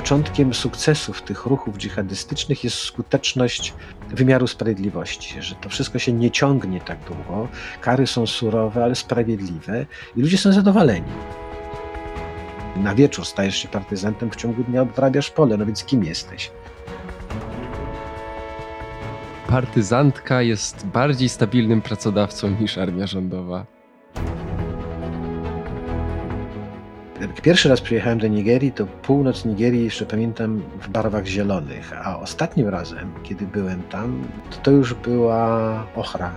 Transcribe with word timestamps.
początkiem 0.00 0.54
sukcesów 0.54 1.22
tych 1.22 1.46
ruchów 1.46 1.78
dżihadystycznych 1.78 2.64
jest 2.64 2.76
skuteczność 2.76 3.74
wymiaru 4.08 4.46
sprawiedliwości, 4.46 5.42
że 5.42 5.54
to 5.54 5.68
wszystko 5.68 5.98
się 5.98 6.12
nie 6.12 6.30
ciągnie 6.30 6.80
tak 6.80 6.98
długo, 7.04 7.48
kary 7.80 8.06
są 8.06 8.26
surowe, 8.26 8.84
ale 8.84 8.94
sprawiedliwe 8.94 9.86
i 10.16 10.20
ludzie 10.20 10.38
są 10.38 10.52
zadowoleni. 10.52 11.06
Na 12.76 12.94
wieczór 12.94 13.24
stajesz 13.24 13.56
się 13.56 13.68
partyzantem, 13.68 14.30
w 14.30 14.36
ciągu 14.36 14.64
dnia 14.64 14.82
odwrabiasz 14.82 15.30
pole, 15.30 15.56
no 15.56 15.66
więc 15.66 15.84
kim 15.84 16.04
jesteś? 16.04 16.50
Partyzantka 19.48 20.42
jest 20.42 20.86
bardziej 20.86 21.28
stabilnym 21.28 21.82
pracodawcą 21.82 22.50
niż 22.50 22.78
armia 22.78 23.06
rządowa. 23.06 23.79
Jak 27.20 27.42
pierwszy 27.42 27.68
raz 27.68 27.80
przyjechałem 27.80 28.18
do 28.18 28.26
Nigerii, 28.26 28.72
to 28.72 28.86
północ 28.86 29.44
Nigerii 29.44 29.84
jeszcze 29.84 30.06
pamiętam 30.06 30.62
w 30.80 30.88
barwach 30.88 31.26
zielonych, 31.26 31.92
a 32.04 32.20
ostatnim 32.20 32.68
razem, 32.68 33.12
kiedy 33.22 33.46
byłem 33.46 33.82
tam, 33.82 34.24
to, 34.50 34.56
to 34.56 34.70
już 34.70 34.94
była 34.94 35.86
ochra. 35.96 36.32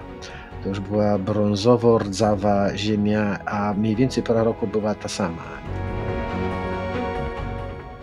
To 0.64 0.70
już 0.70 0.80
była 0.80 1.20
brązowo-rdzawa 1.20 2.76
ziemia, 2.76 3.40
a 3.46 3.74
mniej 3.74 3.96
więcej 3.96 4.24
pora 4.24 4.44
roku 4.44 4.68
była 4.68 4.96
ta 4.96 5.08
sama. 5.08 5.44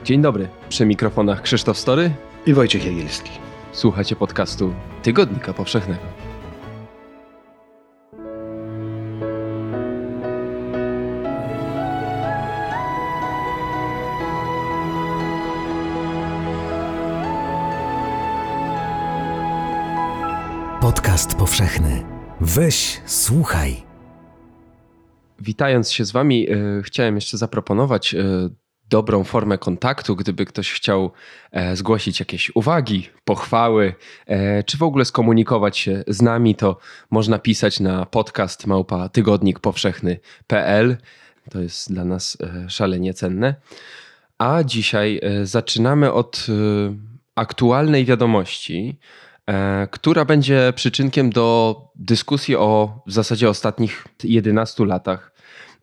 Dzień 0.04 0.22
dobry, 0.22 0.48
przy 0.68 0.86
mikrofonach 0.86 1.42
Krzysztof 1.42 1.78
Story 1.78 2.10
i 2.46 2.54
Wojciech 2.54 2.84
Jagielski. 2.84 3.30
Słuchacie 3.72 4.16
podcastu 4.16 4.74
Tygodnika 5.02 5.52
Powszechnego. 5.52 6.29
Podcast 21.20 21.38
powszechny. 21.38 22.04
Weź, 22.40 23.00
słuchaj. 23.06 23.76
Witając 25.40 25.92
się 25.92 26.04
z 26.04 26.12
Wami, 26.12 26.42
yy, 26.42 26.82
chciałem 26.82 27.14
jeszcze 27.14 27.38
zaproponować 27.38 28.12
yy, 28.12 28.50
dobrą 28.88 29.24
formę 29.24 29.58
kontaktu, 29.58 30.16
gdyby 30.16 30.46
ktoś 30.46 30.72
chciał 30.72 31.12
e, 31.52 31.76
zgłosić 31.76 32.20
jakieś 32.20 32.50
uwagi, 32.54 33.08
pochwały, 33.24 33.94
e, 34.26 34.62
czy 34.62 34.78
w 34.78 34.82
ogóle 34.82 35.04
skomunikować 35.04 35.78
się 35.78 36.04
z 36.06 36.22
nami, 36.22 36.54
to 36.54 36.78
można 37.10 37.38
pisać 37.38 37.80
na 37.80 38.06
podcast 38.06 38.66
małpa 38.66 39.08
tygodnikpowszechny.pl. 39.08 40.96
To 41.50 41.60
jest 41.60 41.92
dla 41.92 42.04
nas 42.04 42.38
e, 42.40 42.70
szalenie 42.70 43.14
cenne. 43.14 43.54
A 44.38 44.64
dzisiaj 44.64 45.20
zaczynamy 45.42 46.12
od 46.12 46.46
aktualnej 47.34 48.04
wiadomości, 48.04 48.98
która 49.90 50.24
będzie 50.24 50.72
przyczynkiem 50.76 51.30
do 51.30 51.76
dyskusji 51.94 52.56
o 52.56 53.02
w 53.06 53.12
zasadzie 53.12 53.48
ostatnich 53.48 54.06
11 54.24 54.84
latach 54.84 55.32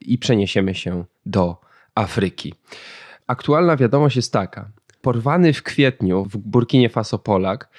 i 0.01 0.17
przeniesiemy 0.17 0.75
się 0.75 1.05
do 1.25 1.61
Afryki. 1.95 2.53
Aktualna 3.27 3.77
wiadomość 3.77 4.15
jest 4.15 4.33
taka. 4.33 4.71
Porwany 5.01 5.53
w 5.53 5.63
kwietniu 5.63 6.25
w 6.25 6.37
Burkinie 6.37 6.89
Faso 6.89 7.19
Polak 7.19 7.69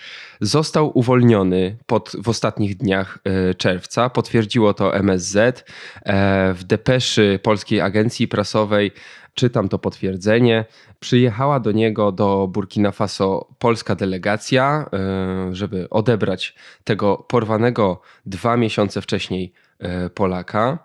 został 0.41 0.99
uwolniony 0.99 1.77
pod, 1.87 2.13
w 2.23 2.29
ostatnich 2.29 2.77
dniach 2.77 3.19
e, 3.25 3.55
czerwca. 3.55 4.11
Potwierdziło 4.11 4.75
to 4.75 4.97
MSZ. 4.97 5.37
E, 5.37 6.55
w 6.55 6.65
depeszy 6.65 7.41
Polskiej 7.43 7.81
Agencji 7.81 8.29
Prasowej 8.29 8.93
czytam 9.39 9.69
to 9.69 9.79
potwierdzenie. 9.79 10.65
Przyjechała 11.01 11.61
do 11.61 11.73
niego 11.73 12.13
do 12.13 12.49
Burkina 12.53 12.91
Faso 12.91 13.49
polska 13.59 13.95
delegacja, 13.95 14.87
e, 14.93 15.55
żeby 15.55 15.91
odebrać 15.91 16.55
tego 16.85 17.17
porwanego 17.17 18.01
dwa 18.27 18.57
miesiące 18.57 19.03
wcześniej 19.03 19.53
Polaka. 20.15 20.79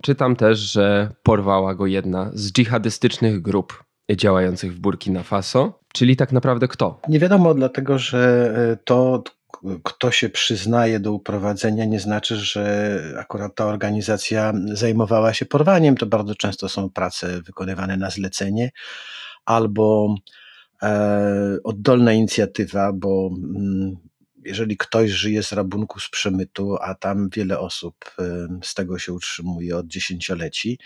Czytam 0.00 0.36
też, 0.36 0.58
że 0.58 1.10
porwała 1.22 1.74
go 1.74 1.86
jedna 1.86 2.30
z 2.34 2.52
dżihadystycznych 2.52 3.42
grup 3.42 3.84
działających 4.12 4.74
w 4.74 4.78
Burkina 4.78 5.22
Faso. 5.22 5.78
Czyli 5.92 6.16
tak 6.16 6.32
naprawdę 6.32 6.68
kto? 6.68 7.00
Nie 7.08 7.18
wiadomo, 7.18 7.54
dlatego 7.54 7.98
że 7.98 8.54
e, 8.72 8.76
to, 8.84 9.22
kto 9.82 10.10
się 10.10 10.28
przyznaje 10.28 11.00
do 11.00 11.12
uprowadzenia, 11.12 11.84
nie 11.84 12.00
znaczy, 12.00 12.36
że 12.36 13.00
akurat 13.18 13.54
ta 13.54 13.66
organizacja 13.66 14.52
zajmowała 14.72 15.34
się 15.34 15.46
porwaniem. 15.46 15.96
To 15.96 16.06
bardzo 16.06 16.34
często 16.34 16.68
są 16.68 16.90
prace 16.90 17.42
wykonywane 17.42 17.96
na 17.96 18.10
zlecenie 18.10 18.70
albo 19.44 20.14
e, 20.82 21.58
oddolna 21.64 22.12
inicjatywa, 22.12 22.92
bo 22.92 23.30
mm, 23.36 23.96
jeżeli 24.44 24.76
ktoś 24.76 25.10
żyje 25.10 25.42
z 25.42 25.52
rabunku 25.52 26.00
z 26.00 26.10
przemytu, 26.10 26.76
a 26.80 26.94
tam 26.94 27.28
wiele 27.28 27.58
osób 27.58 27.94
z 28.62 28.74
tego 28.74 28.98
się 28.98 29.12
utrzymuje 29.12 29.76
od 29.76 29.86
dziesięcioleci, 29.86 30.78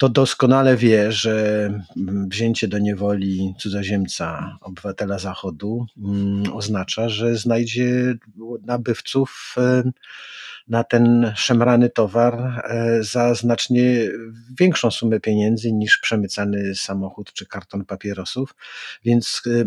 to 0.00 0.08
doskonale 0.08 0.76
wie, 0.76 1.12
że 1.12 1.66
mm, 1.96 2.28
wzięcie 2.28 2.68
do 2.68 2.78
niewoli 2.78 3.54
cudzoziemca, 3.58 4.58
obywatela 4.60 5.18
Zachodu, 5.18 5.86
mm, 5.98 6.52
oznacza, 6.52 7.08
że 7.08 7.36
znajdzie 7.36 8.14
nabywców 8.62 9.56
na 10.68 10.84
ten 10.84 11.32
szemrany 11.36 11.90
towar 11.90 12.34
e, 12.64 13.02
za 13.02 13.34
znacznie 13.34 14.08
większą 14.60 14.90
sumę 14.90 15.20
pieniędzy 15.20 15.72
niż 15.72 15.98
przemycany 15.98 16.74
samochód 16.74 17.32
czy 17.32 17.46
karton 17.46 17.84
papierosów, 17.84 18.54
więc 19.04 19.42
e, 19.46 19.64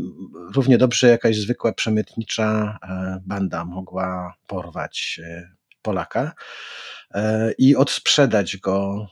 równie 0.55 0.77
dobrze 0.77 1.07
jakaś 1.07 1.37
zwykła 1.37 1.73
przemytnicza 1.73 2.77
e, 2.83 3.21
banda 3.25 3.65
mogła 3.65 4.33
porwać 4.47 5.21
Polaka 5.83 6.33
i 7.57 7.75
odsprzedać 7.75 8.57
go 8.57 9.07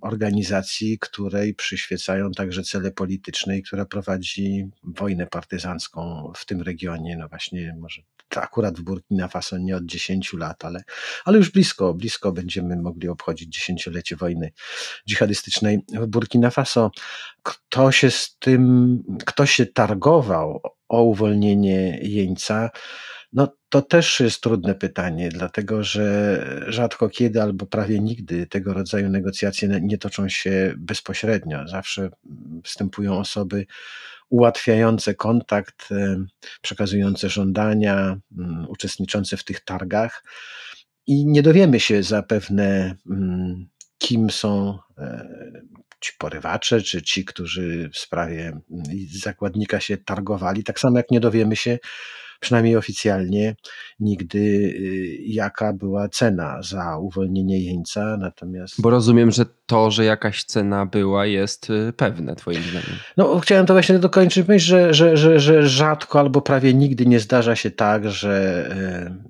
organizacji, 0.00 0.98
której 0.98 1.54
przyświecają 1.54 2.32
także 2.32 2.62
cele 2.62 2.90
polityczne 2.90 3.58
i 3.58 3.62
która 3.62 3.84
prowadzi 3.84 4.68
wojnę 4.82 5.26
partyzancką 5.26 6.32
w 6.36 6.46
tym 6.46 6.62
regionie. 6.62 7.16
No 7.16 7.28
właśnie, 7.28 7.76
może 7.80 8.02
akurat 8.36 8.78
w 8.78 8.82
Burkina 8.82 9.28
Faso 9.28 9.58
nie 9.58 9.76
od 9.76 9.84
10 9.84 10.32
lat, 10.32 10.64
ale, 10.64 10.82
ale 11.24 11.38
już 11.38 11.50
blisko, 11.50 11.94
blisko 11.94 12.32
będziemy 12.32 12.76
mogli 12.76 13.08
obchodzić 13.08 13.54
dziesięciolecie 13.54 14.16
wojny 14.16 14.52
dżihadystycznej 15.08 15.78
w 15.88 16.06
Burkina 16.06 16.50
Faso. 16.50 16.90
Kto 17.42 17.92
się 17.92 18.10
z 18.10 18.36
tym, 18.38 19.02
kto 19.26 19.46
się 19.46 19.66
targował 19.66 20.60
o 20.88 21.02
uwolnienie 21.02 21.98
jeńca, 22.02 22.70
no 23.36 23.48
to 23.68 23.82
też 23.82 24.20
jest 24.20 24.40
trudne 24.40 24.74
pytanie, 24.74 25.28
dlatego 25.28 25.84
że 25.84 26.64
rzadko 26.68 27.08
kiedy 27.08 27.42
albo 27.42 27.66
prawie 27.66 28.00
nigdy 28.00 28.46
tego 28.46 28.74
rodzaju 28.74 29.08
negocjacje 29.08 29.80
nie 29.82 29.98
toczą 29.98 30.28
się 30.28 30.74
bezpośrednio. 30.78 31.68
Zawsze 31.68 32.10
występują 32.62 33.18
osoby 33.18 33.66
ułatwiające 34.28 35.14
kontakt, 35.14 35.88
e, 35.92 36.24
przekazujące 36.60 37.28
żądania, 37.28 38.16
mm, 38.38 38.66
uczestniczące 38.68 39.36
w 39.36 39.44
tych 39.44 39.60
targach. 39.60 40.24
I 41.06 41.26
nie 41.26 41.42
dowiemy 41.42 41.80
się 41.80 42.02
zapewne, 42.02 42.96
mm, 43.10 43.68
kim 43.98 44.30
są 44.30 44.78
e, 44.98 45.28
ci 46.00 46.12
porywacze, 46.18 46.82
czy 46.82 47.02
ci, 47.02 47.24
którzy 47.24 47.90
w 47.92 47.98
sprawie 47.98 48.46
mm, 48.46 48.62
zakładnika 49.12 49.80
się 49.80 49.96
targowali. 49.96 50.64
Tak 50.64 50.80
samo 50.80 50.96
jak 50.96 51.10
nie 51.10 51.20
dowiemy 51.20 51.56
się, 51.56 51.78
przynajmniej 52.40 52.76
oficjalnie, 52.76 53.56
nigdy 54.00 54.38
y, 54.38 55.16
jaka 55.26 55.72
była 55.72 56.08
cena 56.08 56.62
za 56.62 56.98
uwolnienie 56.98 57.64
jeńca. 57.64 58.16
Natomiast. 58.16 58.80
Bo 58.80 58.90
rozumiem, 58.90 59.30
że 59.30 59.44
to, 59.66 59.90
że 59.90 60.04
jakaś 60.04 60.44
cena 60.44 60.86
była, 60.86 61.26
jest 61.26 61.70
y, 61.70 61.92
pewne, 61.96 62.36
Twoim 62.36 62.62
zdaniem. 62.62 62.98
No, 63.16 63.40
chciałem 63.40 63.66
to 63.66 63.74
właśnie 63.74 63.98
dokończyć, 63.98 64.48
myśl, 64.48 64.66
że, 64.66 64.94
że, 64.94 65.16
że, 65.16 65.40
że 65.40 65.68
rzadko 65.68 66.20
albo 66.20 66.40
prawie 66.40 66.74
nigdy 66.74 67.06
nie 67.06 67.20
zdarza 67.20 67.56
się 67.56 67.70
tak, 67.70 68.10
że 68.10 68.66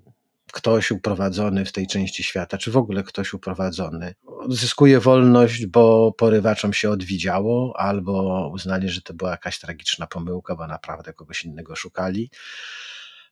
y, 0.03 0.07
ktoś 0.57 0.91
uprowadzony 0.91 1.65
w 1.65 1.73
tej 1.73 1.87
części 1.87 2.23
świata, 2.23 2.59
czy 2.59 2.71
w 2.71 2.77
ogóle 2.77 3.03
ktoś 3.03 3.35
uprowadzony, 3.35 4.15
zyskuje 4.49 5.01
wolność, 5.01 5.67
bo 5.67 6.13
porywaczom 6.13 6.73
się 6.73 6.91
odwidziało, 6.91 7.75
albo 7.79 8.49
uznali, 8.55 8.89
że 8.89 9.03
to 9.03 9.15
była 9.15 9.31
jakaś 9.31 9.59
tragiczna 9.59 10.07
pomyłka, 10.07 10.57
bo 10.57 10.67
naprawdę 10.67 11.13
kogoś 11.13 11.45
innego 11.45 11.77
szukali. 11.77 12.31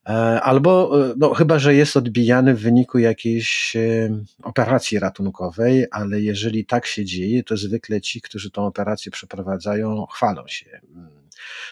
E, 0.09 0.41
albo, 0.41 1.05
e, 1.11 1.15
no, 1.17 1.35
chyba, 1.35 1.59
że 1.59 1.75
jest 1.75 1.97
odbijany 1.97 2.55
w 2.55 2.61
wyniku 2.61 2.99
jakiejś 2.99 3.77
e, 3.77 4.11
operacji 4.43 4.99
ratunkowej, 4.99 5.87
ale 5.91 6.21
jeżeli 6.21 6.67
tak 6.67 6.87
się 6.87 7.05
dzieje, 7.05 7.43
to 7.43 7.56
zwykle 7.56 8.01
ci, 8.01 8.21
którzy 8.21 8.51
tą 8.51 8.67
operację 8.67 9.12
przeprowadzają, 9.12 10.06
chwalą 10.06 10.43
się. 10.47 10.81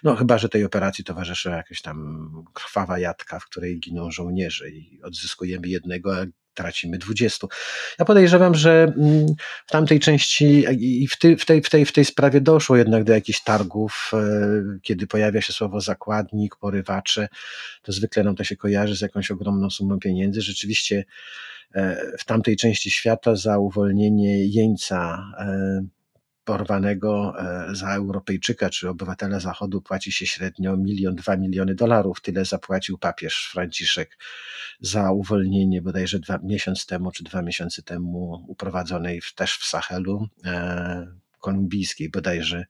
No, 0.03 0.17
chyba, 0.17 0.39
że 0.39 0.49
tej 0.49 0.65
operacji 0.65 1.05
towarzyszy 1.05 1.51
jakaś 1.51 1.83
tam 1.83 2.29
krwawa 2.53 2.99
jadka, 2.99 3.39
w 3.39 3.45
której 3.45 3.81
giną 3.81 4.11
żołnierze 4.11 4.71
i 4.71 5.01
odzyskujemy 5.03 5.69
jednego, 5.69 6.17
a 6.17 6.25
tracimy 6.55 6.99
20. 6.99 7.47
Ja 7.99 8.05
podejrzewam, 8.05 8.55
że 8.55 8.93
mm, 8.97 9.27
w 9.67 9.71
tamtej 9.71 10.01
części 10.01 10.65
i 10.79 11.09
w, 11.09 11.19
tej, 11.19 11.37
w, 11.37 11.45
tej, 11.45 11.63
w, 11.63 11.71
tej, 11.71 11.85
w 11.85 11.93
tej 11.93 12.05
sprawie 12.05 12.41
doszło 12.41 12.77
jednak 12.77 13.05
do 13.05 13.13
jakichś 13.13 13.41
targów, 13.41 14.11
e, 14.13 14.79
kiedy 14.83 15.07
pojawia 15.07 15.41
się 15.41 15.53
słowo 15.53 15.81
zakładnik, 15.81 16.57
porywacze, 16.57 17.29
to 17.83 17.93
zwykle 17.93 18.25
nam 18.25 18.37
to 18.37 18.45
się 18.45 18.57
kojarzy 18.57 18.97
z 18.97 19.01
jakąś 19.01 19.31
ogromną 19.31 19.71
sumą 19.71 19.99
pieniędzy. 19.99 20.41
Rzeczywiście 20.41 21.05
e, 21.75 22.13
w 22.19 22.25
tamtej 22.25 22.57
części 22.57 22.91
świata 22.91 23.37
za 23.37 23.59
uwolnienie 23.59 24.47
jeńca 24.47 25.25
e, 25.39 25.83
porwanego 26.45 27.35
e, 27.39 27.75
za 27.75 27.95
Europejczyka 27.95 28.71
czy 28.71 28.89
obywatela 28.89 29.41
Zachodu 29.41 29.83
płaci 29.83 30.13
się 30.13 30.27
średnio 30.27 30.77
milion, 30.77 31.15
dwa 31.15 31.37
miliony 31.37 31.75
dolarów. 31.75 32.21
Tyle 32.21 32.45
zapłacił 32.45 32.99
papież 32.99 33.49
Franciszek 33.53 34.19
za 34.81 35.13
uwolnienie 35.13 35.83
bodajże 35.83 36.19
dwa, 36.19 36.39
miesiąc 36.43 36.87
temu 36.87 37.11
czy 37.11 37.25
dwa 37.25 37.43
miesiące 37.43 37.83
temu 37.83 38.45
uprowadzonej 38.49 39.21
w, 39.21 39.35
też 39.35 39.57
w 39.57 39.67
Sahelu 39.67 40.29
e, 40.45 41.07
kolumbijskiej 41.41 42.11
bodajże 42.11 42.65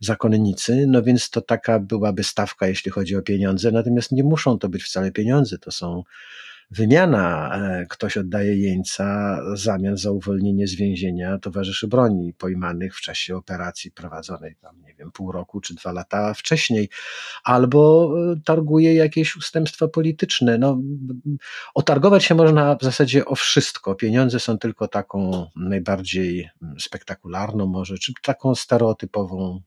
zakonnicy, 0.00 0.84
no 0.88 1.02
więc 1.02 1.30
to 1.30 1.40
taka 1.40 1.78
byłaby 1.78 2.24
stawka, 2.24 2.66
jeśli 2.66 2.90
chodzi 2.90 3.16
o 3.16 3.22
pieniądze, 3.22 3.70
natomiast 3.70 4.12
nie 4.12 4.24
muszą 4.24 4.58
to 4.58 4.68
być 4.68 4.82
wcale 4.82 5.12
pieniądze, 5.12 5.58
to 5.58 5.70
są 5.70 6.02
wymiana, 6.70 7.54
e, 7.54 7.86
ktoś 7.86 8.16
oddaje 8.16 8.56
jeńca 8.56 9.38
w 9.54 9.58
zamian 9.58 9.96
za 9.96 10.10
uwolnienie 10.10 10.66
z 10.66 10.74
więzienia 10.74 11.38
towarzyszy 11.38 11.88
broni 11.88 12.34
pojmanych 12.34 12.96
w 12.96 13.00
czasie 13.00 13.36
operacji 13.36 13.90
prowadzonej 13.90 14.56
tam, 14.56 14.82
nie 14.82 14.94
wiem, 14.94 15.12
pół 15.12 15.32
roku 15.32 15.60
czy 15.60 15.74
dwa 15.74 15.92
lata 15.92 16.34
wcześniej, 16.34 16.88
albo 17.44 18.12
e, 18.32 18.40
targuje 18.44 18.94
jakieś 18.94 19.36
ustępstwa 19.36 19.88
polityczne. 19.88 20.58
No, 20.58 20.80
otargować 21.74 22.24
się 22.24 22.34
można 22.34 22.76
w 22.76 22.82
zasadzie 22.82 23.24
o 23.24 23.34
wszystko. 23.34 23.94
Pieniądze 23.94 24.40
są 24.40 24.58
tylko 24.58 24.88
taką 24.88 25.46
najbardziej 25.56 26.50
spektakularną 26.78 27.66
może, 27.66 27.98
czy 27.98 28.12
taką 28.22 28.54
stereotypową 28.54 29.60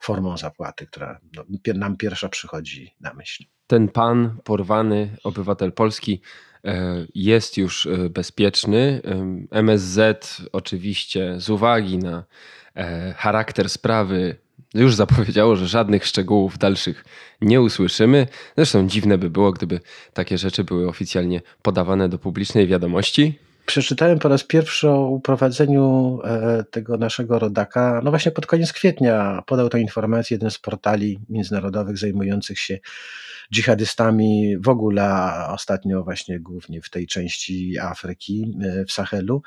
formą 0.00 0.36
zapłaty, 0.36 0.86
która 0.86 1.20
no, 1.36 1.44
nam 1.74 1.96
pierwsza 1.96 2.28
przychodzi 2.28 2.94
na 3.00 3.14
myśl 3.14 3.44
ten 3.68 3.88
pan, 3.88 4.36
porwany 4.44 5.16
obywatel 5.24 5.72
Polski, 5.72 6.20
e, 6.64 7.06
jest 7.14 7.56
już 7.56 7.86
e, 7.86 8.10
bezpieczny. 8.10 9.00
MSZ 9.50 9.98
oczywiście 10.52 11.34
z 11.40 11.50
uwagi 11.50 11.98
na 11.98 12.24
e, 12.74 13.14
charakter 13.18 13.68
sprawy 13.68 14.36
już 14.74 14.94
zapowiedziało, 14.94 15.56
że 15.56 15.66
żadnych 15.66 16.06
szczegółów 16.06 16.58
dalszych 16.58 17.04
nie 17.40 17.60
usłyszymy. 17.60 18.26
Zresztą 18.56 18.88
dziwne 18.88 19.18
by 19.18 19.30
było, 19.30 19.52
gdyby 19.52 19.80
takie 20.12 20.38
rzeczy 20.38 20.64
były 20.64 20.88
oficjalnie 20.88 21.40
podawane 21.62 22.08
do 22.08 22.18
publicznej 22.18 22.66
wiadomości. 22.66 23.38
Przeczytałem 23.68 24.18
po 24.18 24.28
raz 24.28 24.44
pierwszy 24.44 24.88
o 24.88 25.08
uprowadzeniu 25.08 26.18
tego 26.70 26.96
naszego 26.96 27.38
rodaka, 27.38 28.00
no 28.04 28.10
właśnie 28.10 28.32
pod 28.32 28.46
koniec 28.46 28.72
kwietnia 28.72 29.42
podał 29.46 29.68
tę 29.68 29.80
informację 29.80 30.34
jeden 30.34 30.50
z 30.50 30.58
portali 30.58 31.18
międzynarodowych 31.28 31.98
zajmujących 31.98 32.58
się 32.58 32.78
dżihadystami 33.54 34.58
w 34.58 34.68
ogóle, 34.68 35.30
ostatnio 35.48 36.04
właśnie 36.04 36.40
głównie 36.40 36.82
w 36.82 36.90
tej 36.90 37.06
części 37.06 37.78
Afryki, 37.78 38.58
e, 38.62 38.84
w 38.84 38.92
Sahelu. 38.92 39.42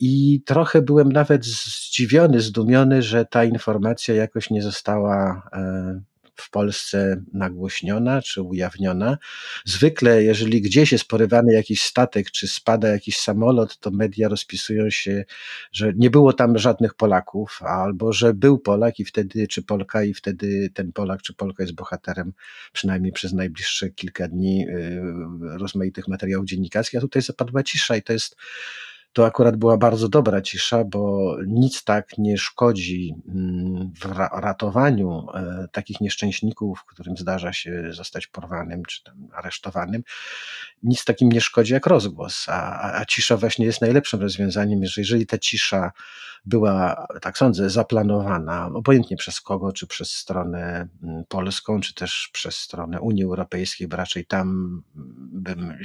I 0.00 0.42
trochę 0.46 0.82
byłem 0.82 1.12
nawet 1.12 1.44
zdziwiony, 1.44 2.40
zdumiony, 2.40 3.02
że 3.02 3.24
ta 3.24 3.44
informacja 3.44 4.14
jakoś 4.14 4.50
nie 4.50 4.62
została 4.62 5.42
e, 5.52 6.00
w 6.42 6.50
Polsce 6.50 7.22
nagłośniona 7.32 8.22
czy 8.22 8.42
ujawniona. 8.42 9.18
Zwykle, 9.64 10.22
jeżeli 10.22 10.60
gdzieś 10.60 10.92
jest 10.92 11.04
porywany 11.04 11.52
jakiś 11.52 11.82
statek, 11.82 12.30
czy 12.30 12.48
spada 12.48 12.88
jakiś 12.88 13.18
samolot, 13.18 13.78
to 13.78 13.90
media 13.90 14.28
rozpisują 14.28 14.90
się, 14.90 15.24
że 15.72 15.92
nie 15.96 16.10
było 16.10 16.32
tam 16.32 16.58
żadnych 16.58 16.94
Polaków, 16.94 17.60
albo 17.62 18.12
że 18.12 18.34
był 18.34 18.58
Polak 18.58 19.00
i 19.00 19.04
wtedy, 19.04 19.48
czy 19.48 19.62
Polka, 19.62 20.04
i 20.04 20.14
wtedy 20.14 20.70
ten 20.74 20.92
Polak 20.92 21.22
czy 21.22 21.34
Polka 21.34 21.62
jest 21.62 21.74
bohaterem, 21.74 22.32
przynajmniej 22.72 23.12
przez 23.12 23.32
najbliższe 23.32 23.90
kilka 23.90 24.28
dni 24.28 24.68
y, 24.68 25.00
rozmaitych 25.58 26.08
materiałów 26.08 26.46
dziennikarskich. 26.46 26.98
A 26.98 27.00
tutaj 27.00 27.22
zapadła 27.22 27.62
cisza 27.62 27.96
i 27.96 28.02
to 28.02 28.12
jest 28.12 28.36
to 29.12 29.26
akurat 29.26 29.56
była 29.56 29.76
bardzo 29.76 30.08
dobra 30.08 30.42
cisza, 30.42 30.84
bo 30.84 31.36
nic 31.46 31.84
tak 31.84 32.18
nie 32.18 32.38
szkodzi 32.38 33.14
mm, 33.28 33.92
w 34.00 34.04
ratowaniu 34.32 35.26
e, 35.34 35.66
takich 35.72 36.00
nieszczęśników, 36.00 36.84
którym 36.84 37.16
zdarza 37.16 37.52
się 37.52 37.92
zostać 37.92 38.26
porwanym 38.26 38.84
czy 38.84 39.04
tam 39.04 39.28
aresztowanym. 39.32 40.02
Nic 40.82 41.04
takim 41.04 41.32
nie 41.32 41.40
szkodzi 41.40 41.72
jak 41.72 41.86
rozgłos, 41.86 42.46
a, 42.48 42.92
a 43.00 43.04
cisza 43.04 43.36
właśnie 43.36 43.66
jest 43.66 43.80
najlepszym 43.80 44.20
rozwiązaniem, 44.20 44.84
że 44.84 45.00
jeżeli 45.00 45.26
ta 45.26 45.38
cisza 45.38 45.92
była, 46.44 47.06
tak 47.20 47.38
sądzę, 47.38 47.70
zaplanowana, 47.70 48.66
obojętnie 48.74 49.16
przez 49.16 49.40
kogo, 49.40 49.72
czy 49.72 49.86
przez 49.86 50.10
stronę 50.10 50.88
mm, 51.02 51.24
polską, 51.28 51.80
czy 51.80 51.94
też 51.94 52.30
przez 52.32 52.56
stronę 52.56 53.00
Unii 53.00 53.24
Europejskiej, 53.24 53.88
bo 53.88 53.96
raczej 53.96 54.26
tam 54.26 54.82
bym 55.32 55.78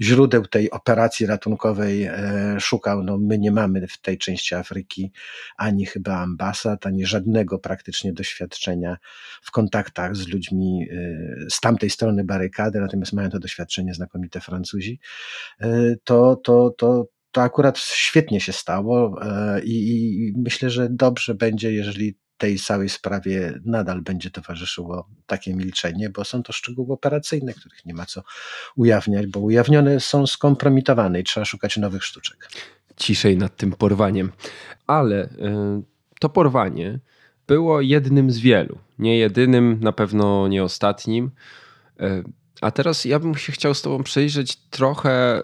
źródeł 0.00 0.46
tej 0.46 0.70
operacji 0.70 1.26
ratunkowej 1.26 2.02
e, 2.04 2.14
szukał. 2.60 3.02
No, 3.02 3.18
my 3.18 3.38
nie 3.38 3.50
mamy 3.50 3.86
w 3.86 3.98
tej 3.98 4.18
części 4.18 4.54
Afryki 4.54 5.12
ani 5.56 5.86
chyba 5.86 6.16
ambasad, 6.16 6.86
ani 6.86 7.06
żadnego 7.06 7.58
praktycznie 7.58 8.12
doświadczenia 8.12 8.96
w 9.42 9.50
kontaktach 9.50 10.16
z 10.16 10.28
ludźmi 10.28 10.86
e, 10.90 11.50
z 11.50 11.60
tamtej 11.60 11.90
strony 11.90 12.24
barykady, 12.24 12.80
natomiast 12.80 13.12
mają 13.12 13.30
to 13.30 13.38
doświadczenie 13.38 13.94
znakomite 13.94 14.40
Francuzi. 14.40 15.00
E, 15.60 15.94
to, 16.04 16.36
to, 16.36 16.74
to, 16.78 17.06
to 17.30 17.42
akurat 17.42 17.78
świetnie 17.78 18.40
się 18.40 18.52
stało 18.52 19.22
e, 19.22 19.60
i, 19.64 19.88
i 20.18 20.32
myślę, 20.36 20.70
że 20.70 20.88
dobrze 20.90 21.34
będzie, 21.34 21.72
jeżeli 21.72 22.23
tej 22.44 22.58
całej 22.58 22.88
sprawie 22.88 23.60
nadal 23.64 24.02
będzie 24.02 24.30
towarzyszyło 24.30 25.08
takie 25.26 25.54
milczenie, 25.54 26.10
bo 26.10 26.24
są 26.24 26.42
to 26.42 26.52
szczegóły 26.52 26.92
operacyjne, 26.92 27.54
których 27.54 27.84
nie 27.84 27.94
ma 27.94 28.06
co 28.06 28.22
ujawniać, 28.76 29.26
bo 29.26 29.40
ujawnione 29.40 30.00
są 30.00 30.26
skompromitowane 30.26 31.20
i 31.20 31.24
trzeba 31.24 31.44
szukać 31.44 31.76
nowych 31.76 32.04
sztuczek. 32.04 32.48
Ciszej 32.96 33.38
nad 33.38 33.56
tym 33.56 33.72
porwaniem. 33.72 34.32
Ale 34.86 35.24
y, 35.24 35.28
to 36.20 36.28
porwanie 36.28 36.98
było 37.46 37.80
jednym 37.80 38.30
z 38.30 38.38
wielu. 38.38 38.78
Nie 38.98 39.18
jedynym, 39.18 39.78
na 39.80 39.92
pewno 39.92 40.48
nie 40.48 40.64
ostatnim. 40.64 41.30
Y, 42.00 42.24
a 42.60 42.70
teraz 42.70 43.04
ja 43.04 43.18
bym 43.18 43.34
się 43.34 43.52
chciał 43.52 43.74
z 43.74 43.82
Tobą 43.82 44.02
przejrzeć 44.02 44.56
trochę 44.56 45.42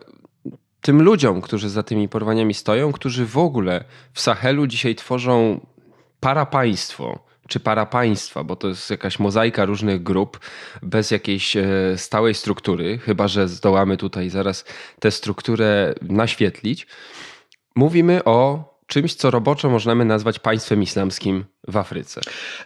tym 0.81 1.03
ludziom, 1.03 1.41
którzy 1.41 1.69
za 1.69 1.83
tymi 1.83 2.09
porwaniami 2.09 2.55
stoją, 2.55 2.93
którzy 2.93 3.27
w 3.27 3.39
ogóle 3.39 3.85
w 4.13 4.21
Sahelu 4.21 4.67
dzisiaj 4.67 4.95
tworzą 4.95 5.61
parapaństwo 6.21 7.31
czy 7.51 7.61
parapaństwa, 7.61 8.45
bo 8.45 8.57
to 8.57 8.69
jest 8.69 8.91
jakaś 8.91 9.19
mozaika 9.19 9.65
różnych 9.65 10.03
grup 10.03 10.41
bez 10.83 11.11
jakiejś 11.11 11.57
e, 11.57 11.65
stałej 11.97 12.35
struktury, 12.35 12.99
chyba 12.99 13.29
że 13.29 13.49
zdołamy 13.49 13.97
tutaj 13.97 14.31
zaraz 14.31 14.65
tę 15.01 15.11
strukturę 15.11 15.95
naświetlić. 16.03 16.87
Mówimy 17.77 18.25
o 18.25 18.71
czymś, 18.87 19.15
co 19.15 19.31
roboczo 19.31 19.71
możemy 19.71 20.05
nazwać 20.05 20.39
państwem 20.39 20.83
islamskim 20.83 21.45
w 21.69 21.77
Afryce. 21.77 22.21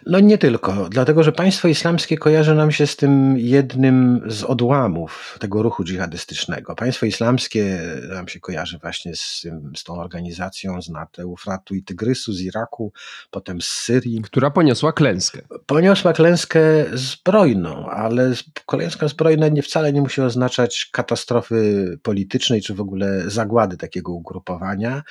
No 0.05 0.19
nie 0.19 0.37
tylko, 0.37 0.89
dlatego 0.89 1.23
że 1.23 1.31
państwo 1.31 1.67
islamskie 1.67 2.17
kojarzy 2.17 2.55
nam 2.55 2.71
się 2.71 2.87
z 2.87 2.95
tym 2.95 3.37
jednym 3.37 4.21
z 4.27 4.43
odłamów 4.43 5.37
tego 5.39 5.63
ruchu 5.63 5.83
dżihadystycznego. 5.83 6.75
Państwo 6.75 7.05
islamskie 7.05 7.79
nam 8.09 8.27
się 8.27 8.39
kojarzy 8.39 8.77
właśnie 8.77 9.15
z, 9.15 9.39
tym, 9.41 9.71
z 9.77 9.83
tą 9.83 9.93
organizacją 9.93 10.81
z 10.81 10.89
Eufratu 11.19 11.75
i 11.75 11.83
Tygrysu, 11.83 12.33
z 12.33 12.41
Iraku, 12.41 12.93
potem 13.31 13.61
z 13.61 13.67
Syrii. 13.67 14.21
Która 14.21 14.51
poniosła 14.51 14.93
klęskę. 14.93 15.41
Poniosła 15.65 16.13
klęskę 16.13 16.61
zbrojną, 16.93 17.89
ale 17.89 18.33
klęska 18.65 19.07
zbrojna 19.07 19.47
nie, 19.47 19.61
wcale 19.61 19.93
nie 19.93 20.01
musi 20.01 20.21
oznaczać 20.21 20.89
katastrofy 20.91 21.99
politycznej, 22.03 22.61
czy 22.61 22.73
w 22.73 22.81
ogóle 22.81 23.29
zagłady 23.29 23.77
takiego 23.77 24.11
ugrupowania. 24.11 25.03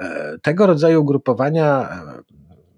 E, 0.00 0.36
tego 0.42 0.66
rodzaju 0.66 1.00
ugrupowania 1.00 1.88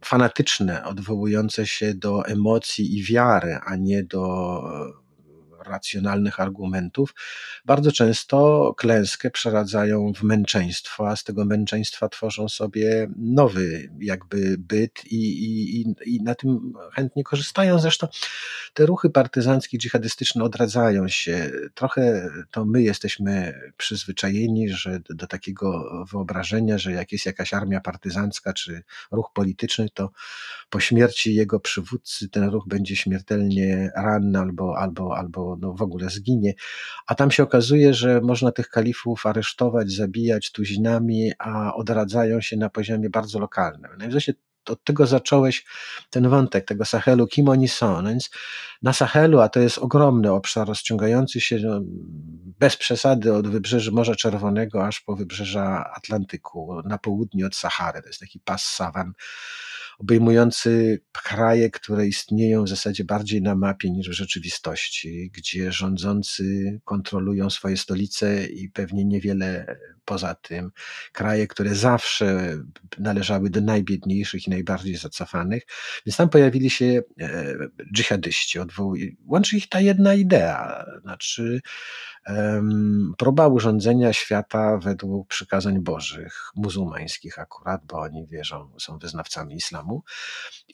fanatyczne, 0.04 0.85
odwołujące 0.85 1.66
się 1.66 1.94
do 1.94 2.26
emocji 2.26 2.99
i 2.99 3.04
wiary, 3.04 3.59
a 3.66 3.76
nie 3.76 4.04
do 4.04 4.62
racjonalnych 5.66 6.40
argumentów, 6.40 7.14
bardzo 7.64 7.92
często 7.92 8.75
klęskę 8.76 9.31
przeradzają 9.31 10.12
w 10.12 10.23
męczeństwo, 10.23 11.09
a 11.09 11.16
z 11.16 11.25
tego 11.25 11.45
męczeństwa 11.45 12.09
tworzą 12.09 12.49
sobie 12.49 13.09
nowy 13.16 13.90
jakby 14.00 14.57
byt 14.59 15.04
i, 15.04 15.45
i, 15.45 15.95
i 16.07 16.23
na 16.23 16.35
tym 16.35 16.73
chętnie 16.92 17.25
korzystają. 17.25 17.78
Zresztą 17.78 18.09
te 18.75 18.87
ruchy 18.87 19.11
partyzanckie, 19.11 19.78
dżihadystyczne 19.78 20.45
odradzają 20.45 21.09
się. 21.09 21.50
Trochę 21.75 22.31
to 22.50 22.64
my 22.64 22.83
jesteśmy 22.83 23.61
przyzwyczajeni, 23.76 24.69
że 24.69 25.00
do 25.11 25.26
takiego 25.26 25.85
wyobrażenia, 26.11 26.78
że 26.78 26.92
jak 26.92 27.12
jest 27.12 27.26
jakaś 27.26 27.54
armia 27.54 27.81
partyzancka 27.81 28.52
czy 28.52 28.83
ruch 29.11 29.31
polityczny, 29.35 29.88
to 29.95 30.11
po 30.71 30.81
śmierci 30.81 31.35
jego 31.35 31.61
przywódcy 31.61 32.28
ten 32.28 32.45
ruch 32.45 32.64
będzie 32.69 32.97
śmiertelnie 32.97 33.90
ranny 33.97 34.38
albo, 34.38 34.78
albo, 34.78 35.16
albo 35.16 35.51
no 35.61 35.75
w 35.75 35.82
ogóle 35.82 36.11
zginie. 36.11 36.54
A 37.06 37.14
tam 37.14 37.30
się 37.30 37.42
okazuje, 37.42 37.94
że 37.94 38.21
można 38.21 38.52
tych 38.52 38.68
kalifów 38.68 39.26
aresztować, 39.26 39.92
zabijać 39.92 40.52
tuzinami, 40.52 41.32
a 41.38 41.75
odradzają 41.75 42.40
się 42.40 42.56
na 42.56 42.71
poziomie 42.71 43.11
bardzo 43.11 43.38
lokalnym. 43.38 43.90
No 43.99 44.04
i 44.04 44.11
właśnie 44.11 44.35
od 44.68 44.85
tego 44.85 45.06
zacząłeś 45.06 45.64
ten 46.11 46.28
wątek 46.28 46.64
tego 46.64 46.85
Sahelu, 46.85 47.26
kim 47.26 47.49
oni 47.49 47.68
są. 47.68 48.02
No 48.02 48.09
więc 48.09 48.30
na 48.82 48.92
Sahelu, 48.92 49.40
a 49.40 49.49
to 49.49 49.61
jest 49.61 49.78
ogromny 49.78 50.32
obszar 50.32 50.68
rozciągający 50.68 51.40
się 51.40 51.59
no, 51.59 51.80
bez 52.59 52.76
przesady 52.76 53.35
od 53.35 53.49
wybrzeży 53.49 53.92
Morza 53.92 54.14
Czerwonego 54.14 54.87
aż 54.87 55.00
po 55.00 55.16
wybrzeża 55.16 55.92
Atlantyku, 55.97 56.82
na 56.85 56.99
południe 56.99 57.47
od 57.47 57.56
Sahary. 57.56 58.02
To 58.02 58.09
jest 58.09 58.21
taki 58.21 58.40
pas 58.40 58.64
sawan 58.64 59.12
obejmujący 59.99 61.00
kraje, 61.12 61.70
które 61.70 62.06
istnieją 62.06 62.64
w 62.64 62.68
zasadzie 62.68 63.04
bardziej 63.04 63.42
na 63.42 63.54
mapie 63.54 63.90
niż 63.90 64.08
w 64.08 64.12
rzeczywistości, 64.12 65.30
gdzie 65.34 65.72
rządzący 65.72 66.78
kontrolują 66.84 67.50
swoje 67.50 67.76
stolice 67.76 68.46
i 68.46 68.68
pewnie 68.68 69.04
niewiele 69.04 69.76
poza 70.04 70.34
tym. 70.34 70.70
Kraje, 71.12 71.46
które 71.46 71.75
zawsze 71.75 72.56
należały 72.99 73.50
do 73.50 73.61
najbiedniejszych 73.61 74.46
i 74.46 74.50
najbardziej 74.50 74.96
zacofanych. 74.96 75.62
Więc 76.06 76.16
tam 76.16 76.28
pojawili 76.28 76.70
się 76.70 77.02
e, 77.20 77.54
dżihadyści. 77.94 78.58
Łączy 79.26 79.56
ich 79.56 79.68
ta 79.68 79.80
jedna 79.80 80.14
idea, 80.14 80.84
znaczy 81.02 81.61
próba 83.18 83.49
urządzenia 83.49 84.12
świata 84.12 84.78
według 84.78 85.28
przykazań 85.28 85.80
bożych, 85.80 86.50
muzułmańskich 86.56 87.38
akurat, 87.38 87.80
bo 87.87 87.99
oni 87.99 88.26
wierzą, 88.26 88.72
są 88.78 88.99
wyznawcami 88.99 89.56
islamu. 89.56 89.82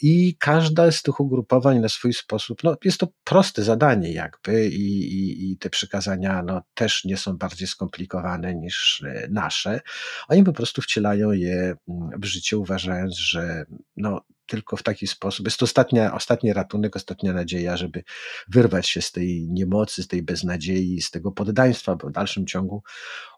I 0.02 0.36
każda 0.38 0.92
z 0.92 1.02
tych 1.02 1.20
ugrupowań 1.20 1.78
na 1.80 1.88
swój 1.88 2.14
sposób, 2.14 2.64
no 2.64 2.76
jest 2.84 2.98
to 2.98 3.08
proste 3.24 3.62
zadanie 3.62 4.12
jakby 4.12 4.68
i, 4.68 4.98
i, 5.00 5.52
i 5.52 5.58
te 5.58 5.70
przykazania 5.70 6.42
no, 6.42 6.62
też 6.74 7.04
nie 7.04 7.16
są 7.16 7.36
bardziej 7.36 7.68
skomplikowane 7.68 8.54
niż 8.54 9.02
e, 9.06 9.28
nasze. 9.30 9.80
Oni 10.28 10.44
po 10.44 10.52
prostu 10.52 10.82
wcielają 10.82 11.32
je 11.32 11.76
mm, 11.88 12.20
w 12.20 12.24
życie, 12.24 12.58
uważając, 12.58 13.18
że 13.18 13.64
no, 13.96 14.20
tylko 14.48 14.76
w 14.76 14.82
taki 14.82 15.06
sposób. 15.06 15.46
Jest 15.46 15.58
to 15.58 15.64
ostatnia, 15.64 16.14
ostatni 16.14 16.52
ratunek, 16.52 16.96
ostatnia 16.96 17.32
nadzieja, 17.32 17.76
żeby 17.76 18.04
wyrwać 18.48 18.88
się 18.88 19.02
z 19.02 19.12
tej 19.12 19.48
niemocy, 19.50 20.02
z 20.02 20.08
tej 20.08 20.22
beznadziei, 20.22 21.00
z 21.00 21.10
tego 21.10 21.32
poddaństwa, 21.32 21.96
bo 21.96 22.08
w 22.08 22.12
dalszym 22.12 22.46
ciągu 22.46 22.82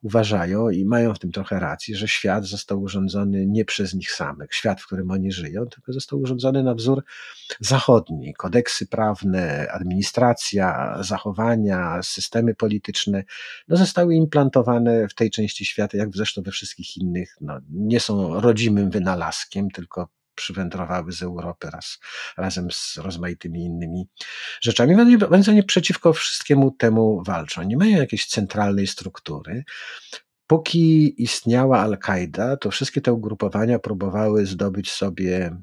uważają 0.03 0.71
i 0.71 0.85
mają 0.85 1.15
w 1.15 1.19
tym 1.19 1.33
trochę 1.33 1.61
racji, 1.61 1.95
że 1.95 2.09
świat 2.09 2.45
został 2.45 2.83
urządzony 2.83 3.47
nie 3.47 3.65
przez 3.65 3.95
nich 3.95 4.13
samych, 4.13 4.55
świat, 4.55 4.81
w 4.81 4.87
którym 4.87 5.11
oni 5.11 5.33
żyją, 5.33 5.67
tylko 5.67 5.93
został 5.93 6.21
urządzony 6.21 6.63
na 6.63 6.75
wzór 6.75 7.05
zachodni. 7.61 8.35
Kodeksy 8.35 8.87
prawne, 8.87 9.69
administracja, 9.73 10.99
zachowania, 11.01 12.03
systemy 12.03 12.55
polityczne 12.55 13.25
no, 13.69 13.77
zostały 13.77 14.15
implantowane 14.15 15.09
w 15.09 15.15
tej 15.15 15.31
części 15.31 15.65
świata, 15.65 15.99
jak 15.99 16.17
zresztą 16.17 16.43
we 16.43 16.51
wszystkich 16.51 16.97
innych. 16.97 17.37
No, 17.41 17.61
nie 17.71 18.01
są 18.01 18.41
rodzimym 18.41 18.91
wynalazkiem, 18.91 19.71
tylko 19.71 20.09
przywędrowały 20.41 21.13
z 21.13 21.23
Europy 21.23 21.71
raz, 21.71 21.99
razem 22.37 22.69
z 22.71 22.97
rozmaitymi 22.97 23.65
innymi 23.65 24.09
rzeczami, 24.61 24.97
więc 25.33 25.49
oni 25.49 25.63
przeciwko 25.63 26.13
wszystkiemu 26.13 26.71
temu 26.71 27.23
walczą. 27.27 27.63
Nie 27.63 27.77
mają 27.77 27.97
jakiejś 27.97 28.27
centralnej 28.27 28.87
struktury. 28.87 29.65
Póki 30.47 31.23
istniała 31.23 31.81
Al-Kaida, 31.81 32.57
to 32.57 32.71
wszystkie 32.71 33.01
te 33.01 33.13
ugrupowania 33.13 33.79
próbowały 33.79 34.47
zdobyć 34.47 34.93
sobie 34.93 35.57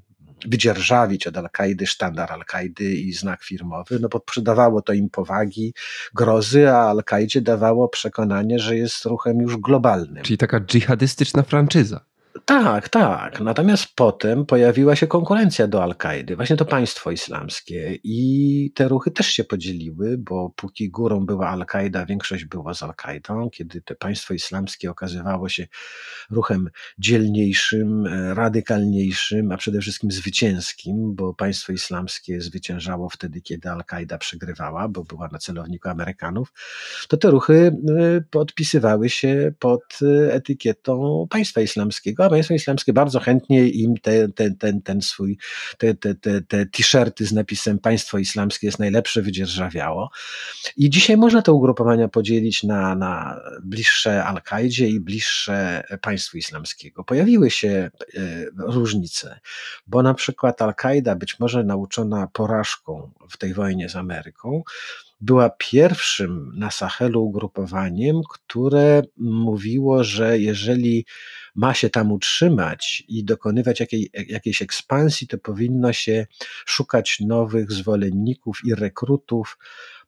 wydzierżawić 0.45 1.27
od 1.27 1.37
Al-Kaidy 1.37 1.87
sztandar 1.87 2.31
Al-Kaidy 2.31 2.95
i 2.95 3.13
znak 3.13 3.43
firmowy, 3.43 3.99
no 3.99 4.09
bo 4.09 4.19
przydawało 4.19 4.81
to 4.81 4.93
im 4.93 5.09
powagi, 5.09 5.73
grozy, 6.15 6.69
a 6.69 6.77
Al-Kaidzie 6.77 7.41
dawało 7.41 7.89
przekonanie, 7.89 8.59
że 8.59 8.77
jest 8.77 9.05
ruchem 9.05 9.37
już 9.37 9.57
globalnym. 9.57 10.23
Czyli 10.23 10.37
taka 10.37 10.59
dżihadystyczna 10.59 11.43
franczyza. 11.43 12.05
Tak, 12.45 12.89
tak. 12.89 13.39
Natomiast 13.39 13.87
potem 13.95 14.45
pojawiła 14.45 14.95
się 14.95 15.07
konkurencja 15.07 15.67
do 15.67 15.83
Al-Kaidy, 15.83 16.35
właśnie 16.35 16.55
to 16.55 16.65
państwo 16.65 17.11
islamskie 17.11 17.99
i 18.03 18.71
te 18.75 18.87
ruchy 18.87 19.11
też 19.11 19.27
się 19.27 19.43
podzieliły, 19.43 20.17
bo 20.17 20.49
póki 20.55 20.89
górą 20.89 21.25
była 21.25 21.49
Al-Kaida, 21.49 22.05
większość 22.05 22.45
była 22.45 22.73
z 22.73 22.83
Al-Kaidą. 22.83 23.49
Kiedy 23.49 23.81
to 23.81 23.95
państwo 23.95 24.33
islamskie 24.33 24.91
okazywało 24.91 25.49
się 25.49 25.67
ruchem 26.29 26.69
dzielniejszym, 26.99 28.07
radykalniejszym, 28.33 29.51
a 29.51 29.57
przede 29.57 29.81
wszystkim 29.81 30.11
zwycięskim, 30.11 31.15
bo 31.15 31.33
państwo 31.33 31.73
islamskie 31.73 32.41
zwyciężało 32.41 33.09
wtedy, 33.09 33.41
kiedy 33.41 33.69
Al-Kaida 33.69 34.17
przegrywała, 34.17 34.87
bo 34.87 35.03
była 35.03 35.27
na 35.31 35.39
celowniku 35.39 35.89
Amerykanów, 35.89 36.53
to 37.07 37.17
te 37.17 37.31
ruchy 37.31 37.71
y, 37.89 38.23
podpisywały 38.31 39.09
się 39.09 39.51
pod 39.59 39.99
y, 40.01 40.33
etykietą 40.33 41.27
państwa 41.29 41.61
islamskiego, 41.61 42.26
a 42.27 42.29
państwo 42.29 42.53
islamskie 42.53 42.93
bardzo 42.93 43.19
chętnie 43.19 43.67
im 43.67 43.97
te, 43.97 44.29
te, 44.29 44.51
ten, 44.51 44.81
ten 44.81 45.01
swój, 45.01 45.37
te, 45.77 45.93
te, 45.93 46.15
te, 46.15 46.41
te 46.41 46.65
t-shirty 46.65 47.25
z 47.25 47.31
napisem 47.31 47.79
państwo 47.79 48.17
islamskie 48.17 48.67
jest 48.67 48.79
najlepsze 48.79 49.21
wydzierżawiało. 49.21 50.09
I 50.77 50.89
dzisiaj 50.89 51.17
można 51.17 51.41
te 51.41 51.51
ugrupowania 51.51 52.07
podzielić 52.07 52.63
na, 52.63 52.95
na 52.95 53.39
bliższe 53.63 54.23
Al-Kaidzie 54.23 54.87
i 54.87 54.99
bliższe 54.99 55.83
państwu 56.01 56.37
islamskiego. 56.37 57.03
Pojawiły 57.03 57.51
się 57.51 57.69
e, 57.69 57.89
różnice, 58.57 59.39
bo 59.87 60.03
na 60.03 60.13
przykład 60.13 60.61
Al-Kaida, 60.61 61.15
być 61.15 61.39
może 61.39 61.63
nauczona 61.63 62.27
porażką 62.33 63.11
w 63.29 63.37
tej 63.37 63.53
wojnie 63.53 63.89
z 63.89 63.95
Ameryką, 63.95 64.63
była 65.21 65.49
pierwszym 65.49 66.51
na 66.55 66.71
Sahelu 66.71 67.23
ugrupowaniem, 67.23 68.21
które 68.29 69.01
mówiło, 69.17 70.03
że 70.03 70.39
jeżeli 70.39 71.05
ma 71.55 71.73
się 71.73 71.89
tam 71.89 72.11
utrzymać 72.11 73.03
i 73.07 73.23
dokonywać 73.23 73.79
jakiej, 73.79 74.09
jakiejś 74.27 74.61
ekspansji, 74.61 75.27
to 75.27 75.37
powinno 75.37 75.93
się 75.93 76.27
szukać 76.65 77.19
nowych 77.19 77.71
zwolenników 77.71 78.59
i 78.65 78.75
rekrutów 78.75 79.57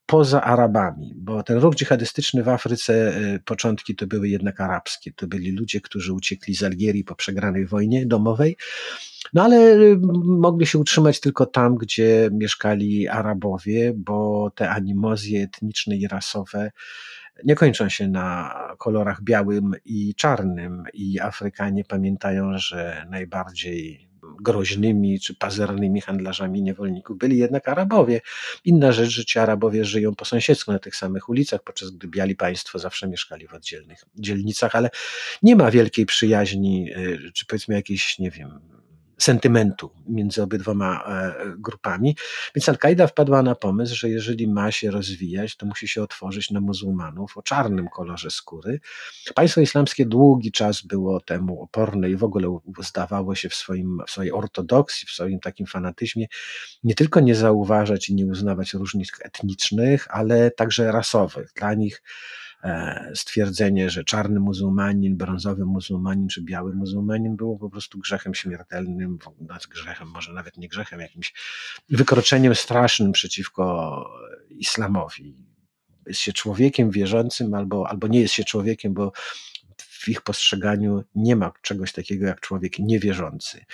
poza 0.10 0.42
Arabami, 0.42 1.14
bo 1.16 1.44
ten 1.44 1.58
ruch 1.58 1.76
dżihadystyczny 1.76 2.44
w 2.44 2.50
Afryce, 2.50 3.18
y, 3.36 3.40
początki 3.46 3.96
to 3.96 4.08
były 4.08 4.30
jednak 4.30 4.62
arabskie. 4.62 5.12
To 5.14 5.28
byli 5.28 5.52
ludzie, 5.52 5.82
którzy 5.82 6.14
uciekli 6.14 6.56
z 6.56 6.64
Algierii 6.64 7.04
po 7.04 7.16
przegranej 7.16 7.66
wojnie 7.66 8.06
domowej, 8.06 8.58
no 9.34 9.44
ale 9.44 9.58
y, 9.58 10.00
mogli 10.24 10.66
się 10.66 10.78
utrzymać 10.80 11.20
tylko 11.20 11.46
tam, 11.46 11.76
gdzie 11.76 12.30
mieszkali 12.34 13.08
Arabowie, 13.08 13.94
bo 13.96 14.52
te 14.56 14.70
animozje 14.70 15.44
etniczne 15.44 15.96
i 15.96 16.08
rasowe 16.08 16.72
nie 17.46 17.56
kończą 17.56 17.90
się 17.90 18.08
na 18.08 18.54
kolorach 18.78 19.24
białym 19.24 19.72
i 19.86 20.16
czarnym 20.16 20.84
i 20.94 21.20
Afrykanie 21.20 21.84
pamiętają, 21.84 22.58
że 22.58 23.06
najbardziej 23.10 24.09
groźnymi 24.42 25.20
czy 25.20 25.36
pazernymi 25.36 26.02
handlarzami 26.02 26.62
niewolników 26.62 27.18
byli 27.18 27.38
jednak 27.38 27.68
Arabowie. 27.68 28.22
Inna 28.66 28.92
rzecz, 28.92 29.10
że 29.10 29.26
ci 29.26 29.40
Arabowie 29.40 29.86
żyją 29.86 30.16
po 30.16 30.26
sąsiedzku 30.26 30.72
na 30.72 30.80
tych 30.80 30.96
samych 30.96 31.30
ulicach, 31.30 31.64
podczas 31.64 31.92
gdy 31.92 32.08
biali 32.08 32.36
państwo 32.36 32.80
zawsze 32.80 33.08
mieszkali 33.08 33.48
w 33.48 33.54
oddzielnych 33.54 34.04
dzielnicach, 34.16 34.76
ale 34.76 34.90
nie 35.44 35.56
ma 35.56 35.72
wielkiej 35.72 36.06
przyjaźni, 36.06 36.92
y, 36.98 37.32
czy 37.34 37.46
powiedzmy 37.46 37.76
jakiejś, 37.76 38.20
nie 38.20 38.32
wiem, 38.32 38.79
sentymentu 39.20 39.92
między 40.08 40.44
obydwoma 40.44 41.04
e, 41.04 41.34
grupami. 41.58 42.16
Więc 42.56 42.70
Al-Kaida 42.70 43.08
wpadła 43.08 43.44
na 43.44 43.56
pomysł, 43.56 43.96
że 43.96 44.10
jeżeli 44.10 44.48
ma 44.48 44.72
się 44.72 44.92
rozwijać, 44.92 45.58
to 45.58 45.66
musi 45.66 45.88
się 45.88 46.04
otworzyć 46.04 46.52
na 46.52 46.62
muzułmanów 46.62 47.38
o 47.38 47.42
czarnym 47.42 47.88
kolorze 47.88 48.32
skóry. 48.32 48.80
Państwo 49.36 49.62
islamskie 49.62 50.06
długi 50.06 50.52
czas 50.52 50.82
było 50.82 51.20
temu 51.20 51.62
oporne 51.62 52.10
i 52.10 52.16
w 52.16 52.24
ogóle 52.24 52.60
zdawało 52.80 53.36
się 53.36 53.50
w, 53.50 53.56
swoim, 53.56 53.98
w 54.08 54.12
swojej 54.12 54.32
ortodoksji, 54.32 55.08
w 55.08 55.12
swoim 55.12 55.40
takim 55.40 55.66
fanatyzmie 55.66 56.26
nie 56.84 56.96
tylko 56.96 57.20
nie 57.20 57.36
zauważać 57.36 58.10
i 58.10 58.16
nie 58.16 58.26
uznawać 58.26 58.74
różnic 58.74 59.12
etnicznych, 59.22 60.08
ale 60.10 60.52
także 60.52 60.92
rasowych. 60.92 61.52
Dla 61.56 61.74
nich 61.74 62.02
stwierdzenie, 63.16 63.90
że 63.90 64.04
czarny 64.04 64.40
muzułmanin, 64.40 65.18
brązowy 65.18 65.66
muzułmanin 65.66 66.28
czy 66.28 66.42
biały 66.42 66.74
muzułmanin 66.74 67.36
było 67.36 67.58
po 67.58 67.70
prostu 67.70 68.00
grzechem 68.00 68.34
śmiertelnym, 68.34 69.18
grzechem, 69.70 70.08
może 70.08 70.34
nawet 70.34 70.58
nie 70.58 70.68
grzechem, 70.68 71.00
jakimś 71.00 71.34
wykroczeniem 71.90 72.56
strasznym 72.56 73.12
przeciwko 73.12 74.06
islamowi. 74.50 75.36
Jest 76.08 76.20
się 76.20 76.34
człowiekiem 76.34 76.92
wierzącym 76.92 77.54
albo, 77.54 77.90
albo 77.90 78.08
nie 78.08 78.22
jest 78.22 78.34
się 78.34 78.44
człowiekiem, 78.44 78.94
bo 78.94 79.12
w 80.00 80.08
ich 80.08 80.22
postrzeganiu 80.22 81.04
nie 81.16 81.36
ma 81.36 81.52
czegoś 81.62 81.92
takiego 81.92 82.26
jak 82.26 82.40
człowiek 82.40 82.80
niewierzący. 82.80 83.66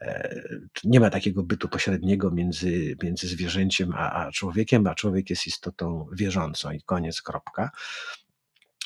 E, 0.00 0.40
nie 0.84 1.00
ma 1.00 1.10
takiego 1.10 1.42
bytu 1.42 1.68
pośredniego 1.68 2.30
między, 2.30 2.96
między 3.02 3.28
zwierzęciem 3.28 3.92
a, 3.94 4.12
a 4.12 4.32
człowiekiem, 4.32 4.86
a 4.86 4.94
człowiek 4.94 5.30
jest 5.30 5.46
istotą 5.46 6.06
wierzącą 6.12 6.70
i 6.70 6.82
koniec, 6.82 7.22
kropka. 7.22 7.70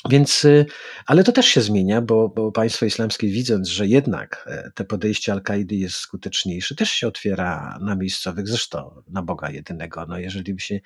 Więc, 0.09 0.45
y, 0.45 0.65
ale 1.05 1.23
to 1.23 1.31
też 1.31 1.45
się 1.45 1.61
zmienia, 1.61 2.01
bo, 2.01 2.29
bo 2.29 2.51
państwo 2.51 2.85
islamskie 2.85 3.27
widząc, 3.27 3.67
że 3.67 3.87
jednak 3.87 4.45
e, 4.47 4.71
te 4.75 4.83
podejście 4.83 5.31
Al-Kaidy 5.31 5.75
jest 5.75 5.95
skuteczniejsze, 5.95 6.75
też 6.75 6.91
się 6.91 7.07
otwiera 7.07 7.77
na 7.81 7.95
miejscowych, 7.95 8.47
zresztą 8.47 9.03
na 9.07 9.21
Boga 9.21 9.49
jedynego. 9.49 10.05
No 10.05 10.19
jeżeli 10.19 10.53
by 10.53 10.59
się 10.59 10.79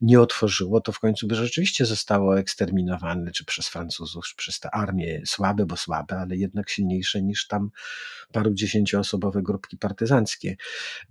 nie 0.00 0.20
otworzyło, 0.20 0.80
to 0.80 0.92
w 0.92 1.00
końcu 1.00 1.26
by 1.26 1.34
rzeczywiście 1.34 1.86
zostało 1.86 2.38
eksterminowane, 2.38 3.30
czy 3.30 3.44
przez 3.44 3.68
Francuzów, 3.68 4.24
czy 4.26 4.36
przez 4.36 4.60
te 4.60 4.70
armie 4.70 5.22
słabe, 5.26 5.66
bo 5.66 5.76
słabe, 5.76 6.18
ale 6.18 6.36
jednak 6.36 6.70
silniejsze 6.70 7.22
niż 7.22 7.46
tam 7.46 7.70
paru 8.32 8.54
dziesięcioosobowe 8.54 9.42
grupki 9.42 9.76
partyzanckie. 9.76 10.56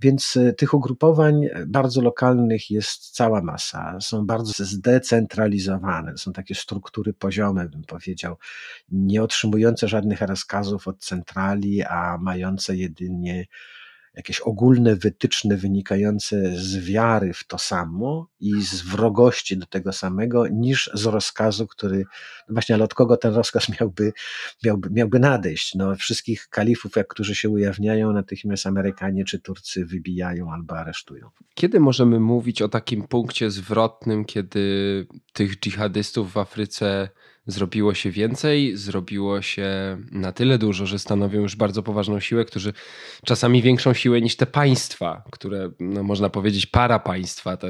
Więc 0.01 0.35
y, 0.35 0.53
tych 0.57 0.73
ugrupowań 0.73 1.41
bardzo 1.67 2.01
lokalnych 2.01 2.71
jest 2.71 3.09
cała 3.09 3.41
masa. 3.41 3.97
Są 4.01 4.25
bardzo 4.25 4.65
zdecentralizowane. 4.65 6.17
Są 6.17 6.33
takie 6.33 6.55
struktury 6.55 7.13
poziome, 7.41 7.69
bym 7.69 7.83
powiedział, 7.83 8.37
nie 8.91 9.23
otrzymujące 9.23 9.87
żadnych 9.87 10.21
rozkazów 10.21 10.87
od 10.87 10.99
centrali, 10.99 11.83
a 11.83 12.17
mające 12.21 12.75
jedynie 12.75 13.45
jakieś 14.13 14.39
ogólne 14.39 14.95
wytyczne 14.95 15.57
wynikające 15.57 16.57
z 16.57 16.77
wiary 16.77 17.33
w 17.33 17.43
to 17.43 17.57
samo 17.57 18.27
i 18.39 18.61
z 18.61 18.81
wrogości 18.81 19.57
do 19.57 19.65
tego 19.65 19.93
samego, 19.93 20.47
niż 20.47 20.89
z 20.93 21.05
rozkazu, 21.05 21.67
który, 21.67 21.97
no 22.47 22.53
właśnie, 22.53 22.75
ale 22.75 22.83
od 22.83 22.93
kogo 22.93 23.17
ten 23.17 23.33
rozkaz 23.33 23.79
miałby, 23.79 24.13
miałby, 24.63 24.89
miałby 24.89 25.19
nadejść? 25.19 25.75
No, 25.75 25.95
wszystkich 25.95 26.47
kalifów, 26.47 26.95
jak 26.95 27.07
którzy 27.07 27.35
się 27.35 27.49
ujawniają, 27.49 28.13
natychmiast 28.13 28.65
Amerykanie 28.65 29.25
czy 29.25 29.39
Turcy 29.39 29.85
wybijają 29.85 30.51
albo 30.51 30.77
aresztują. 30.77 31.29
Kiedy 31.53 31.79
możemy 31.79 32.19
mówić 32.19 32.61
o 32.61 32.69
takim 32.69 33.07
punkcie 33.07 33.51
zwrotnym, 33.51 34.25
kiedy 34.25 35.07
tych 35.33 35.59
dżihadystów 35.59 36.31
w 36.31 36.37
Afryce 36.37 37.09
zrobiło 37.51 37.93
się 37.93 38.11
więcej, 38.11 38.77
zrobiło 38.77 39.41
się 39.41 39.97
na 40.11 40.31
tyle 40.31 40.57
dużo, 40.57 40.85
że 40.85 40.99
stanowią 40.99 41.41
już 41.41 41.55
bardzo 41.55 41.83
poważną 41.83 42.19
siłę, 42.19 42.45
którzy 42.45 42.73
czasami 43.25 43.61
większą 43.61 43.93
siłę 43.93 44.21
niż 44.21 44.35
te 44.35 44.45
państwa, 44.45 45.23
które 45.31 45.71
no, 45.79 46.03
można 46.03 46.29
powiedzieć 46.29 46.65
para 46.65 46.99
państwa, 46.99 47.57
te 47.57 47.67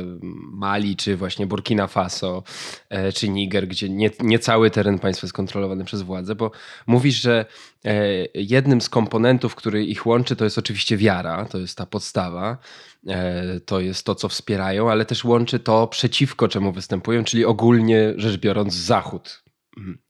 Mali 0.52 0.96
czy 0.96 1.18
właśnie 1.18 1.48
Burkina 1.48 1.88
Faso 1.88 2.44
e, 2.90 3.12
czy 3.12 3.30
Niger, 3.30 3.68
gdzie 3.68 3.90
nie, 3.90 4.10
nie 4.20 4.40
cały 4.40 4.72
teren 4.72 5.00
państwa 5.00 5.26
jest 5.26 5.34
kontrolowany 5.34 5.86
przez 5.86 6.02
władzę, 6.02 6.36
bo 6.36 6.52
mówisz, 6.88 7.22
że 7.22 7.46
e, 7.86 7.96
jednym 8.34 8.82
z 8.82 8.90
komponentów, 8.90 9.56
który 9.56 9.86
ich 9.86 10.06
łączy, 10.06 10.36
to 10.36 10.44
jest 10.44 10.58
oczywiście 10.58 10.98
wiara, 10.98 11.46
to 11.46 11.58
jest 11.58 11.78
ta 11.78 11.86
podstawa, 11.86 12.58
e, 13.08 13.60
to 13.60 13.80
jest 13.80 14.06
to, 14.06 14.16
co 14.16 14.30
wspierają, 14.30 14.92
ale 14.92 15.06
też 15.06 15.24
łączy 15.24 15.60
to 15.60 15.88
przeciwko 15.88 16.48
czemu 16.48 16.72
występują, 16.72 17.24
czyli 17.24 17.46
ogólnie 17.46 18.14
rzecz 18.18 18.38
biorąc 18.38 18.74
Zachód, 18.74 19.44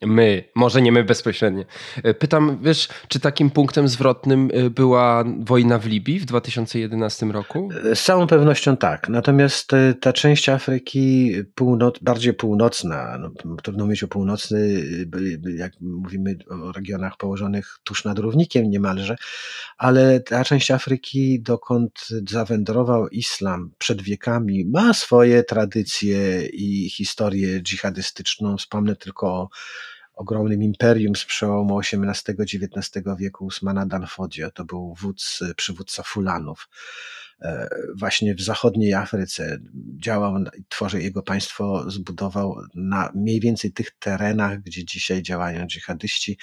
My, 0.02 0.44
może 0.56 0.82
nie 0.82 0.92
my 0.92 1.04
bezpośrednio. 1.04 1.64
E, 2.04 2.14
pytam, 2.14 2.60
wiesz, 2.62 2.90
czy 3.08 3.20
takim 3.20 3.50
punktem 3.50 3.88
zwrotnym 3.88 4.50
e, 4.54 4.70
była 4.70 5.24
wojna 5.40 5.80
w 5.80 5.86
Libii 5.86 6.20
w 6.20 6.26
2011 6.26 7.26
roku? 7.26 7.70
E, 7.92 7.96
z 7.96 8.04
całą 8.04 8.28
pewnością 8.28 8.78
tak. 8.78 9.10
Natomiast 9.10 9.72
ta 10.02 10.14
część 10.14 10.50
Afryki 10.50 11.34
północ, 11.56 12.00
bardziej 12.02 12.34
północna, 12.34 13.18
no, 13.20 13.56
trudno 13.64 13.86
mówić 13.86 14.04
o 14.04 14.08
północny, 14.08 14.84
jak 15.58 15.74
mówimy 15.82 16.38
o 16.50 16.72
regionach 16.72 17.18
położonych 17.18 17.78
tuż 17.84 18.06
nad 18.06 18.20
równikiem 18.20 18.70
niemalże, 18.70 19.16
ale 19.78 20.20
ta 20.20 20.44
część 20.44 20.72
Afryki, 20.72 21.42
dokąd 21.42 22.08
zawędrował 22.30 23.08
islam 23.08 23.72
przed 23.78 24.02
wiekami, 24.02 24.66
ma 24.66 24.94
swoje 24.94 25.44
tradycje 25.44 26.46
i 26.46 26.90
historię 26.90 27.62
dżihadystyczną. 27.62 28.58
Wspomnę 28.58 28.96
tylko 28.96 29.28
o 29.28 29.51
ogromnym 30.14 30.64
imperium 30.64 31.16
z 31.16 31.26
przełomu 31.26 31.80
XVIII-XIX 31.80 33.04
wieku 33.20 33.46
Usmana 33.46 33.86
Danfodio. 33.86 34.52
To 34.52 34.66
był 34.66 34.94
wódz, 34.94 35.40
przywódca 35.56 36.04
Fulanów. 36.04 36.70
E, 37.42 37.70
właśnie 37.96 38.36
w 38.36 38.42
zachodniej 38.42 38.94
Afryce 38.94 39.60
działał, 39.98 40.36
tworzył 40.70 41.00
jego 41.00 41.24
państwo, 41.24 41.92
zbudował 41.92 42.56
na 42.76 43.12
mniej 43.16 43.40
więcej 43.40 43.72
tych 43.72 43.92
terenach, 43.92 44.62
gdzie 44.62 44.86
dzisiaj 44.86 45.22
działają 45.22 45.68
dżihadyści. 45.68 46.38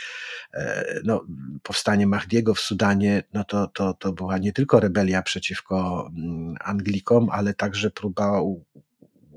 E, 0.54 0.84
no, 1.04 1.26
powstanie 1.62 2.06
Mahdiego 2.06 2.54
w 2.54 2.60
Sudanie, 2.60 3.22
no 3.32 3.44
to, 3.44 3.66
to, 3.66 3.94
to 3.94 4.12
była 4.12 4.38
nie 4.38 4.52
tylko 4.52 4.80
rebelia 4.80 5.22
przeciwko 5.22 6.08
mm, 6.16 6.54
Anglikom, 6.60 7.28
ale 7.30 7.54
także 7.54 7.90
próba 7.90 8.40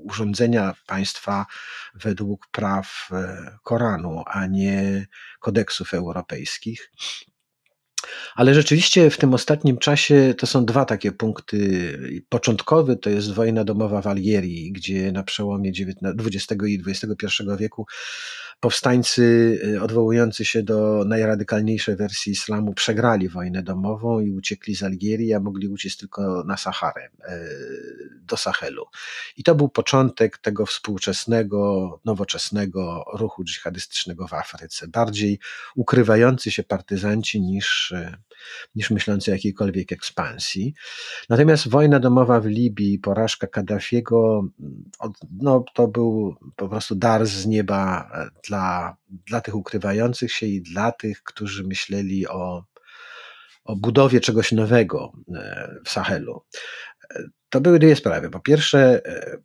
urządzenia 0.04 0.74
państwa 0.86 1.46
według 1.94 2.46
praw 2.46 3.08
e, 3.12 3.58
Koranu, 3.62 4.22
a 4.26 4.46
nie 4.46 5.06
kodeksów 5.40 5.94
europejskich. 5.94 6.90
Ale 8.34 8.54
rzeczywiście 8.54 9.10
w 9.10 9.18
tym 9.18 9.34
ostatnim 9.34 9.78
czasie 9.78 10.34
to 10.38 10.46
są 10.46 10.64
dwa 10.64 10.84
takie 10.84 11.12
punkty. 11.12 12.22
Początkowy 12.28 12.96
to 12.96 13.10
jest 13.10 13.32
wojna 13.32 13.64
domowa 13.64 14.02
w 14.02 14.06
Algierii, 14.06 14.72
gdzie 14.72 15.12
na 15.12 15.22
przełomie 15.22 15.70
XX 15.70 16.62
i 16.68 16.82
XXI 16.86 17.26
wieku 17.58 17.86
powstańcy 18.62 19.22
y, 19.64 19.82
odwołujący 19.82 20.44
się 20.44 20.62
do 20.62 21.04
najradykalniejszej 21.06 21.96
wersji 21.96 22.32
islamu 22.32 22.74
przegrali 22.74 23.28
wojnę 23.28 23.62
domową 23.62 24.20
i 24.20 24.30
uciekli 24.30 24.74
z 24.74 24.82
Algierii, 24.82 25.34
a 25.34 25.40
mogli 25.40 25.68
uciec 25.68 25.96
tylko 25.96 26.44
na 26.46 26.56
Saharę, 26.56 27.06
y, 27.06 28.10
do 28.24 28.36
Sahelu. 28.36 28.84
I 29.36 29.42
to 29.42 29.54
był 29.54 29.68
początek 29.68 30.38
tego 30.38 30.66
współczesnego, 30.66 32.00
nowoczesnego 32.04 33.04
ruchu 33.14 33.44
dżihadystycznego 33.44 34.28
w 34.28 34.34
Afryce. 34.34 34.88
Bardziej 34.88 35.38
ukrywający 35.76 36.50
się 36.50 36.62
partyzanci 36.62 37.40
niż, 37.40 37.90
y, 37.90 38.16
niż 38.74 38.90
myślący 38.90 39.30
o 39.30 39.34
jakiejkolwiek 39.34 39.92
ekspansji. 39.92 40.74
Natomiast 41.28 41.68
wojna 41.68 42.00
domowa 42.00 42.40
w 42.40 42.46
Libii, 42.46 42.98
porażka 42.98 43.46
Kaddafiego, 43.46 44.48
no, 45.40 45.64
to 45.74 45.88
był 45.88 46.36
po 46.56 46.68
prostu 46.68 46.94
dar 46.94 47.26
z 47.26 47.46
nieba 47.46 48.10
dla 48.48 48.62
dla, 48.62 48.96
dla 49.08 49.40
tych 49.40 49.54
ukrywających 49.54 50.32
się 50.32 50.46
i 50.46 50.62
dla 50.62 50.92
tych, 50.92 51.22
którzy 51.22 51.64
myśleli 51.64 52.28
o, 52.28 52.64
o 53.64 53.76
budowie 53.76 54.20
czegoś 54.20 54.52
nowego 54.52 55.12
e, 55.34 55.74
w 55.84 55.90
Sahelu. 55.90 56.44
E, 57.14 57.22
to 57.48 57.60
były 57.60 57.78
dwie 57.78 57.96
sprawy. 57.96 58.30
Po 58.30 58.40
pierwsze, 58.40 59.06
e, 59.06 59.36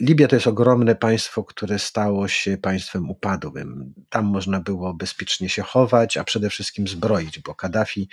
Libia 0.00 0.28
to 0.28 0.36
jest 0.36 0.46
ogromne 0.46 0.94
państwo, 0.94 1.44
które 1.44 1.78
stało 1.78 2.28
się 2.28 2.58
państwem 2.58 3.10
upadłym. 3.10 3.94
Tam 4.08 4.24
można 4.24 4.60
było 4.60 4.94
bezpiecznie 4.94 5.48
się 5.48 5.62
chować, 5.62 6.16
a 6.16 6.24
przede 6.24 6.50
wszystkim 6.50 6.88
zbroić, 6.88 7.38
bo 7.38 7.54
Kaddafi 7.54 8.08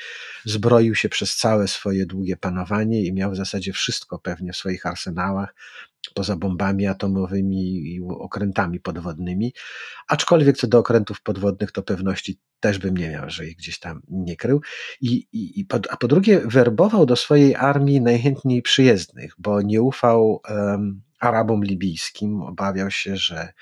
zbroił 0.46 0.96
się 0.96 1.10
przez 1.10 1.36
całe 1.36 1.68
swoje 1.68 2.06
długie 2.06 2.38
panowanie 2.38 3.02
i 3.06 3.14
miał 3.14 3.32
w 3.32 3.36
zasadzie 3.36 3.74
wszystko 3.74 4.20
pewnie 4.20 4.54
w 4.54 4.58
swoich 4.58 4.86
arsenałach, 4.86 5.56
poza 6.14 6.36
bombami 6.36 6.88
atomowymi 6.88 7.94
i 7.96 8.02
okrętami 8.20 8.80
podwodnymi. 8.80 9.54
Aczkolwiek 10.08 10.58
co 10.58 10.68
do 10.68 10.80
okrętów 10.80 11.22
podwodnych, 11.22 11.72
to 11.72 11.84
pewności 11.84 12.40
też 12.60 12.80
bym 12.80 12.98
nie 12.98 13.10
miał, 13.10 13.30
że 13.30 13.48
ich 13.48 13.58
gdzieś 13.58 13.80
tam 13.80 14.02
nie 14.10 14.36
krył. 14.36 14.62
I, 15.02 15.28
i, 15.32 15.60
i 15.60 15.66
po, 15.66 15.80
a 15.90 15.98
po 15.98 16.08
drugie, 16.08 16.40
werbował 16.46 17.06
do 17.06 17.16
swojej 17.16 17.56
armii 17.56 18.02
najchętniej 18.02 18.62
przyjezdnych, 18.62 19.34
bo 19.38 19.62
nie 19.62 19.82
ufał 19.82 20.42
um, 20.50 21.02
Arabom 21.24 21.64
libijskim, 21.64 22.42
obawiał 22.42 22.92
się, 22.92 23.18
że 23.18 23.54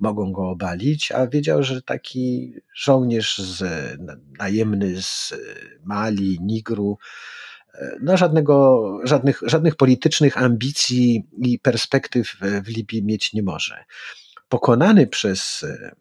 mogą 0.00 0.32
go 0.32 0.48
obalić, 0.48 1.12
a 1.12 1.26
wiedział, 1.26 1.62
że 1.62 1.82
taki 1.82 2.54
żołnierz 2.74 3.38
z, 3.38 3.64
najemny 4.38 5.02
z 5.02 5.34
Mali, 5.84 6.38
Nigru, 6.40 6.98
no 8.00 8.16
żadnego, 8.16 8.82
żadnych, 9.04 9.40
żadnych 9.42 9.76
politycznych 9.76 10.38
ambicji 10.38 11.28
i 11.42 11.58
perspektyw 11.58 12.36
w 12.64 12.68
Libii 12.68 13.04
mieć 13.04 13.32
nie 13.32 13.42
może. 13.42 13.84
Pokonany 14.48 15.06
przez 15.06 15.62
e, 15.62 15.96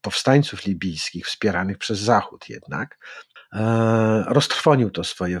powstańców 0.00 0.66
libijskich, 0.66 1.26
wspieranych 1.26 1.78
przez 1.78 1.98
Zachód 1.98 2.48
jednak, 2.48 2.98
e, 2.98 3.27
roztrwonił 4.26 4.90
to 4.90 5.04
swoje 5.04 5.40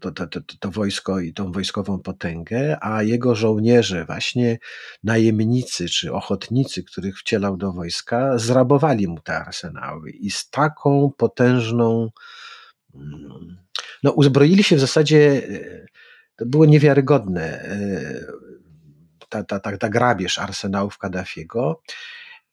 to, 0.00 0.10
to, 0.12 0.26
to, 0.60 0.70
wojsko 0.70 1.20
i 1.20 1.32
tą 1.32 1.52
wojskową 1.52 1.98
potęgę, 1.98 2.78
a 2.80 3.02
jego 3.02 3.34
żołnierze, 3.34 4.04
właśnie 4.04 4.58
najemnicy 5.04 5.88
czy 5.88 6.12
ochotnicy, 6.12 6.84
których 6.84 7.18
wcielał 7.18 7.56
do 7.56 7.72
wojska, 7.72 8.38
zrabowali 8.38 9.08
mu 9.08 9.20
te 9.20 9.38
arsenały 9.38 10.10
i 10.10 10.30
z 10.30 10.50
taką 10.50 11.10
potężną 11.16 12.10
mm, 12.94 13.56
no, 14.02 14.10
uzbroili 14.10 14.64
się 14.64 14.76
w 14.76 14.80
zasadzie, 14.80 15.42
e, 15.48 15.86
to 16.36 16.46
było 16.46 16.64
niewiarygodne, 16.64 17.62
e, 17.62 18.24
ta, 19.28 19.44
ta, 19.44 19.60
ta, 19.60 19.78
ta 19.78 19.88
grabież 19.88 20.38
arsenałów 20.38 20.98
Kaddafiego 20.98 21.82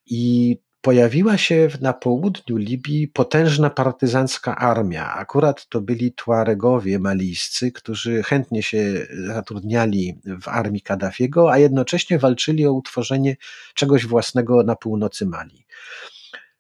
i 0.06 0.58
pojawiła 0.82 1.38
się 1.38 1.68
na 1.82 1.94
południu 1.94 2.58
Libii 2.58 3.08
potężna 3.08 3.70
partyzancka 3.70 4.56
armia. 4.56 5.14
Akurat 5.14 5.68
to 5.70 5.82
byli 5.82 6.12
Tuaregowie 6.12 7.00
malijscy, 7.00 7.72
którzy 7.72 8.24
chętnie 8.24 8.64
się 8.64 9.08
zatrudniali 9.28 10.20
w 10.42 10.48
armii 10.48 10.82
Kaddafiego, 10.82 11.52
a 11.52 11.58
jednocześnie 11.58 12.20
walczyli 12.20 12.66
o 12.66 12.74
utworzenie 12.74 13.38
czegoś 13.74 14.06
własnego 14.06 14.64
na 14.64 14.76
północy 14.76 15.26
Mali. 15.26 15.66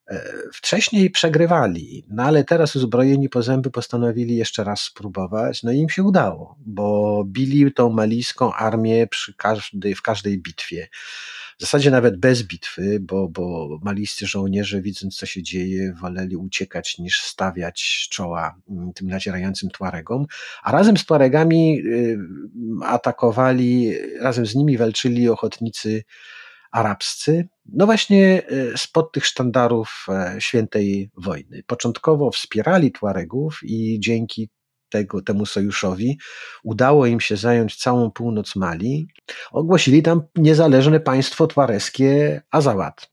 E, 0.09 0.23
wcześniej 0.53 1.09
przegrywali, 1.09 2.05
no 2.09 2.23
ale 2.23 2.43
teraz 2.43 2.75
uzbrojeni 2.75 3.29
po 3.29 3.43
zęby 3.43 3.71
postanowili 3.71 4.35
jeszcze 4.35 4.63
raz 4.63 4.81
spróbować, 4.81 5.63
no 5.63 5.71
i 5.71 5.77
im 5.77 5.89
się 5.89 6.03
udało, 6.03 6.55
bo 6.65 7.23
bili 7.27 7.73
tą 7.73 7.89
malijską 7.89 8.53
armię 8.53 9.07
przy 9.07 9.33
każdej, 9.33 9.95
w 9.95 10.01
każdej 10.01 10.37
bitwie. 10.41 10.87
W 11.59 11.61
zasadzie 11.61 11.91
nawet 11.91 12.17
bez 12.17 12.43
bitwy, 12.43 12.99
bo, 13.01 13.29
bo 13.29 13.79
malijscy 13.81 14.27
żołnierze, 14.27 14.81
widząc 14.81 15.17
co 15.17 15.25
się 15.25 15.43
dzieje, 15.43 15.93
woleli 15.93 16.35
uciekać 16.35 16.97
niż 16.97 17.21
stawiać 17.21 18.07
czoła 18.11 18.55
mm, 18.69 18.93
tym 18.93 19.07
nacierającym 19.07 19.69
Tuaregom, 19.69 20.25
a 20.63 20.71
razem 20.71 20.97
z 20.97 21.05
Tuaregami 21.05 21.81
y, 21.85 22.17
atakowali, 22.83 23.93
razem 24.21 24.45
z 24.45 24.55
nimi 24.55 24.77
walczyli 24.77 25.29
ochotnicy 25.29 26.03
arabscy, 26.71 27.47
no 27.65 27.85
właśnie 27.85 28.47
e, 28.47 28.77
spod 28.77 29.11
tych 29.11 29.25
sztandarów 29.25 30.05
e, 30.09 30.35
świętej 30.39 31.11
wojny. 31.17 31.63
Początkowo 31.67 32.31
wspierali 32.31 32.91
Tuaregów 32.91 33.59
i 33.63 33.99
dzięki 33.99 34.49
tego, 34.89 35.21
temu 35.21 35.45
sojuszowi 35.45 36.19
udało 36.63 37.05
im 37.05 37.19
się 37.19 37.37
zająć 37.37 37.75
całą 37.75 38.11
północ 38.11 38.55
Mali. 38.55 39.07
Ogłosili 39.51 40.03
tam 40.03 40.21
niezależne 40.35 40.99
państwo 40.99 41.47
tuareskie 41.47 42.41
Azawad. 42.51 43.09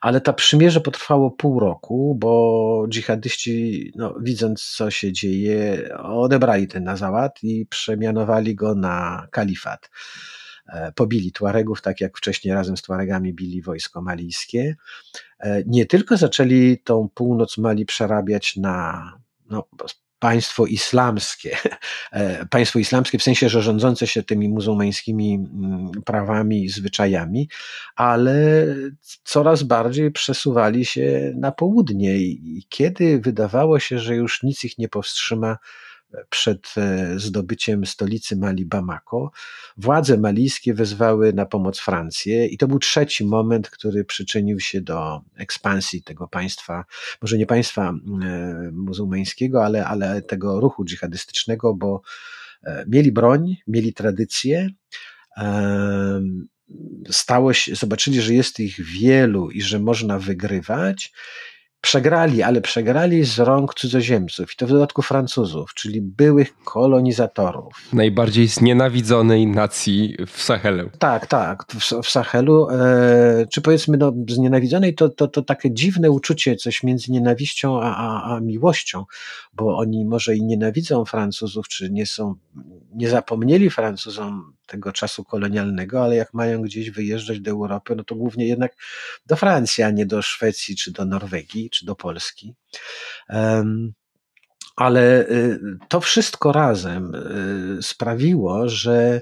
Ale 0.00 0.20
ta 0.20 0.32
przymierze 0.32 0.80
potrwało 0.80 1.30
pół 1.30 1.60
roku, 1.60 2.16
bo 2.20 2.84
dżihadyści, 2.88 3.92
no, 3.96 4.14
widząc 4.20 4.64
co 4.76 4.90
się 4.90 5.12
dzieje, 5.12 5.88
odebrali 5.98 6.68
ten 6.68 6.88
Azawad 6.88 7.38
i 7.42 7.66
przemianowali 7.66 8.54
go 8.54 8.74
na 8.74 9.26
kalifat. 9.30 9.90
E, 10.68 10.92
pobili 10.92 11.32
Tuaregów, 11.32 11.82
tak 11.82 12.00
jak 12.00 12.18
wcześniej 12.18 12.54
razem 12.54 12.76
z 12.76 12.82
Tuaregami 12.82 13.34
bili 13.34 13.62
wojsko 13.62 14.02
malijskie. 14.02 14.76
E, 15.40 15.62
nie 15.66 15.86
tylko 15.86 16.16
zaczęli 16.16 16.78
tą 16.84 17.08
północ 17.14 17.58
Mali 17.58 17.86
przerabiać 17.86 18.56
na 18.56 19.12
no, 19.50 19.68
państwo 20.18 20.66
islamskie, 20.66 21.56
e, 22.12 22.46
państwo 22.46 22.78
islamskie 22.78 23.18
w 23.18 23.22
sensie, 23.22 23.48
że 23.48 23.62
rządzące 23.62 24.06
się 24.06 24.22
tymi 24.22 24.48
muzułmańskimi 24.48 25.34
mm, 25.34 25.90
prawami 26.04 26.64
i 26.64 26.68
zwyczajami, 26.68 27.48
ale 27.96 28.66
coraz 29.24 29.62
bardziej 29.62 30.12
przesuwali 30.12 30.84
się 30.84 31.32
na 31.36 31.52
południe 31.52 32.16
i 32.18 32.66
kiedy 32.68 33.20
wydawało 33.20 33.78
się, 33.78 33.98
że 33.98 34.16
już 34.16 34.42
nic 34.42 34.64
ich 34.64 34.78
nie 34.78 34.88
powstrzyma 34.88 35.56
przed 36.30 36.74
e, 36.76 37.18
zdobyciem 37.18 37.86
stolicy 37.86 38.36
Mali 38.36 38.66
Bamako, 38.66 39.30
władze 39.76 40.18
malijskie 40.18 40.74
wezwały 40.74 41.32
na 41.32 41.46
pomoc 41.46 41.78
Francję 41.78 42.46
i 42.46 42.58
to 42.58 42.68
był 42.68 42.78
trzeci 42.78 43.24
moment, 43.24 43.70
który 43.70 44.04
przyczynił 44.04 44.60
się 44.60 44.80
do 44.80 45.20
ekspansji 45.36 46.02
tego 46.02 46.28
państwa, 46.28 46.84
może 47.22 47.38
nie 47.38 47.46
państwa 47.46 47.90
e, 47.90 48.70
muzułmańskiego, 48.72 49.64
ale, 49.64 49.86
ale 49.86 50.22
tego 50.22 50.60
ruchu 50.60 50.84
dżihadystycznego, 50.84 51.74
bo 51.74 52.02
e, 52.62 52.84
mieli 52.88 53.12
broń, 53.12 53.56
mieli 53.66 53.92
tradycję, 53.92 54.68
stało 57.10 57.52
się, 57.52 57.74
zobaczyli, 57.74 58.20
że 58.20 58.34
jest 58.34 58.60
ich 58.60 58.84
wielu 58.84 59.50
i 59.50 59.62
że 59.62 59.78
można 59.78 60.18
wygrywać 60.18 61.12
Przegrali, 61.80 62.42
ale 62.42 62.60
przegrali 62.60 63.24
z 63.24 63.38
rąk 63.38 63.74
cudzoziemców 63.74 64.52
i 64.52 64.56
to 64.56 64.66
w 64.66 64.70
dodatku 64.70 65.02
Francuzów, 65.02 65.74
czyli 65.74 66.00
byłych 66.02 66.64
kolonizatorów. 66.64 67.72
Najbardziej 67.92 68.48
znienawidzonej 68.48 69.46
nacji 69.46 70.16
w 70.26 70.42
Sahelu. 70.42 70.90
Tak, 70.98 71.26
tak, 71.26 71.64
w, 71.68 72.02
w 72.02 72.10
Sahelu. 72.10 72.70
E, 72.70 73.46
czy 73.52 73.62
powiedzmy 73.62 73.96
no, 73.96 74.12
znienawidzonej, 74.28 74.94
to, 74.94 75.08
to, 75.08 75.28
to 75.28 75.42
takie 75.42 75.74
dziwne 75.74 76.10
uczucie, 76.10 76.56
coś 76.56 76.82
między 76.82 77.12
nienawiścią 77.12 77.82
a, 77.82 77.96
a, 77.96 78.34
a 78.34 78.40
miłością, 78.40 79.04
bo 79.52 79.76
oni 79.78 80.04
może 80.04 80.36
i 80.36 80.42
nienawidzą 80.42 81.04
Francuzów, 81.04 81.68
czy 81.68 81.90
nie 81.90 82.06
są, 82.06 82.34
nie 82.94 83.08
zapomnieli 83.08 83.70
Francuzom 83.70 84.52
tego 84.66 84.92
czasu 84.92 85.24
kolonialnego, 85.24 86.04
ale 86.04 86.16
jak 86.16 86.34
mają 86.34 86.62
gdzieś 86.62 86.90
wyjeżdżać 86.90 87.40
do 87.40 87.50
Europy, 87.50 87.96
no 87.96 88.04
to 88.04 88.14
głównie 88.14 88.46
jednak 88.46 88.72
do 89.26 89.36
Francji, 89.36 89.84
a 89.84 89.90
nie 89.90 90.06
do 90.06 90.22
Szwecji, 90.22 90.76
czy 90.76 90.92
do 90.92 91.04
Norwegii, 91.04 91.70
czy 91.70 91.86
do 91.86 91.94
Polski. 91.94 92.54
Ale 94.76 95.28
y, 95.28 95.58
to 95.88 96.00
wszystko 96.00 96.52
razem 96.52 97.14
y, 97.78 97.82
sprawiło, 97.82 98.68
że 98.68 99.20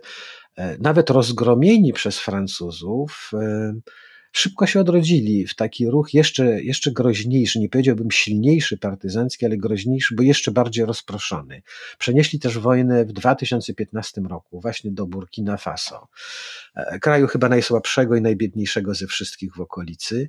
e, 0.56 0.78
nawet 0.78 1.10
rozgromieni 1.10 1.92
przez 1.92 2.18
Francuzów, 2.18 3.30
szybko 4.34 4.66
się 4.66 4.80
odrodzili 4.80 5.46
w 5.46 5.54
taki 5.54 5.90
ruch 5.90 6.14
jeszcze, 6.14 6.62
jeszcze 6.62 6.92
groźniejszy, 6.92 7.60
nie 7.60 7.68
powiedziałbym 7.68 8.10
silniejszy 8.10 8.78
partyzancki, 8.78 9.46
ale 9.46 9.56
groźniejszy, 9.56 10.14
bo 10.14 10.22
jeszcze 10.22 10.50
bardziej 10.50 10.84
rozproszony. 10.84 11.62
Przenieśli 11.98 12.38
też 12.38 12.58
wojnę 12.58 13.04
w 13.04 13.12
2015 13.12 14.20
roku 14.20 14.60
właśnie 14.60 14.90
do 14.90 15.06
Burkina 15.06 15.56
Faso, 15.56 16.08
e, 16.74 16.98
kraju 16.98 17.26
chyba 17.26 17.48
najsłabszego 17.48 18.16
i 18.16 18.20
najbiedniejszego 18.20 18.94
ze 18.94 19.06
wszystkich 19.06 19.54
w 19.56 19.60
okolicy 19.60 20.28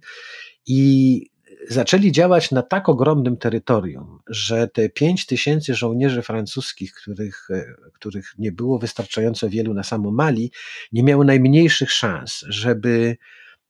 i 0.67 1.21
zaczęli 1.69 2.11
działać 2.11 2.51
na 2.51 2.61
tak 2.61 2.89
ogromnym 2.89 3.37
terytorium, 3.37 4.19
że 4.27 4.67
te 4.67 4.89
5 4.89 5.25
tysięcy 5.25 5.75
żołnierzy 5.75 6.21
francuskich, 6.21 6.93
których, 6.93 7.47
e, 7.49 7.65
których 7.93 8.33
nie 8.37 8.51
było 8.51 8.79
wystarczająco 8.79 9.49
wielu 9.49 9.73
na 9.73 9.83
samo 9.83 10.11
Mali, 10.11 10.51
nie 10.91 11.03
miało 11.03 11.23
najmniejszych 11.23 11.91
szans, 11.91 12.45
żeby 12.47 13.17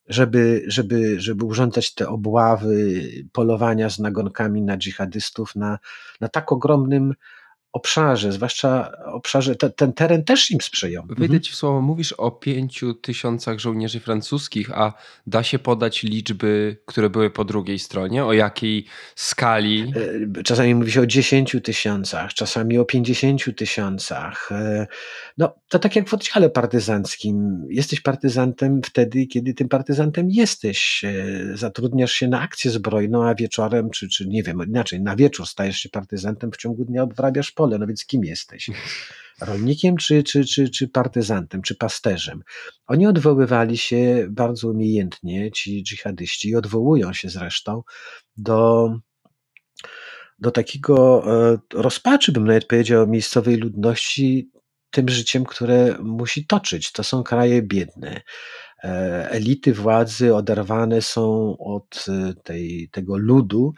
żeby, 0.07 0.63
żeby, 0.67 1.19
żeby 1.21 1.45
urządzać 1.45 1.93
te 1.93 2.09
obławy, 2.09 3.01
polowania 3.31 3.89
z 3.89 3.99
nagonkami 3.99 4.61
na 4.61 4.77
dżihadystów 4.77 5.55
na, 5.55 5.79
na 6.21 6.27
tak 6.27 6.51
ogromnym 6.51 7.13
obszarze, 7.75 8.31
zwłaszcza 8.31 8.91
obszarze, 9.05 9.55
te, 9.55 9.69
ten 9.69 9.93
teren 9.93 10.23
też 10.23 10.51
im 10.51 10.61
sprzyjał. 10.61 11.03
Wyjdę 11.07 11.23
mhm. 11.23 11.41
ci 11.41 11.51
w 11.51 11.55
słowo, 11.55 11.81
mówisz 11.81 12.13
o 12.13 12.31
pięciu 12.31 12.93
tysiącach 12.93 13.59
żołnierzy 13.59 13.99
francuskich, 13.99 14.71
a 14.71 14.93
da 15.27 15.43
się 15.43 15.59
podać 15.59 16.03
liczby, 16.03 16.77
które 16.85 17.09
były 17.09 17.29
po 17.29 17.45
drugiej 17.45 17.79
stronie? 17.79 18.25
O 18.25 18.33
jakiej 18.33 18.85
skali? 19.15 19.93
E, 20.37 20.43
czasami 20.43 20.75
mówi 20.75 20.91
się 20.91 21.01
o 21.01 21.05
dziesięciu 21.05 21.61
tysiącach, 21.61 22.33
czasami 22.33 22.77
o 22.77 22.85
pięćdziesięciu 22.85 23.53
tysiącach. 23.53 24.51
E, 24.51 24.87
no, 25.37 25.55
to 25.69 25.79
tak 25.79 25.95
jak 25.95 26.09
w 26.09 26.13
oddziale 26.13 26.49
partyzanckim. 26.49 27.65
Jesteś 27.69 28.01
partyzantem 28.01 28.81
wtedy, 28.83 29.27
kiedy 29.27 29.53
tym 29.53 29.69
partyzantem 29.69 30.31
jesteś. 30.31 31.03
E, 31.03 31.57
zatrudniasz 31.57 32.11
się 32.11 32.27
na 32.27 32.41
akcję 32.41 32.71
zbrojną, 32.71 33.27
a 33.27 33.35
wieczorem, 33.35 33.89
czy, 33.89 34.09
czy 34.09 34.27
nie 34.27 34.43
wiem, 34.43 34.61
inaczej, 34.67 35.01
na 35.01 35.15
wieczór 35.15 35.47
stajesz 35.47 35.77
się 35.77 35.89
partyzantem, 35.89 36.51
w 36.51 36.57
ciągu 36.57 36.85
dnia 36.85 37.03
odwrabiasz 37.03 37.51
pole 37.65 37.79
no 37.79 37.87
więc 37.87 38.05
kim 38.05 38.23
jesteś? 38.23 38.69
Rolnikiem 39.41 39.97
czy, 39.97 40.23
czy, 40.23 40.45
czy, 40.45 40.69
czy 40.69 40.87
partyzantem, 40.87 41.61
czy 41.61 41.75
pasterzem? 41.75 42.43
Oni 42.87 43.07
odwoływali 43.07 43.77
się 43.77 44.27
bardzo 44.29 44.69
umiejętnie, 44.69 45.51
ci 45.51 45.83
dżihadyści, 45.83 46.49
i 46.49 46.55
odwołują 46.55 47.13
się 47.13 47.29
zresztą 47.29 47.81
do 48.37 48.89
do 50.39 50.51
takiego 50.51 51.23
e, 51.27 51.57
rozpaczy, 51.73 52.31
bym 52.31 52.45
nawet 52.45 52.67
powiedział, 52.67 53.07
miejscowej 53.07 53.57
ludności 53.57 54.51
tym 54.91 55.09
życiem, 55.09 55.45
które 55.45 55.97
musi 55.99 56.47
toczyć. 56.47 56.91
To 56.91 57.03
są 57.03 57.23
kraje 57.23 57.61
biedne. 57.61 58.21
E, 58.83 59.29
elity 59.31 59.73
władzy 59.73 60.35
oderwane 60.35 61.01
są 61.01 61.57
od 61.57 62.05
e, 62.07 62.33
tej, 62.43 62.89
tego 62.91 63.17
ludu, 63.17 63.73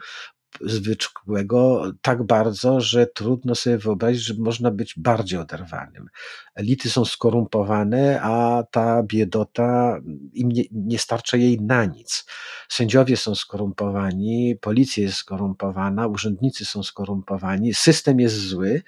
zwykłego 0.60 1.92
tak 2.02 2.22
bardzo, 2.22 2.80
że 2.80 3.06
trudno 3.06 3.54
sobie 3.54 3.78
wyobrazić, 3.78 4.22
że 4.22 4.34
można 4.38 4.70
być 4.70 4.94
bardziej 4.96 5.38
oderwanym. 5.38 6.08
Elity 6.54 6.90
są 6.90 7.04
skorumpowane, 7.04 8.20
a 8.22 8.62
ta 8.70 9.02
biedota 9.02 10.00
im 10.32 10.48
nie, 10.48 10.62
nie 10.72 10.98
starcza 10.98 11.36
jej 11.36 11.60
na 11.60 11.84
nic. 11.84 12.26
Sędziowie 12.68 13.16
są 13.16 13.34
skorumpowani, 13.34 14.56
policja 14.60 15.02
jest 15.02 15.16
skorumpowana, 15.16 16.06
urzędnicy 16.06 16.64
są 16.64 16.82
skorumpowani, 16.82 17.74
system 17.74 18.20
jest 18.20 18.36
zły, 18.36 18.82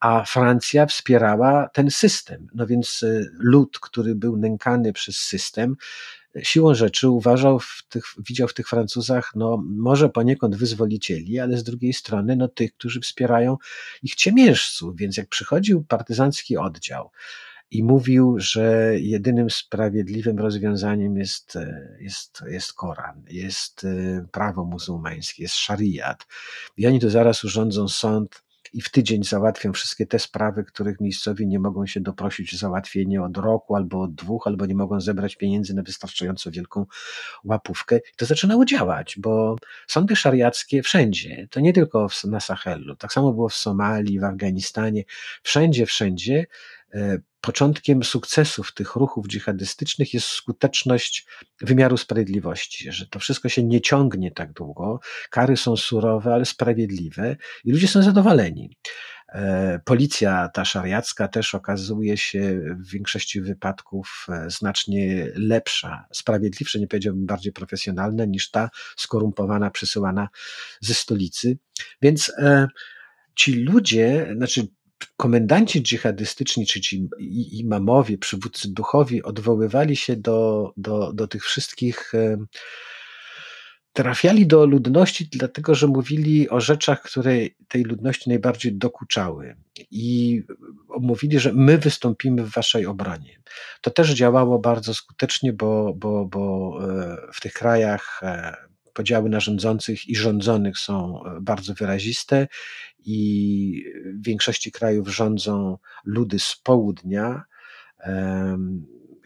a 0.00 0.24
Francja 0.24 0.86
wspierała 0.86 1.68
ten 1.68 1.90
system. 1.90 2.46
No 2.54 2.66
więc 2.66 3.02
y, 3.02 3.30
lud, 3.38 3.78
który 3.78 4.14
był 4.14 4.36
nękany 4.36 4.92
przez 4.92 5.16
system, 5.16 5.76
siłą 6.42 6.74
rzeczy 6.74 7.08
uważał 7.08 7.58
w 7.58 7.82
tych, 7.88 8.04
widział 8.28 8.48
w 8.48 8.54
tych 8.54 8.68
Francuzach, 8.68 9.32
no 9.34 9.62
może 9.66 10.08
poniekąd 10.08 10.56
wyzwolicieli, 10.56 11.38
ale 11.38 11.56
z 11.56 11.64
drugiej 11.64 11.92
strony 11.92 12.36
no 12.36 12.48
tych, 12.48 12.72
którzy 12.72 13.00
wspierają 13.00 13.56
ich 14.02 14.14
ciemiężców, 14.14 14.96
więc 14.96 15.16
jak 15.16 15.28
przychodził 15.28 15.84
partyzancki 15.84 16.56
oddział 16.56 17.10
i 17.70 17.84
mówił, 17.84 18.34
że 18.38 18.94
jedynym 18.98 19.50
sprawiedliwym 19.50 20.38
rozwiązaniem 20.38 21.16
jest, 21.16 21.58
jest, 22.00 22.42
jest 22.46 22.72
Koran, 22.72 23.22
jest 23.28 23.86
prawo 24.32 24.64
muzułmańskie, 24.64 25.42
jest 25.42 25.54
szariat. 25.54 26.26
I 26.76 26.86
oni 26.86 27.00
to 27.00 27.10
zaraz 27.10 27.44
urządzą 27.44 27.88
sąd 27.88 28.42
i 28.72 28.80
w 28.82 28.90
tydzień 28.90 29.24
załatwią 29.24 29.72
wszystkie 29.72 30.06
te 30.06 30.18
sprawy, 30.18 30.64
których 30.64 31.00
miejscowi 31.00 31.46
nie 31.46 31.58
mogą 31.58 31.86
się 31.86 32.00
doprosić 32.00 32.58
załatwienie 32.58 33.22
od 33.22 33.36
roku 33.36 33.76
albo 33.76 34.02
od 34.02 34.14
dwóch, 34.14 34.46
albo 34.46 34.66
nie 34.66 34.74
mogą 34.74 35.00
zebrać 35.00 35.36
pieniędzy 35.36 35.74
na 35.74 35.82
wystarczająco 35.82 36.50
wielką 36.50 36.86
łapówkę. 37.44 37.96
I 37.96 38.16
to 38.16 38.26
zaczynało 38.26 38.64
działać, 38.64 39.16
bo 39.18 39.56
sądy 39.86 40.16
szariackie 40.16 40.82
wszędzie, 40.82 41.48
to 41.50 41.60
nie 41.60 41.72
tylko 41.72 42.06
na 42.24 42.40
Sahelu, 42.40 42.96
tak 42.96 43.12
samo 43.12 43.32
było 43.32 43.48
w 43.48 43.54
Somalii, 43.54 44.20
w 44.20 44.24
Afganistanie, 44.24 45.04
wszędzie, 45.42 45.86
wszędzie 45.86 46.46
początkiem 47.40 48.04
sukcesów 48.04 48.74
tych 48.74 48.94
ruchów 48.96 49.26
dżihadystycznych 49.28 50.14
jest 50.14 50.26
skuteczność 50.26 51.26
wymiaru 51.60 51.96
sprawiedliwości, 51.96 52.92
że 52.92 53.06
to 53.06 53.18
wszystko 53.18 53.48
się 53.48 53.64
nie 53.64 53.80
ciągnie 53.80 54.30
tak 54.30 54.52
długo, 54.52 55.00
kary 55.30 55.56
są 55.56 55.76
surowe, 55.76 56.34
ale 56.34 56.44
sprawiedliwe 56.44 57.36
i 57.64 57.72
ludzie 57.72 57.88
są 57.88 58.02
zadowoleni. 58.02 58.76
E, 59.32 59.80
policja 59.84 60.48
ta 60.48 60.64
szariacka 60.64 61.28
też 61.28 61.54
okazuje 61.54 62.16
się 62.16 62.60
w 62.78 62.90
większości 62.90 63.40
wypadków 63.40 64.26
e, 64.28 64.50
znacznie 64.50 65.28
lepsza, 65.34 66.04
sprawiedliwsza, 66.12 66.78
nie 66.78 66.88
powiedziałbym 66.88 67.26
bardziej 67.26 67.52
profesjonalna 67.52 68.24
niż 68.24 68.50
ta 68.50 68.70
skorumpowana, 68.96 69.70
przesyłana 69.70 70.28
ze 70.80 70.94
stolicy. 70.94 71.58
Więc 72.02 72.32
e, 72.38 72.68
ci 73.34 73.54
ludzie, 73.54 74.32
znaczy 74.36 74.66
komendanci 75.16 75.82
dżihadystyczni, 75.82 76.66
czy 76.66 76.80
ci 76.80 77.08
imamowie, 77.52 78.18
przywódcy 78.18 78.72
duchowi 78.72 79.22
odwoływali 79.22 79.96
się 79.96 80.16
do, 80.16 80.72
do, 80.76 81.12
do 81.12 81.28
tych 81.28 81.44
wszystkich 81.44 82.12
trafiali 83.92 84.46
do 84.46 84.66
ludności, 84.66 85.28
dlatego 85.32 85.74
że 85.74 85.86
mówili 85.86 86.48
o 86.48 86.60
rzeczach, 86.60 87.02
które 87.02 87.32
tej 87.68 87.84
ludności 87.84 88.28
najbardziej 88.28 88.72
dokuczały. 88.72 89.56
I 89.90 90.42
mówili, 91.00 91.40
że 91.40 91.52
my 91.52 91.78
wystąpimy 91.78 92.42
w 92.44 92.50
waszej 92.50 92.86
obronie. 92.86 93.40
To 93.80 93.90
też 93.90 94.10
działało 94.10 94.58
bardzo 94.58 94.94
skutecznie, 94.94 95.52
bo, 95.52 95.94
bo, 95.96 96.24
bo 96.24 96.78
e, 96.82 97.16
w 97.32 97.40
tych 97.40 97.52
krajach 97.52 98.20
e, 98.22 98.56
podziały 98.94 99.30
na 99.30 99.40
rządzących 99.40 100.08
i 100.08 100.16
rządzonych 100.16 100.78
są 100.78 101.24
e, 101.24 101.40
bardzo 101.40 101.74
wyraziste 101.74 102.48
i 102.98 103.84
w 104.04 104.24
większości 104.24 104.72
krajów 104.72 105.08
rządzą 105.08 105.78
ludy 106.04 106.38
z 106.38 106.56
południa, 106.62 107.42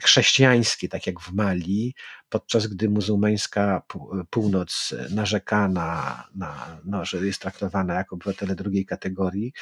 chrześcijańskie, 0.03 0.88
tak 0.88 1.07
jak 1.07 1.20
w 1.20 1.33
Mali, 1.33 1.94
podczas 2.29 2.66
gdy 2.66 2.88
muzułmańska 2.88 3.83
północ 4.31 4.94
narzeka 5.11 5.68
na, 5.68 6.24
na 6.35 6.81
no, 6.85 7.05
że 7.05 7.27
jest 7.27 7.40
traktowana 7.40 7.94
jako 7.94 8.16
obywatele 8.16 8.55
drugiej 8.55 8.87
kategorii. 8.87 9.53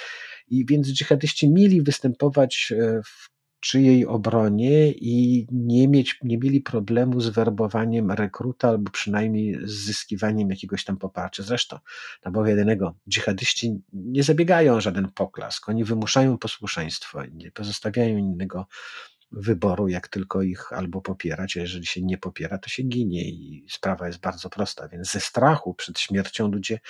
I 0.48 0.66
więc 0.66 0.88
dżihadyści 0.92 1.48
mieli 1.48 1.82
występować 1.82 2.72
e, 2.78 3.02
w 3.02 3.30
czyjej 3.62 4.06
obronie 4.06 4.92
i 4.92 5.46
nie, 5.52 5.88
mieć, 5.88 6.18
nie 6.22 6.38
mieli 6.38 6.60
problemu 6.60 7.20
z 7.20 7.28
werbowaniem 7.28 8.10
rekruta 8.10 8.68
albo 8.68 8.90
przynajmniej 8.90 9.58
z 9.64 9.72
zyskiwaniem 9.72 10.50
jakiegoś 10.50 10.84
tam 10.84 10.96
poparcia. 10.96 11.42
Zresztą, 11.42 11.78
na 12.24 12.30
Boga 12.30 12.50
jedynego, 12.50 12.94
dżihadyści 13.08 13.82
nie 13.92 14.22
zabiegają 14.22 14.74
o 14.74 14.80
żaden 14.80 15.08
poklask, 15.14 15.68
oni 15.68 15.84
wymuszają 15.84 16.38
posłuszeństwo, 16.38 17.24
nie 17.24 17.50
pozostawiają 17.50 18.16
innego 18.16 18.66
wyboru, 19.32 19.88
jak 19.88 20.08
tylko 20.08 20.42
ich 20.42 20.72
albo 20.72 21.00
popierać, 21.00 21.56
a 21.56 21.60
jeżeli 21.60 21.86
się 21.86 22.02
nie 22.02 22.18
popiera, 22.18 22.58
to 22.58 22.68
się 22.68 22.82
ginie 22.82 23.30
i 23.30 23.66
sprawa 23.70 24.06
jest 24.06 24.20
bardzo 24.20 24.50
prosta, 24.50 24.88
więc 24.88 25.12
ze 25.12 25.20
strachu 25.20 25.74
przed 25.74 25.98
śmiercią 25.98 26.50
ludzie 26.52 26.80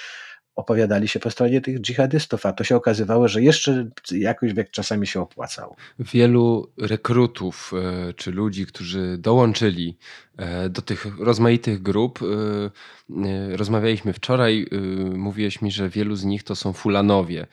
opowiadali 0.57 1.09
się 1.09 1.21
po 1.21 1.31
stronie 1.31 1.61
tych 1.61 1.81
dżihadystów, 1.81 2.47
a 2.47 2.53
to 2.53 2.65
się 2.65 2.77
okazywało, 2.77 3.29
że 3.29 3.43
jeszcze 3.43 3.89
jakoś 4.11 4.55
wiek 4.55 4.71
czasami 4.71 5.07
się 5.07 5.21
opłacał. 5.21 5.77
Wielu 5.99 6.73
rekrutów 6.79 7.73
e, 7.75 8.13
czy 8.13 8.31
ludzi, 8.31 8.67
którzy 8.67 9.19
dołączyli 9.19 9.99
e, 10.37 10.69
do 10.69 10.83
tych 10.83 11.07
rozmaitych 11.19 11.83
grup, 11.83 12.21
e, 12.23 13.57
rozmawialiśmy 13.57 14.13
wczoraj, 14.13 14.67
mówiłeś 15.15 15.63
mi, 15.63 15.71
że 15.71 15.89
wielu 15.89 16.17
z 16.17 16.25
nich 16.25 16.43
to 16.43 16.57
są 16.57 16.73
fulanowie. 16.73 17.47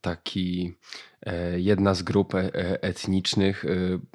Taki 0.00 0.74
jedna 1.56 1.94
z 1.94 2.02
grup 2.02 2.32
etnicznych, 2.80 3.64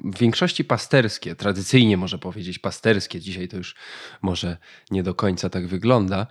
w 0.04 0.18
większości 0.18 0.64
pasterskie, 0.64 1.36
tradycyjnie 1.36 1.96
może 1.96 2.18
powiedzieć 2.18 2.58
pasterskie, 2.58 3.20
dzisiaj 3.20 3.48
to 3.48 3.56
już 3.56 3.74
może 4.22 4.56
nie 4.90 5.02
do 5.02 5.14
końca 5.14 5.50
tak 5.50 5.66
wygląda, 5.66 6.26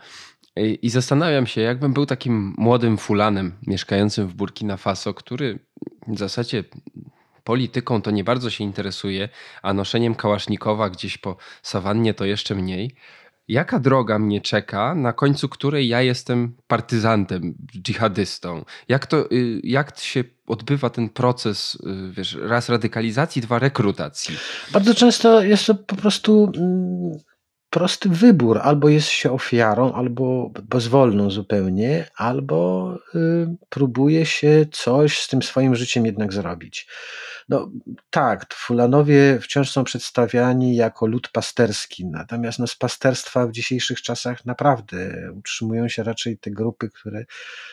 i 0.56 0.90
zastanawiam 0.90 1.48
się, 1.48 1.62
jakbym 1.62 1.94
był 1.94 2.06
takim 2.06 2.54
młodym 2.58 2.98
fulanem 2.98 3.52
mieszkającym 3.68 4.28
w 4.28 4.34
Burkina 4.34 4.78
Faso, 4.78 5.14
który 5.14 5.60
w 6.08 6.18
zasadzie 6.18 6.64
polityką 7.44 8.02
to 8.02 8.12
nie 8.12 8.24
bardzo 8.24 8.50
się 8.50 8.64
interesuje, 8.64 9.30
a 9.62 9.74
noszeniem 9.74 10.16
kałasznikowa 10.16 10.90
gdzieś 10.90 11.18
po 11.18 11.38
sawannie 11.62 12.14
to 12.14 12.26
jeszcze 12.26 12.56
mniej. 12.56 12.96
Jaka 13.48 13.80
droga 13.80 14.20
mnie 14.20 14.42
czeka, 14.42 14.96
na 14.96 15.14
końcu 15.14 15.50
której 15.50 15.88
ja 15.88 16.02
jestem 16.02 16.56
partyzantem, 16.68 17.56
dżihadystą? 17.82 18.66
Jak, 18.88 19.06
to, 19.06 19.32
y, 19.32 19.62
jak 19.64 20.00
się 20.00 20.24
odbywa 20.48 20.90
ten 20.90 21.10
proces, 21.10 21.76
y, 21.76 22.12
wiesz, 22.12 22.38
raz 22.42 22.70
radykalizacji, 22.70 23.42
dwa 23.42 23.60
rekrutacji? 23.60 24.36
Bardzo 24.72 24.96
często 24.96 25.44
jest 25.44 25.66
to 25.66 25.76
po 25.76 25.96
prostu 25.96 26.52
mm, 26.58 27.20
prosty 27.76 28.10
wybór. 28.10 28.60
Albo 28.64 28.90
jest 28.90 29.08
się 29.08 29.32
ofiarą, 29.32 29.94
albo 29.94 30.52
bezwolną 30.64 31.30
zupełnie, 31.30 32.08
albo 32.18 32.94
y, 33.16 33.56
próbuje 33.70 34.26
się 34.26 34.66
coś 34.72 35.20
z 35.20 35.28
tym 35.28 35.44
swoim 35.44 35.76
życiem 35.76 36.06
jednak 36.06 36.34
zrobić. 36.34 36.88
No 37.50 37.72
tak, 38.10 38.54
Fulanowie 38.54 39.40
wciąż 39.42 39.72
są 39.72 39.84
przedstawiani 39.84 40.76
jako 40.76 41.06
lud 41.06 41.30
pasterski, 41.30 42.06
natomiast 42.06 42.60
no, 42.60 42.68
z 42.68 42.76
pasterstwa 42.76 43.48
w 43.48 43.52
dzisiejszych 43.52 44.02
czasach 44.02 44.46
naprawdę 44.46 44.98
utrzymują 45.36 45.88
się 45.88 46.04
raczej 46.04 46.38
te 46.38 46.52
grupy, 46.52 46.90
które 46.90 47.26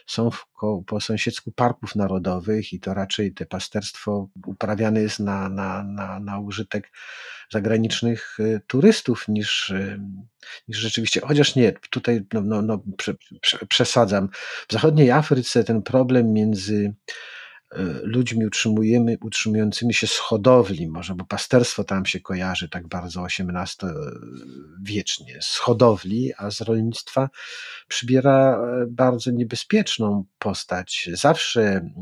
są 0.07 0.31
w, 0.31 0.47
po 0.87 1.01
sąsiedzku 1.01 1.53
parków 1.53 1.97
narodowych 1.97 2.73
i 2.73 2.81
to 2.81 2.95
raczej 2.95 3.33
te 3.35 3.47
pasterstwo 3.47 4.29
uprawiane 4.47 5.01
jest 5.01 5.21
na, 5.21 5.49
na, 5.49 5.83
na, 5.83 6.21
na 6.21 6.39
użytek 6.39 6.91
zagranicznych 7.51 8.41
y, 8.41 8.61
turystów 8.67 9.29
niż, 9.29 9.71
y, 9.71 10.01
niż 10.69 10.79
rzeczywiście, 10.79 11.21
chociaż 11.21 11.57
nie, 11.57 11.73
tutaj 11.91 12.27
no, 12.33 12.41
no, 12.41 12.63
no, 12.63 12.83
prze, 12.97 13.15
prze, 13.41 13.67
przesadzam. 13.67 14.29
W 14.69 14.73
zachodniej 14.73 15.11
Afryce 15.11 15.65
ten 15.65 15.83
problem 15.83 16.33
między 16.33 16.95
ludźmi 18.03 18.47
utrzymujemy, 18.47 19.17
utrzymującymi 19.21 19.95
się 19.95 20.07
z 20.07 20.19
hodowli, 20.19 20.89
może, 20.89 21.15
bo 21.15 21.25
pasterstwo 21.25 21.85
tam 21.85 22.07
się 22.07 22.21
kojarzy 22.21 22.69
tak 22.69 22.89
bardzo 22.89 23.25
XVIII-wiecznie, 23.25 25.39
z 25.43 25.57
hodowli, 25.57 26.33
a 26.39 26.51
z 26.51 26.61
rolnictwa 26.61 27.31
przybiera 27.89 28.57
e, 28.57 28.87
bardzo 28.87 29.31
niebezpieczną 29.31 30.25
postać. 30.39 31.09
Zawsze 31.13 31.63
mm, 31.63 31.93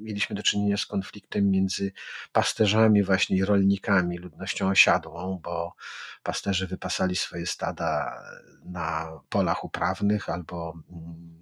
mieliśmy 0.00 0.36
do 0.36 0.42
czynienia 0.42 0.76
z 0.76 0.86
konfliktem 0.86 1.50
między 1.50 1.92
pasterzami 2.32 3.02
właśnie 3.02 3.36
i 3.36 3.44
rolnikami, 3.44 4.18
ludnością 4.18 4.68
osiadłą, 4.68 5.40
bo 5.42 5.74
pasterze 6.22 6.66
wypasali 6.66 7.16
swoje 7.16 7.46
stada 7.46 8.22
na 8.64 9.20
polach 9.28 9.64
uprawnych 9.64 10.28
albo 10.28 10.74
mm, 10.90 11.39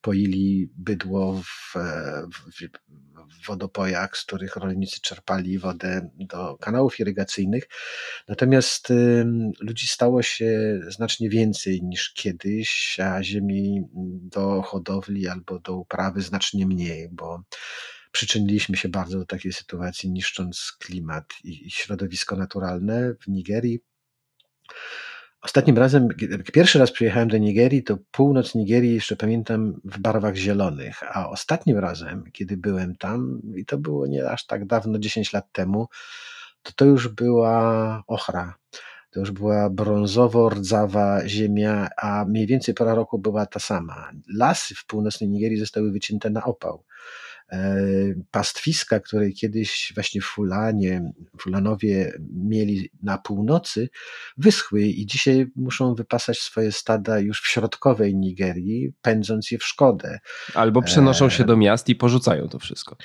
poili 0.00 0.70
bydło 0.76 1.42
w, 1.42 1.74
w, 2.34 2.68
w 3.42 3.46
wodopojach, 3.46 4.16
z 4.16 4.24
których 4.24 4.56
rolnicy 4.56 5.00
czerpali 5.00 5.58
wodę 5.58 6.10
do 6.14 6.56
kanałów 6.56 7.00
irygacyjnych. 7.00 7.68
Natomiast 8.28 8.90
y, 8.90 9.24
ludzi 9.60 9.86
stało 9.86 10.22
się 10.22 10.80
znacznie 10.88 11.28
więcej 11.30 11.82
niż 11.82 12.12
kiedyś, 12.12 13.00
a 13.00 13.22
ziemi 13.22 13.82
do 14.22 14.62
hodowli 14.62 15.28
albo 15.28 15.58
do 15.58 15.76
uprawy 15.76 16.22
znacznie 16.22 16.66
mniej, 16.66 17.08
bo 17.12 17.42
przyczyniliśmy 18.12 18.76
się 18.76 18.88
bardzo 18.88 19.18
do 19.18 19.26
takiej 19.26 19.52
sytuacji, 19.52 20.10
niszcząc 20.10 20.76
klimat 20.78 21.24
i, 21.44 21.66
i 21.66 21.70
środowisko 21.70 22.36
naturalne 22.36 23.14
w 23.20 23.28
Nigerii. 23.28 23.80
Ostatnim 25.42 25.78
razem, 25.78 26.08
jak 26.30 26.52
pierwszy 26.52 26.78
raz 26.78 26.92
przyjechałem 26.92 27.28
do 27.28 27.38
Nigerii, 27.38 27.84
to 27.84 27.98
północ 28.10 28.54
Nigerii 28.54 28.94
jeszcze 28.94 29.16
pamiętam 29.16 29.80
w 29.84 29.98
barwach 29.98 30.36
zielonych, 30.36 31.16
a 31.16 31.30
ostatnim 31.30 31.78
razem, 31.78 32.24
kiedy 32.32 32.56
byłem 32.56 32.96
tam, 32.96 33.40
i 33.56 33.64
to 33.64 33.78
było 33.78 34.06
nie 34.06 34.30
aż 34.30 34.46
tak 34.46 34.66
dawno, 34.66 34.98
10 34.98 35.32
lat 35.32 35.52
temu, 35.52 35.88
to 36.62 36.72
to 36.72 36.84
już 36.84 37.08
była 37.08 38.02
ochra. 38.06 38.54
to 39.10 39.20
już 39.20 39.30
była 39.30 39.70
brązowo-rdzawa 39.70 41.26
ziemia, 41.26 41.88
a 41.96 42.24
mniej 42.24 42.46
więcej 42.46 42.74
pora 42.74 42.94
roku 42.94 43.18
była 43.18 43.46
ta 43.46 43.60
sama. 43.60 44.10
Lasy 44.34 44.74
w 44.74 44.86
północnej 44.86 45.30
Nigerii 45.30 45.58
zostały 45.58 45.92
wycięte 45.92 46.30
na 46.30 46.44
opał. 46.44 46.84
E, 47.52 47.78
pastwiska, 48.30 49.00
które 49.00 49.30
kiedyś 49.30 49.92
właśnie 49.94 50.20
Fulanie, 50.20 51.12
Fulanowie 51.40 52.12
mieli 52.34 52.90
na 53.02 53.18
północy, 53.18 53.88
wyschły 54.36 54.82
i 54.82 55.06
dzisiaj 55.06 55.46
muszą 55.56 55.94
wypasać 55.94 56.38
swoje 56.38 56.72
stada 56.72 57.18
już 57.18 57.40
w 57.40 57.46
środkowej 57.46 58.16
Nigerii, 58.16 58.92
pędząc 59.02 59.50
je 59.50 59.58
w 59.58 59.64
szkodę. 59.64 60.18
Albo 60.54 60.82
przenoszą 60.82 61.30
się 61.30 61.44
e, 61.44 61.46
do 61.46 61.56
miast 61.56 61.88
i 61.88 61.94
porzucają 61.94 62.48
to 62.48 62.58
wszystko. 62.58 62.96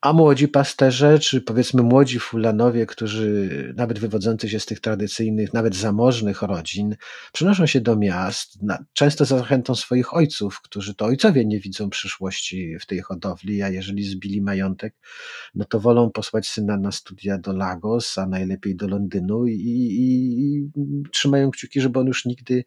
A 0.00 0.12
młodzi 0.12 0.48
pasterze, 0.48 1.18
czy 1.18 1.40
powiedzmy 1.40 1.82
młodzi 1.82 2.18
fulanowie, 2.18 2.86
którzy 2.86 3.48
nawet 3.76 3.98
wywodzący 3.98 4.48
się 4.48 4.60
z 4.60 4.66
tych 4.66 4.80
tradycyjnych, 4.80 5.52
nawet 5.52 5.76
zamożnych 5.76 6.42
rodzin, 6.42 6.96
przenoszą 7.32 7.66
się 7.66 7.80
do 7.80 7.96
miast, 7.96 8.58
często 8.92 9.24
za 9.24 9.38
zachętą 9.38 9.74
swoich 9.74 10.14
ojców, 10.14 10.60
którzy 10.62 10.94
to 10.94 11.04
ojcowie 11.04 11.44
nie 11.44 11.60
widzą 11.60 11.90
przyszłości 11.90 12.76
w 12.80 12.86
tej 12.86 13.00
hodowli, 13.00 13.62
a 13.62 13.68
jeżeli 13.68 14.04
zbili 14.04 14.42
majątek, 14.42 14.94
no 15.54 15.64
to 15.64 15.80
wolą 15.80 16.10
posłać 16.10 16.48
syna 16.48 16.76
na 16.76 16.92
studia 16.92 17.38
do 17.38 17.52
Lagos, 17.52 18.18
a 18.18 18.26
najlepiej 18.26 18.76
do 18.76 18.88
Londynu 18.88 19.46
i, 19.46 19.52
i, 19.52 20.42
i 20.42 20.70
trzymają 21.12 21.50
kciuki, 21.50 21.80
żeby 21.80 21.98
on 21.98 22.06
już 22.06 22.24
nigdy 22.24 22.64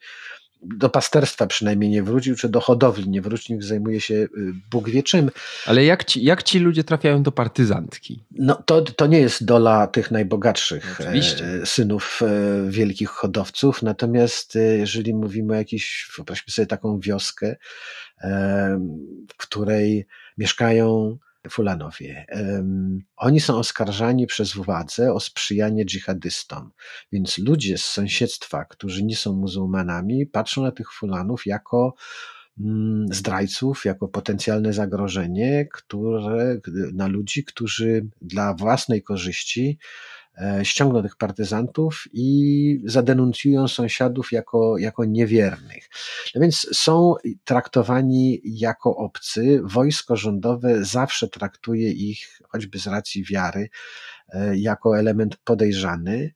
do 0.63 0.89
pasterstwa 0.89 1.47
przynajmniej 1.47 1.89
nie 1.89 2.04
wrócił, 2.04 2.36
czy 2.36 2.50
do 2.50 2.62
hodowli 2.62 3.10
nie 3.10 3.21
wrócił, 3.21 3.62
zajmuje 3.62 4.02
się 4.02 4.13
y, 4.13 4.30
Bóg 4.71 4.89
wie 4.89 5.04
czym. 5.04 5.32
Ale 5.65 5.86
jak 5.86 6.04
ci, 6.04 6.24
jak 6.24 6.43
ci 6.43 6.60
ludzie 6.60 6.84
trafiają 6.84 7.24
do 7.24 7.32
partyzantki? 7.32 8.24
No 8.32 8.63
to, 8.65 8.82
to 8.82 9.08
nie 9.08 9.19
jest 9.19 9.45
dola 9.45 9.88
tych 9.88 10.12
najbogatszych 10.12 10.97
Oczywiście. 11.00 11.45
synów 11.65 12.19
e, 12.21 12.71
wielkich 12.71 13.10
hodowców, 13.10 13.82
natomiast 13.84 14.56
e, 14.56 14.60
jeżeli 14.60 15.13
mówimy 15.13 15.54
o 15.54 15.56
jakiejś, 15.56 16.12
wyobraźmy 16.17 16.54
sobie 16.54 16.65
taką 16.65 17.00
wioskę, 17.00 17.56
w 19.28 19.38
której 19.38 20.08
mieszkają 20.38 21.17
Fulanowie. 21.50 22.26
Oni 23.18 23.40
są 23.40 23.58
oskarżani 23.58 24.28
przez 24.28 24.54
władzę 24.54 25.14
o 25.14 25.20
sprzyjanie 25.20 25.86
dżihadystom, 25.86 26.72
więc 27.12 27.38
ludzie 27.38 27.78
z 27.78 27.86
sąsiedztwa, 27.86 28.66
którzy 28.66 29.04
nie 29.04 29.16
są 29.16 29.34
muzułmanami, 29.34 30.26
patrzą 30.26 30.64
na 30.64 30.72
tych 30.72 30.94
Fulanów 30.94 31.46
jako 31.46 31.94
mm, 32.60 33.06
zdrajców, 33.14 33.86
jako 33.86 34.08
potencjalne 34.08 34.74
zagrożenie, 34.74 35.68
które, 35.74 36.58
na 36.94 37.08
ludzi, 37.08 37.44
którzy 37.44 38.08
dla 38.22 38.54
własnej 38.54 39.04
korzyści 39.04 39.78
ściągną 40.64 41.02
tych 41.04 41.16
partyzantów 41.16 42.04
i 42.14 42.82
zadenuncjują 42.86 43.68
sąsiadów 43.68 44.32
jako, 44.32 44.78
jako 44.78 45.06
niewiernych. 45.06 45.90
No 46.36 46.42
więc 46.42 46.68
są 46.74 47.14
traktowani 47.44 48.42
jako 48.44 48.96
obcy. 48.96 49.62
Wojsko 49.64 50.16
rządowe 50.16 50.86
zawsze 50.86 51.28
traktuje 51.28 51.92
ich, 51.92 52.42
choćby 52.50 52.80
z 52.80 52.88
racji 52.88 53.24
wiary, 53.24 53.70
e, 54.30 54.58
jako 54.58 55.00
element 55.00 55.38
podejrzany. 55.44 56.34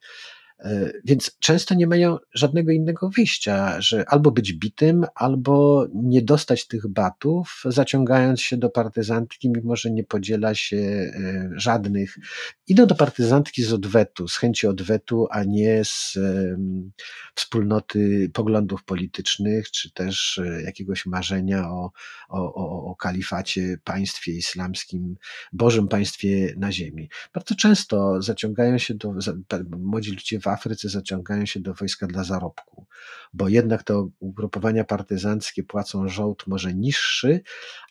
E, 0.60 0.91
więc 1.06 1.38
często 1.39 1.76
nie 1.76 1.88
mają 1.88 2.18
żadnego 2.34 2.72
innego 2.72 3.10
wyjścia, 3.10 3.82
że 3.82 4.10
albo 4.10 4.32
być 4.32 4.54
bitym, 4.54 5.06
albo 5.15 5.86
nie 5.94 6.22
dostać 6.22 6.68
tych 6.68 6.88
batów, 6.88 7.63
zaciągając 7.65 8.41
się 8.41 8.58
do 8.58 8.70
partyzantki, 8.70 9.50
mimo 9.50 9.76
że 9.76 9.91
nie 9.91 10.04
podziela 10.04 10.56
się 10.56 10.78
e, 10.78 11.50
żadnych. 11.56 12.18
Idą 12.68 12.86
do 12.86 12.96
partyzantki 12.96 13.63
z 13.63 13.74
odwetu, 13.74 14.28
z 14.28 14.38
chęci 14.38 14.68
odwetu, 14.68 15.28
a 15.32 15.44
nie 15.44 15.86
z 15.86 16.20
wspólnoty 17.36 18.30
poglądów 18.34 18.84
politycznych, 18.84 19.72
czy 19.72 19.91
też 19.91 20.38
e, 20.38 20.62
jakiegoś 20.62 21.06
marzenia 21.06 21.70
o, 21.70 21.91
o, 22.30 22.54
o, 22.54 22.86
o 22.86 22.96
kalifacie, 22.96 23.78
państwie 23.84 24.32
islamskim, 24.32 25.15
Bożym 25.54 25.88
państwie 25.88 26.54
na 26.58 26.72
ziemi. 26.72 27.10
Bardzo 27.34 27.56
często 27.56 28.22
zaciągają 28.22 28.78
się 28.78 28.94
do, 28.94 29.13
młodzi 29.70 30.12
ludzie 30.12 30.39
w 30.45 30.47
Afryce 30.47 30.89
zaciągają 30.89 31.45
się 31.45 31.60
do 31.60 31.73
wojska 31.73 32.08
dla 32.08 32.23
zarobku, 32.23 32.86
bo 33.34 33.49
jednak 33.49 33.84
te 33.84 34.10
ugrupowania 34.19 34.84
partyzanckie 34.84 35.63
płacą 35.63 36.08
żołd 36.08 36.43
może 36.47 36.73
niższy, 36.73 37.41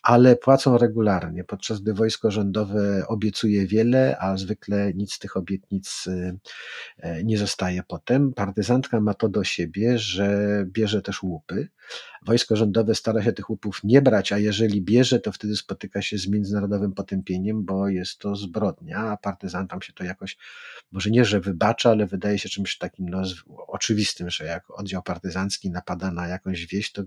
ale 0.03 0.35
płacą 0.35 0.77
regularnie, 0.77 1.43
podczas 1.43 1.79
gdy 1.79 1.93
wojsko 1.93 2.31
rządowe 2.31 3.07
obiecuje 3.07 3.67
wiele, 3.67 4.17
a 4.19 4.37
zwykle 4.37 4.93
nic 4.93 5.13
z 5.13 5.19
tych 5.19 5.37
obietnic 5.37 6.07
y, 6.07 6.39
y, 7.05 7.23
nie 7.23 7.37
zostaje 7.37 7.83
potem. 7.87 8.33
Partyzantka 8.33 9.01
ma 9.01 9.13
to 9.13 9.29
do 9.29 9.43
siebie, 9.43 9.99
że 9.99 10.65
bierze 10.67 11.01
też 11.01 11.23
łupy. 11.23 11.69
Wojsko 12.25 12.55
rządowe 12.55 12.95
stara 12.95 13.23
się 13.23 13.33
tych 13.33 13.49
łupów 13.49 13.79
nie 13.83 14.01
brać, 14.01 14.31
a 14.31 14.37
jeżeli 14.37 14.81
bierze, 14.81 15.19
to 15.19 15.31
wtedy 15.31 15.55
spotyka 15.55 16.01
się 16.01 16.17
z 16.17 16.27
międzynarodowym 16.27 16.93
potępieniem, 16.93 17.65
bo 17.65 17.87
jest 17.87 18.19
to 18.19 18.35
zbrodnia, 18.35 18.97
a 18.97 19.17
partyzantom 19.17 19.81
się 19.81 19.93
to 19.93 20.03
jakoś, 20.03 20.37
może 20.91 21.09
nie, 21.09 21.25
że 21.25 21.39
wybacza, 21.39 21.89
ale 21.89 22.05
wydaje 22.05 22.39
się 22.39 22.44
czymś 22.49 22.77
takim 22.77 23.09
no, 23.09 23.21
oczywistym, 23.67 24.29
że 24.29 24.45
jak 24.45 24.71
oddział 24.71 25.03
partyzancki 25.03 25.71
napada 25.71 26.11
na 26.11 26.27
jakąś 26.27 26.65
wieś, 26.65 26.91
to 26.91 27.03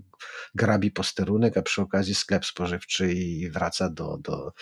grabi 0.55 0.91
posterunek, 0.91 1.57
a 1.57 1.61
przy 1.61 1.81
okazji 1.81 2.15
sklep 2.15 2.45
spożywczy 2.45 3.13
i 3.13 3.49
wraca 3.49 3.89
do, 3.89 4.17
do, 4.17 4.53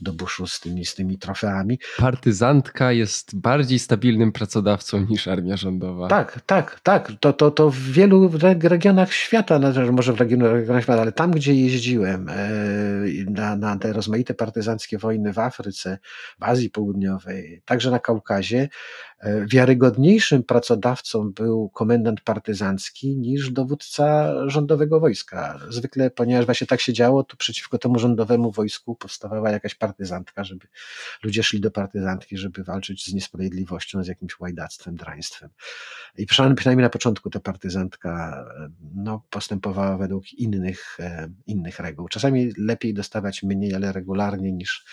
do 0.00 0.12
buszu 0.12 0.46
z 0.46 0.60
tymi, 0.60 0.86
z 0.86 0.94
tymi 0.94 1.18
trofeami. 1.18 1.78
Partyzantka 1.98 2.92
jest 2.92 3.36
bardziej 3.36 3.78
stabilnym 3.78 4.32
pracodawcą 4.32 5.00
niż 5.00 5.28
armia 5.28 5.56
rządowa. 5.56 6.08
Tak, 6.08 6.40
tak, 6.46 6.80
tak. 6.80 7.12
To, 7.20 7.32
to, 7.32 7.50
to 7.50 7.70
w 7.70 7.78
wielu 7.78 8.30
regionach 8.62 9.12
świata, 9.12 9.60
może 9.92 10.12
w 10.12 10.20
regionach 10.20 10.82
świata, 10.82 11.02
ale 11.02 11.12
tam, 11.12 11.30
gdzie 11.30 11.54
jeździłem 11.54 12.28
e, 12.28 12.36
na, 13.26 13.56
na 13.56 13.78
te 13.78 13.92
rozmaite 13.92 14.34
partyzanckie 14.34 14.98
wojny 14.98 15.32
w 15.32 15.38
Afryce, 15.38 15.98
w 16.40 16.42
Azji 16.42 16.70
Południowej, 16.70 17.62
także 17.64 17.90
na 17.90 17.98
Kaukazie, 17.98 18.68
wiarygodniejszym 19.46 20.42
pracodawcą 20.42 21.32
był 21.32 21.68
komendant 21.68 22.20
partyzancki 22.20 23.16
niż 23.16 23.50
dowódca 23.50 24.34
rządowego 24.48 25.00
wojska. 25.00 25.60
Zwykle, 25.68 26.10
ponieważ 26.10 26.46
właśnie 26.46 26.66
tak 26.66 26.80
się 26.80 26.92
działo, 26.92 27.24
to 27.24 27.36
przeciwko 27.36 27.78
temu 27.78 27.98
rządowemu 27.98 28.50
wojsku 28.50 28.94
powstawała 28.94 29.50
jakaś 29.50 29.74
partyzantka, 29.74 30.44
żeby 30.44 30.66
ludzie 31.22 31.42
szli 31.42 31.60
do 31.60 31.70
partyzantki, 31.70 32.36
żeby 32.36 32.64
walczyć 32.64 33.06
z 33.06 33.14
niesprawiedliwością, 33.14 34.04
z 34.04 34.08
jakimś 34.08 34.40
łajdactwem, 34.40 34.96
draństwem. 34.96 35.50
I 36.18 36.26
przynajmniej 36.26 36.76
na 36.76 36.90
początku 36.90 37.30
ta 37.30 37.40
partyzantka 37.40 38.44
e, 38.58 38.68
no, 38.94 39.22
postępowała 39.30 39.98
według 39.98 40.32
innych, 40.32 40.96
e, 41.00 41.28
innych 41.46 41.80
reguł. 41.80 42.08
Czasami 42.08 42.52
lepiej 42.58 42.94
dostawać 42.94 43.42
mniej, 43.42 43.74
ale 43.74 43.92
regularnie 43.92 44.52
niż 44.52 44.84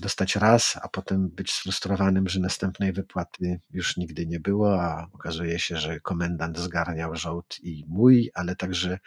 dostać 0.00 0.36
raz, 0.36 0.78
a 0.82 0.88
potem 0.88 1.28
być 1.28 1.52
sfrustrowanym, 1.52 2.28
że 2.28 2.40
następnej 2.40 2.92
wypłaty 2.92 3.60
już 3.70 3.96
nigdy 3.96 4.26
nie 4.26 4.40
było, 4.40 4.82
a 4.82 5.08
okazuje 5.12 5.58
się, 5.58 5.76
że 5.76 6.00
komendant 6.00 6.58
zgarniał 6.58 7.16
żołd 7.16 7.56
i 7.62 7.84
mój, 7.88 8.30
ale 8.34 8.56
także 8.56 8.98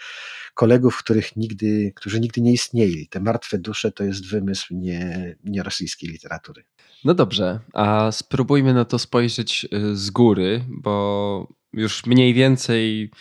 kolegów, 0.53 0.97
których 0.97 1.35
nigdy, 1.35 1.91
którzy 1.95 2.19
nigdy 2.19 2.41
nie 2.41 2.53
istnieli. 2.53 3.07
Te 3.07 3.19
martwe 3.19 3.57
dusze 3.57 3.91
to 3.91 4.03
jest 4.03 4.29
wymysł 4.29 4.73
nie, 4.73 5.35
nie 5.43 5.63
rosyjskiej 5.63 6.09
literatury. 6.09 6.63
No 7.05 7.13
dobrze, 7.13 7.59
a 7.73 8.11
spróbujmy 8.11 8.73
na 8.73 8.85
to 8.85 8.99
spojrzeć 8.99 9.67
y, 9.73 9.95
z 9.95 10.09
góry, 10.09 10.65
bo 10.69 11.53
już 11.73 12.05
mniej 12.05 12.33
więcej 12.33 13.11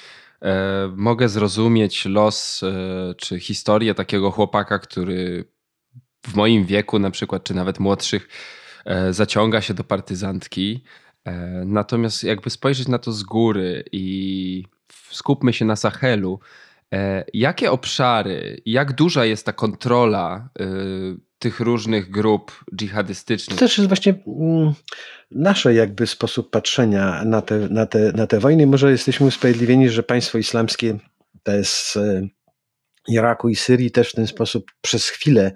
e, 0.43 0.93
mogę 0.97 1.29
zrozumieć 1.29 2.05
los 2.05 2.63
e, 2.63 3.15
czy 3.17 3.41
historię 3.41 3.95
takiego 3.95 4.31
chłopaka, 4.31 4.79
który 4.79 5.45
w 6.27 6.35
moim 6.35 6.65
wieku 6.65 6.99
na 6.99 7.11
przykład, 7.11 7.45
czy 7.45 7.55
nawet 7.55 7.81
młodszych, 7.81 8.29
e, 8.85 9.13
zaciąga 9.13 9.61
się 9.61 9.75
do 9.75 9.85
partyzantki. 9.85 10.85
E, 11.25 11.33
natomiast 11.67 12.25
jakby 12.25 12.51
spojrzeć 12.51 12.89
na 12.89 12.99
to 12.99 13.13
z 13.13 13.23
góry 13.23 13.85
i 13.93 14.65
skupmy 15.11 15.53
się 15.53 15.65
na 15.65 15.77
Sahelu, 15.77 16.41
e, 16.93 17.25
jakie 17.35 17.71
obszary, 17.71 18.63
jak 18.67 18.93
duża 18.93 19.25
jest 19.25 19.47
ta 19.47 19.53
kontrola 19.53 20.49
tych 21.39 21.61
różnych 21.61 22.11
grup 22.11 22.65
dżihadystycznych? 22.77 23.59
To 23.59 23.65
też 23.65 23.79
jest 23.79 23.89
właśnie 23.89 24.15
mm, 24.27 24.73
nasze 25.31 25.75
jakby 25.75 26.07
sposób 26.07 26.51
patrzenia 26.51 27.25
na 27.25 27.43
te, 27.43 27.59
na 27.59 27.87
te, 27.87 28.13
na 28.13 28.27
te 28.27 28.41
wojny. 28.41 28.67
Może 28.67 28.91
jesteśmy 28.91 29.27
usprawiedliwieni, 29.27 29.89
że 29.89 30.03
państwo 30.03 30.39
islamskie 30.39 30.99
to 31.43 31.53
jest 31.53 31.99
Iraku 33.09 33.49
i 33.49 33.57
Syrii 33.57 33.91
też 33.91 34.11
w 34.11 34.15
ten 34.15 34.27
sposób 34.27 34.71
przez 34.81 35.09
chwilę 35.09 35.53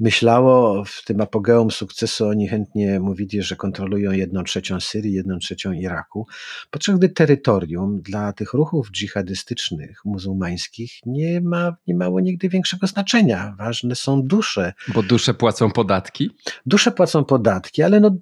myślało. 0.00 0.84
W 0.84 1.04
tym 1.04 1.20
apogeum 1.20 1.70
sukcesu 1.70 2.26
oni 2.26 2.48
chętnie 2.48 3.00
mówili, 3.00 3.42
że 3.42 3.56
kontrolują 3.56 4.12
jedną 4.12 4.44
trzecią 4.44 4.80
Syrii, 4.80 5.12
jedną 5.12 5.38
trzecią 5.38 5.72
Iraku, 5.72 6.26
podczas 6.70 6.98
gdy 6.98 7.08
terytorium 7.08 8.00
dla 8.02 8.32
tych 8.32 8.52
ruchów 8.52 8.90
dżihadystycznych, 8.90 10.00
muzułmańskich 10.04 10.92
nie, 11.06 11.40
ma, 11.40 11.76
nie 11.86 11.94
mało 11.94 12.20
nigdy 12.20 12.48
większego 12.48 12.86
znaczenia. 12.86 13.54
Ważne 13.58 13.96
są 13.96 14.22
dusze. 14.22 14.72
Bo 14.94 15.02
dusze 15.02 15.34
płacą 15.34 15.70
podatki? 15.70 16.30
Dusze 16.66 16.92
płacą 16.92 17.24
podatki, 17.24 17.82
ale 17.82 18.00
no 18.00 18.16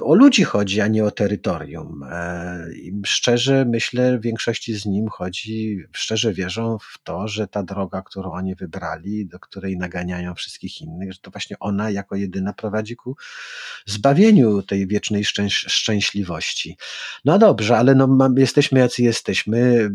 o 0.00 0.14
ludzi 0.14 0.44
chodzi, 0.44 0.80
a 0.80 0.86
nie 0.86 1.04
o 1.04 1.10
terytorium. 1.10 2.02
E, 2.02 2.66
szczerze 3.06 3.64
myślę, 3.64 4.18
większości 4.18 4.74
z 4.74 4.86
nim 4.86 5.08
chodzi, 5.08 5.78
szczerze 5.92 6.32
wierzą 6.32 6.78
w 6.78 6.98
to, 7.04 7.28
że 7.28 7.48
ta 7.48 7.62
droga, 7.62 8.02
którą 8.02 8.32
oni 8.32 8.54
wybrali, 8.54 9.26
do 9.26 9.38
której 9.38 9.76
naganiają 9.76 10.34
wszystkich 10.34 10.80
innych, 10.80 11.12
że 11.12 11.18
to 11.18 11.30
właśnie 11.30 11.58
ona 11.58 11.90
jako 11.90 12.16
jedyna 12.16 12.52
prowadzi 12.52 12.96
ku 12.96 13.16
zbawieniu 13.86 14.62
tej 14.62 14.86
wiecznej 14.86 15.24
szczęśliwości. 15.50 16.76
No 17.24 17.38
dobrze, 17.38 17.78
ale 17.78 17.94
no, 17.94 18.28
jesteśmy 18.36 18.80
jacy 18.80 19.02
jesteśmy 19.02 19.90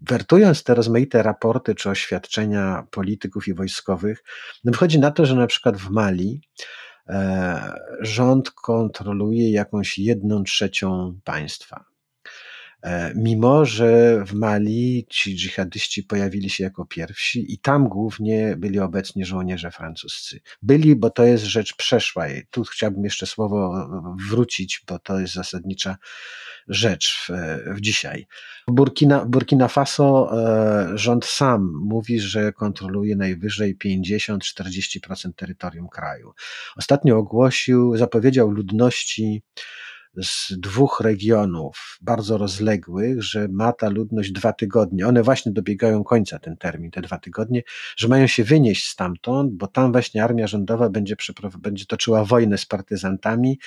wertując 0.00 0.62
te 0.62 0.74
rozmaite 0.74 1.22
raporty 1.22 1.74
czy 1.74 1.90
oświadczenia 1.90 2.86
polityków 2.90 3.48
i 3.48 3.54
wojskowych, 3.54 4.24
no 4.64 4.72
wychodzi 4.72 4.98
na 4.98 5.10
to, 5.10 5.26
że 5.26 5.34
na 5.34 5.46
przykład 5.46 5.76
w 5.76 5.90
Mali 5.90 6.40
rząd 8.00 8.50
kontroluje 8.50 9.50
jakąś 9.50 9.98
jedną 9.98 10.44
trzecią 10.44 11.18
państwa. 11.24 11.84
E, 12.82 13.12
mimo, 13.14 13.64
że 13.64 14.20
w 14.24 14.32
Mali 14.34 15.06
ci 15.10 15.36
dżihadyści 15.36 16.02
pojawili 16.02 16.50
się 16.50 16.64
jako 16.64 16.86
pierwsi 16.86 17.52
i 17.52 17.58
tam 17.58 17.88
głównie 17.88 18.56
byli 18.58 18.80
obecni 18.80 19.24
żołnierze 19.24 19.70
francuscy. 19.70 20.40
Byli, 20.62 20.96
bo 20.96 21.10
to 21.10 21.24
jest 21.24 21.44
rzecz 21.44 21.76
przeszła. 21.76 22.28
I 22.28 22.46
tu 22.50 22.64
chciałbym 22.64 23.04
jeszcze 23.04 23.26
słowo 23.26 23.88
wrócić, 24.28 24.82
bo 24.88 24.98
to 24.98 25.20
jest 25.20 25.34
zasadnicza 25.34 25.96
rzecz 26.68 27.28
w, 27.28 27.30
w 27.74 27.80
dzisiaj. 27.80 28.26
Burkina, 28.68 29.24
Burkina 29.24 29.68
Faso 29.68 30.30
e, 30.32 30.98
rząd 30.98 31.24
sam 31.24 31.72
mówi, 31.84 32.20
że 32.20 32.52
kontroluje 32.52 33.16
najwyżej 33.16 33.78
50-40% 33.84 35.32
terytorium 35.36 35.88
kraju. 35.88 36.32
Ostatnio 36.76 37.18
ogłosił, 37.18 37.96
zapowiedział 37.96 38.50
ludności 38.50 39.42
z 40.22 40.52
dwóch 40.58 41.00
regionów 41.00 41.98
bardzo 42.00 42.38
rozległych, 42.38 43.22
że 43.22 43.48
ma 43.48 43.72
ta 43.72 43.88
ludność 43.88 44.32
dwa 44.32 44.52
tygodnie. 44.52 45.06
One 45.06 45.22
właśnie 45.22 45.52
dobiegają 45.52 46.04
końca 46.04 46.38
ten 46.38 46.56
termin, 46.56 46.90
te 46.90 47.02
dwa 47.02 47.18
tygodnie, 47.18 47.62
że 47.96 48.08
mają 48.08 48.26
się 48.26 48.44
wynieść 48.44 48.88
stamtąd, 48.88 49.52
bo 49.52 49.66
tam 49.66 49.92
właśnie 49.92 50.24
armia 50.24 50.46
rządowa 50.46 50.88
będzie, 50.88 51.16
będzie 51.58 51.86
toczyła 51.86 52.24
wojnę 52.24 52.58
z 52.58 52.66
partyzantami 52.66 53.58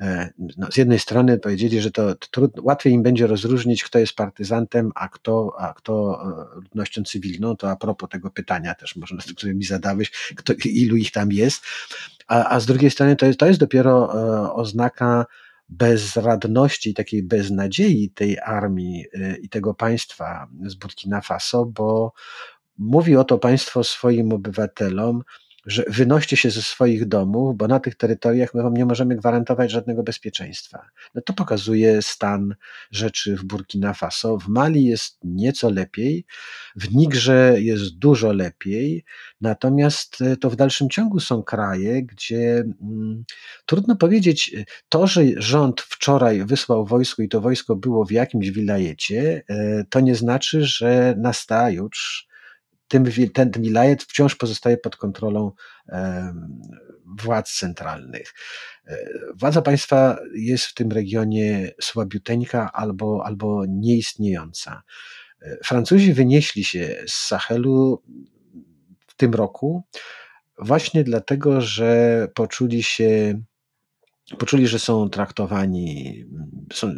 E, 0.00 0.30
no, 0.56 0.68
z 0.70 0.76
jednej 0.76 0.98
strony 0.98 1.38
powiedzieli, 1.38 1.80
że 1.80 1.90
to, 1.90 2.14
to 2.14 2.48
łatwiej 2.62 2.92
im 2.92 3.02
będzie 3.02 3.26
rozróżnić, 3.26 3.84
kto 3.84 3.98
jest 3.98 4.12
partyzantem, 4.12 4.92
a 4.94 5.08
kto, 5.08 5.54
a 5.58 5.74
kto 5.74 6.22
e, 6.22 6.54
ludnością 6.54 7.02
cywilną. 7.02 7.56
To 7.56 7.70
a 7.70 7.76
propos 7.76 8.08
tego 8.08 8.30
pytania 8.30 8.74
też, 8.74 8.96
można, 8.96 9.22
które 9.36 9.54
mi 9.54 9.64
zadałeś, 9.64 10.10
kto, 10.10 10.52
ilu 10.64 10.96
ich 10.96 11.10
tam 11.10 11.32
jest. 11.32 11.62
A, 12.26 12.48
a 12.48 12.60
z 12.60 12.66
drugiej 12.66 12.90
strony 12.90 13.16
to 13.16 13.26
jest, 13.26 13.38
to 13.38 13.46
jest 13.46 13.60
dopiero 13.60 14.14
e, 14.14 14.52
oznaka 14.52 15.26
bezradności, 15.70 16.94
takiej 16.94 17.22
beznadziei 17.22 18.10
tej 18.10 18.38
armii 18.38 19.04
i 19.42 19.48
tego 19.48 19.74
państwa 19.74 20.48
z 20.66 20.74
Burkina 20.74 21.20
Faso, 21.20 21.66
bo 21.66 22.12
mówi 22.78 23.16
o 23.16 23.24
to 23.24 23.38
państwo 23.38 23.84
swoim 23.84 24.32
obywatelom, 24.32 25.22
że 25.66 25.84
wynoście 25.88 26.36
się 26.36 26.50
ze 26.50 26.62
swoich 26.62 27.08
domów, 27.08 27.56
bo 27.56 27.68
na 27.68 27.80
tych 27.80 27.94
terytoriach 27.94 28.54
my 28.54 28.62
wam 28.62 28.74
nie 28.74 28.86
możemy 28.86 29.16
gwarantować 29.16 29.70
żadnego 29.70 30.02
bezpieczeństwa. 30.02 30.86
No 31.14 31.22
to 31.22 31.32
pokazuje 31.32 32.02
stan 32.02 32.54
rzeczy 32.90 33.36
w 33.36 33.44
Burkina 33.44 33.94
Faso. 33.94 34.38
W 34.38 34.48
Mali 34.48 34.84
jest 34.84 35.18
nieco 35.24 35.70
lepiej, 35.70 36.24
w 36.76 36.94
Nigrze 36.94 37.56
jest 37.58 37.98
dużo 37.98 38.32
lepiej, 38.32 39.04
natomiast 39.40 40.22
e, 40.22 40.36
to 40.36 40.50
w 40.50 40.56
dalszym 40.56 40.90
ciągu 40.90 41.20
są 41.20 41.42
kraje, 41.42 42.02
gdzie 42.02 42.64
mm, 42.82 43.24
trudno 43.66 43.96
powiedzieć, 43.96 44.54
e, 44.56 44.64
to, 44.88 45.06
że 45.06 45.22
rząd 45.36 45.80
wczoraj 45.80 46.44
wysłał 46.44 46.86
wojsko 46.86 47.22
i 47.22 47.28
to 47.28 47.40
wojsko 47.40 47.76
było 47.76 48.04
w 48.04 48.10
jakimś 48.10 48.50
wilajecie, 48.50 49.42
e, 49.48 49.84
to 49.90 50.00
nie 50.00 50.14
znaczy, 50.14 50.64
że 50.64 51.14
nastajutrz 51.18 52.29
tym, 52.90 53.04
ten 53.34 53.50
wilajet 53.50 54.02
wciąż 54.02 54.34
pozostaje 54.34 54.76
pod 54.76 54.96
kontrolą 54.96 55.52
władz 57.18 57.52
centralnych. 57.52 58.34
E, 58.86 58.96
władza 59.34 59.62
państwa 59.62 60.18
jest 60.34 60.64
w 60.64 60.74
tym 60.74 60.92
regionie 60.92 61.70
słabiuteńka 61.80 62.72
albo, 62.72 63.26
albo 63.26 63.64
nieistniejąca. 63.68 64.82
E, 65.42 65.56
Francuzi 65.64 66.12
wynieśli 66.12 66.64
się 66.64 67.04
z 67.06 67.14
Sahelu 67.14 68.02
w 69.06 69.14
tym 69.16 69.34
roku 69.34 69.84
właśnie 70.58 71.04
dlatego, 71.04 71.60
że 71.60 72.28
poczuli 72.34 72.82
się 72.82 73.40
poczuli, 74.38 74.66
że 74.66 74.78
są 74.78 75.08
traktowani, 75.08 76.24
są, 76.72 76.94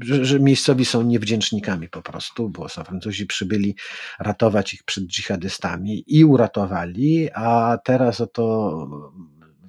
że, 0.00 0.40
miejscowi 0.40 0.84
są 0.84 1.02
niewdzięcznikami 1.02 1.88
po 1.88 2.02
prostu, 2.02 2.48
bo 2.48 2.68
są 2.68 2.84
Francuzi 2.84 3.26
przybyli 3.26 3.76
ratować 4.18 4.74
ich 4.74 4.84
przed 4.84 5.04
dżihadystami 5.04 6.04
i 6.06 6.24
uratowali, 6.24 7.28
a 7.34 7.78
teraz 7.84 8.20
oto 8.20 8.88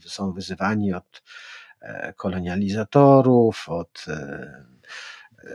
są 0.06 0.34
wyzywani 0.34 0.94
od 0.94 1.24
e, 1.82 2.14
kolonializatorów, 2.14 3.70
od 3.70 4.06
e, 4.08 4.72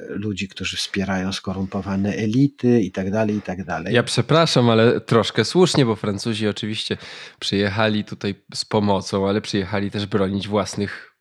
ludzi, 0.09 0.49
którzy 0.49 0.77
wspierają 0.77 1.33
skorumpowane 1.33 2.15
elity 2.15 2.81
i 2.81 2.93
tak 2.93 3.11
dalej, 3.11 3.37
i 3.37 3.43
tak 3.43 3.65
dalej. 3.65 3.95
Ja 3.95 4.03
przepraszam, 4.03 4.71
ale 4.71 5.01
troszkę 5.01 5.45
słusznie, 5.45 5.87
bo 5.87 5.97
Francuzi 5.97 6.49
oczywiście 6.49 6.97
przyjechali 7.41 8.05
tutaj 8.05 8.35
z 8.55 8.65
pomocą, 8.65 9.29
ale 9.29 9.41
przyjechali 9.41 9.91
też 9.91 10.07
bronić 10.07 10.49
własnych 10.49 11.16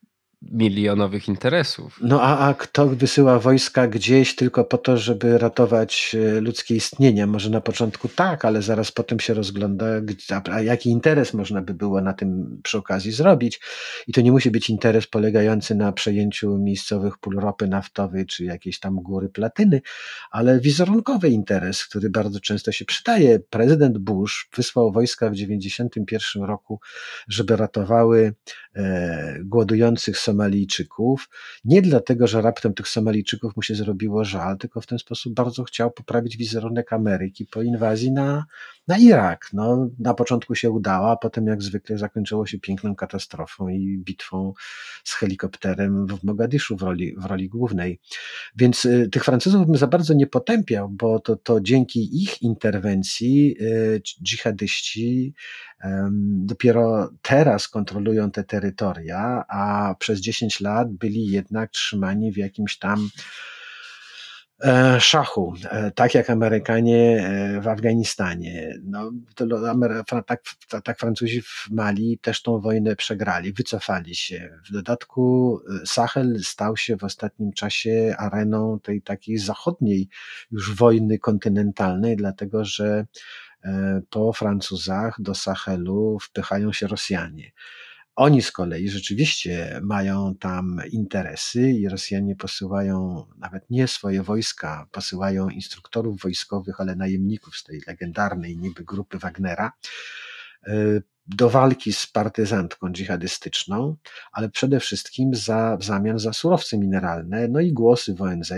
milionowych 0.52 1.28
interesów. 1.28 1.98
No 2.02 2.22
a, 2.22 2.48
a 2.48 2.54
kto 2.54 2.86
wysyła 2.86 3.38
wojska 3.38 3.88
gdzieś 3.88 4.36
tylko 4.36 4.64
po 4.64 4.78
to, 4.78 4.96
żeby 4.96 5.38
ratować 5.38 6.16
e, 6.36 6.40
ludzkie 6.40 6.76
istnienie? 6.76 7.26
Może 7.26 7.50
na 7.50 7.60
początku 7.60 8.08
tak, 8.08 8.44
ale 8.44 8.62
zaraz 8.62 8.92
potem 8.92 9.20
się 9.20 9.34
rozgląda, 9.34 9.86
a 10.52 10.60
jaki 10.60 10.90
interes 10.90 11.34
można 11.34 11.62
by 11.62 11.74
było 11.74 12.00
na 12.00 12.12
tym 12.12 12.60
przy 12.62 12.78
okazji 12.78 13.12
zrobić. 13.12 13.60
I 14.06 14.12
to 14.12 14.20
nie 14.20 14.32
musi 14.32 14.50
być 14.50 14.70
interes 14.70 15.06
polegający 15.06 15.74
na 15.74 15.92
przejęciu 15.92 16.58
miejscowych 16.58 17.18
pól 17.18 17.36
ropy 17.40 17.68
naftowej 17.68 18.26
czy 18.26 18.44
jakiejś 18.44 18.80
tam 18.80 18.96
góry 18.96 19.28
platyny, 19.28 19.80
ale 20.30 20.60
wizerunkowy 20.60 21.28
interes, 21.28 21.84
który 21.84 22.10
bardzo 22.10 22.40
często 22.40 22.72
się 22.72 22.84
przydaje. 22.84 23.38
Prezydent 23.38 23.98
Bush 23.98 24.48
wysłał 24.56 24.92
wojska 24.92 25.30
w 25.30 25.32
1991 25.32 26.42
roku, 26.42 26.80
żeby 27.28 27.56
ratowały 27.56 28.34
e, 28.76 29.38
głodujących 29.44 30.18
Somalijczyków. 30.36 31.28
Nie 31.64 31.82
dlatego, 31.82 32.26
że 32.26 32.42
raptem 32.42 32.74
tych 32.74 32.88
Somalijczyków 32.88 33.56
mu 33.56 33.62
się 33.62 33.74
zrobiło 33.74 34.24
żal, 34.24 34.58
tylko 34.58 34.80
w 34.80 34.86
ten 34.86 34.98
sposób 34.98 35.34
bardzo 35.34 35.64
chciał 35.64 35.90
poprawić 35.90 36.36
wizerunek 36.36 36.92
Ameryki 36.92 37.46
po 37.46 37.62
inwazji 37.62 38.12
na, 38.12 38.44
na 38.88 38.98
Irak. 38.98 39.50
No, 39.52 39.90
na 39.98 40.14
początku 40.14 40.54
się 40.54 40.70
udało, 40.70 41.10
a 41.10 41.16
potem 41.16 41.46
jak 41.46 41.62
zwykle 41.62 41.98
zakończyło 41.98 42.46
się 42.46 42.58
piękną 42.58 42.96
katastrofą 42.96 43.68
i 43.68 43.98
bitwą 43.98 44.52
z 45.04 45.14
helikopterem 45.14 46.06
w 46.06 46.24
Mogadiszu 46.24 46.76
w 46.76 46.82
roli, 46.82 47.14
w 47.18 47.24
roli 47.24 47.48
głównej. 47.48 48.00
Więc 48.56 48.84
y, 48.84 49.08
tych 49.12 49.24
Francuzów 49.24 49.66
bym 49.66 49.76
za 49.76 49.86
bardzo 49.86 50.14
nie 50.14 50.26
potępiał, 50.26 50.88
bo 50.88 51.20
to, 51.20 51.36
to 51.36 51.60
dzięki 51.60 52.22
ich 52.22 52.42
interwencji 52.42 53.56
y, 53.60 54.02
dżihadyści 54.22 55.34
y, 55.84 55.88
dopiero 56.20 57.10
teraz 57.22 57.68
kontrolują 57.68 58.30
te 58.30 58.44
terytoria, 58.44 59.44
a 59.48 59.94
przez 59.98 60.15
10 60.20 60.60
lat 60.60 60.92
byli 60.92 61.26
jednak 61.26 61.70
trzymani 61.70 62.32
w 62.32 62.36
jakimś 62.36 62.78
tam 62.78 63.08
E, 64.64 65.00
szachu, 65.00 65.54
e, 65.70 65.90
tak 65.90 66.14
jak 66.14 66.30
Amerykanie 66.30 67.28
e, 67.28 67.60
w 67.60 67.68
Afganistanie. 67.68 68.74
No, 68.84 69.12
tak, 70.26 70.42
tak 70.84 70.98
Francuzi 70.98 71.42
w 71.42 71.68
Mali 71.70 72.18
też 72.18 72.42
tą 72.42 72.60
wojnę 72.60 72.96
przegrali, 72.96 73.52
wycofali 73.52 74.14
się. 74.14 74.58
W 74.68 74.72
dodatku 74.72 75.58
Sahel 75.84 76.38
stał 76.42 76.76
się 76.76 76.96
w 76.96 77.04
ostatnim 77.04 77.52
czasie 77.52 78.14
areną 78.18 78.80
tej 78.80 79.02
takiej 79.02 79.38
zachodniej 79.38 80.08
już 80.50 80.76
wojny 80.76 81.18
kontynentalnej, 81.18 82.16
dlatego 82.16 82.64
że 82.64 83.06
po 84.10 84.32
Francuzach 84.32 85.16
do 85.18 85.34
Sahelu 85.34 86.18
wpychają 86.18 86.72
się 86.72 86.86
Rosjanie. 86.86 87.52
Oni 88.16 88.42
z 88.42 88.52
kolei 88.52 88.88
rzeczywiście 88.88 89.80
mają 89.82 90.34
tam 90.34 90.80
interesy 90.90 91.70
i 91.70 91.88
Rosjanie 91.88 92.36
posyłają 92.36 93.26
nawet 93.38 93.70
nie 93.70 93.88
swoje 93.88 94.22
wojska, 94.22 94.86
posyłają 94.92 95.48
instruktorów 95.48 96.20
wojskowych, 96.20 96.80
ale 96.80 96.96
najemników 96.96 97.56
z 97.56 97.64
tej 97.64 97.82
legendarnej 97.86 98.56
niby 98.56 98.84
grupy 98.84 99.18
Wagnera. 99.18 99.72
Do 101.28 101.50
walki 101.50 101.92
z 101.92 102.06
partyzantką 102.06 102.92
dżihadystyczną, 102.92 103.96
ale 104.32 104.48
przede 104.48 104.80
wszystkim 104.80 105.34
za, 105.34 105.76
w 105.76 105.84
zamian 105.84 106.18
za 106.18 106.32
surowce 106.32 106.78
mineralne, 106.78 107.48
no 107.48 107.60
i 107.60 107.72
głosy 107.72 108.14
w 108.14 108.22
ONZ. 108.22 108.52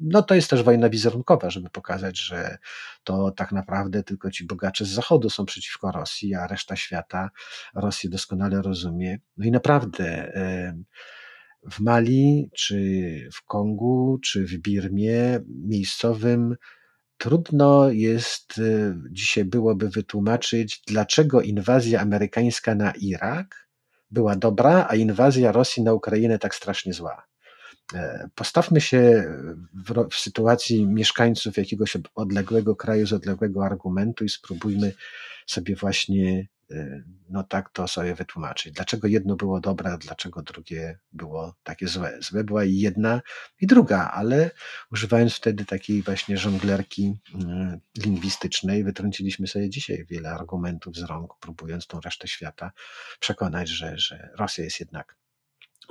No 0.00 0.22
to 0.22 0.34
jest 0.34 0.50
też 0.50 0.62
wojna 0.62 0.90
wizerunkowa, 0.90 1.50
żeby 1.50 1.70
pokazać, 1.70 2.18
że 2.20 2.58
to 3.04 3.30
tak 3.30 3.52
naprawdę 3.52 4.02
tylko 4.02 4.30
ci 4.30 4.46
bogacze 4.46 4.84
z 4.84 4.88
Zachodu 4.88 5.30
są 5.30 5.44
przeciwko 5.44 5.92
Rosji, 5.92 6.34
a 6.34 6.46
reszta 6.46 6.76
świata 6.76 7.30
Rosję 7.74 8.10
doskonale 8.10 8.62
rozumie. 8.62 9.18
No 9.36 9.46
i 9.46 9.50
naprawdę 9.50 10.32
w 11.70 11.80
Mali, 11.80 12.50
czy 12.54 13.28
w 13.32 13.46
Kongu, 13.46 14.18
czy 14.22 14.46
w 14.46 14.58
Birmie 14.58 15.40
miejscowym 15.48 16.56
Trudno 17.22 17.90
jest 17.90 18.58
y, 18.58 18.94
dzisiaj 19.10 19.44
byłoby 19.44 19.88
wytłumaczyć, 19.88 20.82
dlaczego 20.86 21.40
inwazja 21.40 22.00
amerykańska 22.00 22.74
na 22.74 22.90
Irak 22.90 23.68
była 24.10 24.36
dobra, 24.36 24.86
a 24.90 24.94
inwazja 24.94 25.52
Rosji 25.52 25.82
na 25.82 25.92
Ukrainę 25.92 26.38
tak 26.38 26.54
strasznie 26.54 26.92
zła. 26.92 27.26
E, 27.94 28.28
postawmy 28.34 28.80
się 28.80 29.24
w, 29.74 30.08
w, 30.10 30.14
sytuacji 30.14 30.86
mieszkańców 30.86 31.56
jakiegoś 31.56 31.96
odległego 32.14 32.76
kraju 32.76 33.06
z 33.06 33.12
odległego 33.12 33.64
argumentu 33.64 34.24
i 34.24 34.28
spróbujmy 34.28 34.92
sobie 35.46 35.76
właśnie 35.76 36.48
no 37.30 37.42
tak 37.42 37.70
to 37.70 37.88
sobie 37.88 38.14
wytłumaczyć. 38.14 38.72
Dlaczego 38.72 39.08
jedno 39.08 39.36
było 39.36 39.60
dobre, 39.60 39.98
dlaczego 39.98 40.42
drugie 40.42 40.98
było 41.12 41.54
takie 41.62 41.88
złe. 41.88 42.18
Złe 42.20 42.44
była 42.44 42.64
i 42.64 42.76
jedna, 42.76 43.20
i 43.60 43.66
druga, 43.66 44.10
ale 44.14 44.50
używając 44.92 45.34
wtedy 45.34 45.64
takiej 45.64 46.02
właśnie 46.02 46.38
żonglerki 46.38 47.18
y, 47.98 48.02
lingwistycznej, 48.02 48.84
wytrąciliśmy 48.84 49.46
sobie 49.46 49.70
dzisiaj 49.70 50.06
wiele 50.10 50.30
argumentów 50.30 50.96
z 50.96 51.02
rąk, 51.02 51.34
próbując 51.40 51.86
tą 51.86 52.00
resztę 52.00 52.28
świata 52.28 52.72
przekonać, 53.20 53.68
że, 53.68 53.98
że 53.98 54.28
Rosja 54.38 54.64
jest 54.64 54.80
jednak 54.80 55.16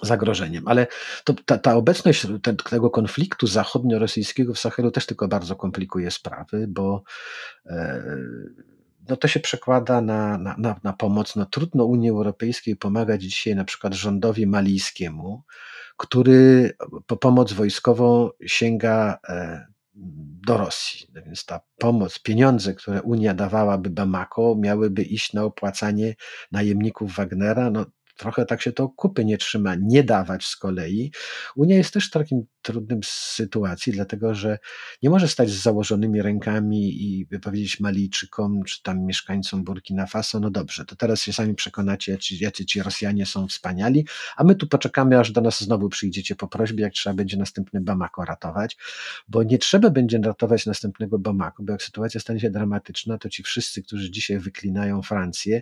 zagrożeniem. 0.02 0.68
Ale 0.68 0.88
to, 1.24 1.34
ta, 1.46 1.58
ta 1.58 1.76
obecność 1.76 2.28
te, 2.44 2.54
tego 2.54 2.90
konfliktu 2.90 3.48
zachodnio-rosyjskiego 3.48 4.54
w 4.54 4.60
Sahelu 4.60 4.92
też 4.92 5.06
tylko 5.06 5.28
bardzo 5.28 5.56
komplikuje 5.56 6.12
sprawy, 6.12 6.66
bo 6.68 7.04
e, 7.66 8.04
no 9.10 9.18
to 9.18 9.28
się 9.28 9.40
przekłada 9.40 10.02
na, 10.02 10.38
na, 10.38 10.56
na, 10.58 10.80
na 10.84 10.94
pomoc. 10.94 11.36
No 11.36 11.46
trudno 11.46 11.86
Unii 11.86 12.10
Europejskiej 12.10 12.76
pomagać 12.76 13.22
dzisiaj 13.24 13.56
na 13.56 13.64
przykład 13.64 13.94
rządowi 13.94 14.48
malijskiemu, 14.48 15.44
który 15.98 16.72
po 17.08 17.18
pomoc 17.18 17.54
wojskową 17.54 18.30
sięga 18.46 19.20
e, 19.30 19.66
do 20.48 20.58
Rosji. 20.58 21.08
No 21.14 21.22
więc 21.22 21.46
ta 21.46 21.62
pomoc, 21.78 22.20
pieniądze, 22.20 22.74
które 22.74 23.02
Unia 23.02 23.34
dawałaby 23.34 23.90
Bamako, 23.90 24.56
miałyby 24.60 25.04
iść 25.04 25.34
na 25.34 25.44
opłacanie 25.44 26.16
najemników 26.52 27.16
Wagnera. 27.16 27.72
No, 27.72 27.86
trochę 28.18 28.46
tak 28.46 28.62
się 28.62 28.72
to 28.72 28.90
kupy 28.90 29.26
nie 29.26 29.38
trzyma, 29.38 29.76
nie 29.76 30.04
dawać 30.04 30.46
z 30.46 30.56
kolei. 30.56 31.12
Unia 31.56 31.78
jest 31.78 31.94
też 31.94 32.10
takim 32.10 32.46
trudnym 32.62 33.00
sytuacji, 33.04 33.94
dlatego 33.94 34.36
że 34.36 34.60
nie 35.04 35.10
może 35.10 35.28
stać 35.28 35.50
z 35.50 35.62
założonymi 35.62 36.22
rękami 36.22 37.04
i 37.04 37.28
powiedzieć 37.42 37.80
Malijczykom, 37.80 38.64
czy 38.64 38.84
tam 38.84 39.06
mieszkańcom 39.06 39.64
Burkina 39.64 40.06
Faso, 40.06 40.40
no 40.40 40.50
dobrze, 40.50 40.86
to 40.86 40.96
teraz 40.96 41.22
się 41.22 41.34
sami 41.34 41.56
przekonacie, 41.56 42.18
jacy 42.40 42.66
ci 42.66 42.84
Rosjanie 42.84 43.26
są 43.26 43.48
wspaniali, 43.48 44.06
a 44.38 44.44
my 44.44 44.56
tu 44.56 44.68
poczekamy, 44.68 45.20
aż 45.20 45.32
do 45.32 45.42
nas 45.42 45.62
znowu 45.62 45.90
przyjdziecie 45.90 46.36
po 46.36 46.48
prośbie, 46.48 46.84
jak 46.84 46.94
trzeba 46.94 47.14
będzie 47.14 47.38
następny 47.38 47.82
Bamako 47.82 48.26
ratować, 48.26 48.78
bo 49.28 49.44
nie 49.44 49.58
trzeba 49.58 49.90
będzie 49.90 50.18
ratować 50.18 50.66
następnego 50.66 51.20
Bamako, 51.20 51.64
bo 51.64 51.72
jak 51.72 51.84
sytuacja 51.84 52.20
stanie 52.20 52.40
się 52.40 52.50
dramatyczna, 52.50 53.18
to 53.18 53.30
ci 53.30 53.44
wszyscy, 53.44 53.84
którzy 53.84 54.12
dzisiaj 54.12 54.40
wyklinają 54.40 55.02
Francję, 55.02 55.62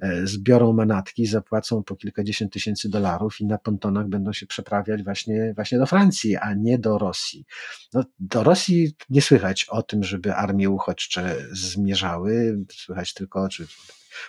e, 0.00 0.26
zbiorą 0.26 0.72
manatki, 0.72 1.26
zapłacą 1.26 1.82
po 1.82 1.96
kilkadziesiąt 1.96 2.52
tysięcy 2.52 2.88
dolarów 2.88 3.40
i 3.40 3.46
na 3.46 3.58
pontonach 3.58 4.08
będą 4.08 4.32
się 4.32 4.46
przeprawiać 4.46 5.02
właśnie, 5.02 5.52
właśnie 5.54 5.78
do 5.78 5.86
Francji, 5.86 6.36
a 6.40 6.54
nie 6.54 6.78
do 6.78 6.98
Rosji. 6.98 7.44
No, 7.92 8.04
do 8.18 8.42
Rosji 8.42 8.96
nie 9.10 9.22
słychać 9.22 9.66
o 9.68 9.82
tym, 9.82 10.04
żeby 10.04 10.34
armie 10.34 10.70
uchodźcze 10.70 11.36
zmierzały, 11.52 12.58
słychać 12.72 13.14
tylko, 13.14 13.48
czy 13.48 13.66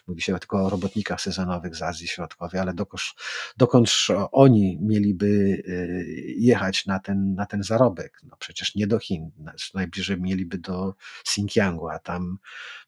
mówi 0.07 0.22
się 0.22 0.39
tylko 0.39 0.66
o 0.66 0.70
robotnikach 0.70 1.22
sezonowych 1.22 1.76
z 1.76 1.82
Azji 1.82 2.07
Środkowej, 2.07 2.62
ale 2.62 2.74
dokądś, 2.74 3.16
dokądś 3.57 4.07
oni 4.32 4.80
mieliby 4.82 5.26
y, 5.26 6.36
jechać 6.38 6.86
na 6.86 6.99
ten, 6.99 7.36
na 7.36 7.45
ten 7.45 7.64
zarobek? 7.64 8.22
No 8.24 8.38
przecież 8.39 8.76
nie 8.76 8.88
do 8.88 8.99
Chin, 8.99 9.32
najbliżej 9.74 10.22
mieliby 10.22 10.57
do 10.57 10.95
Xinjiangu, 11.28 11.89
a 11.89 11.99
tam 11.99 12.38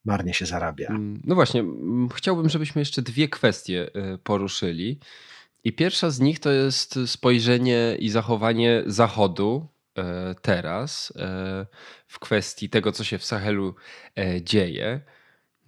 marnie 0.05 0.33
się 0.33 0.45
zarabia. 0.45 0.87
Mm, 0.89 1.21
no 1.25 1.35
właśnie, 1.35 1.63
chciałbym, 2.15 2.49
żebyśmy 2.49 2.81
jeszcze 2.81 3.01
dwie 3.01 3.29
kwestie 3.29 3.89
y, 4.13 4.17
poruszyli. 4.17 4.99
I 5.63 5.73
pierwsza 5.73 6.09
z 6.09 6.19
nich 6.19 6.39
to 6.39 6.51
jest 6.51 6.99
spojrzenie 7.05 7.95
i 7.99 8.09
zachowanie 8.09 8.83
Zachodu 8.85 9.67
e, 9.97 10.35
teraz 10.41 11.13
e, 11.15 11.65
w 12.07 12.19
kwestii 12.19 12.69
tego, 12.69 12.91
co 12.91 13.03
się 13.03 13.17
w 13.17 13.25
Sahelu 13.25 13.75
e, 14.15 14.41
dzieje. 14.41 15.01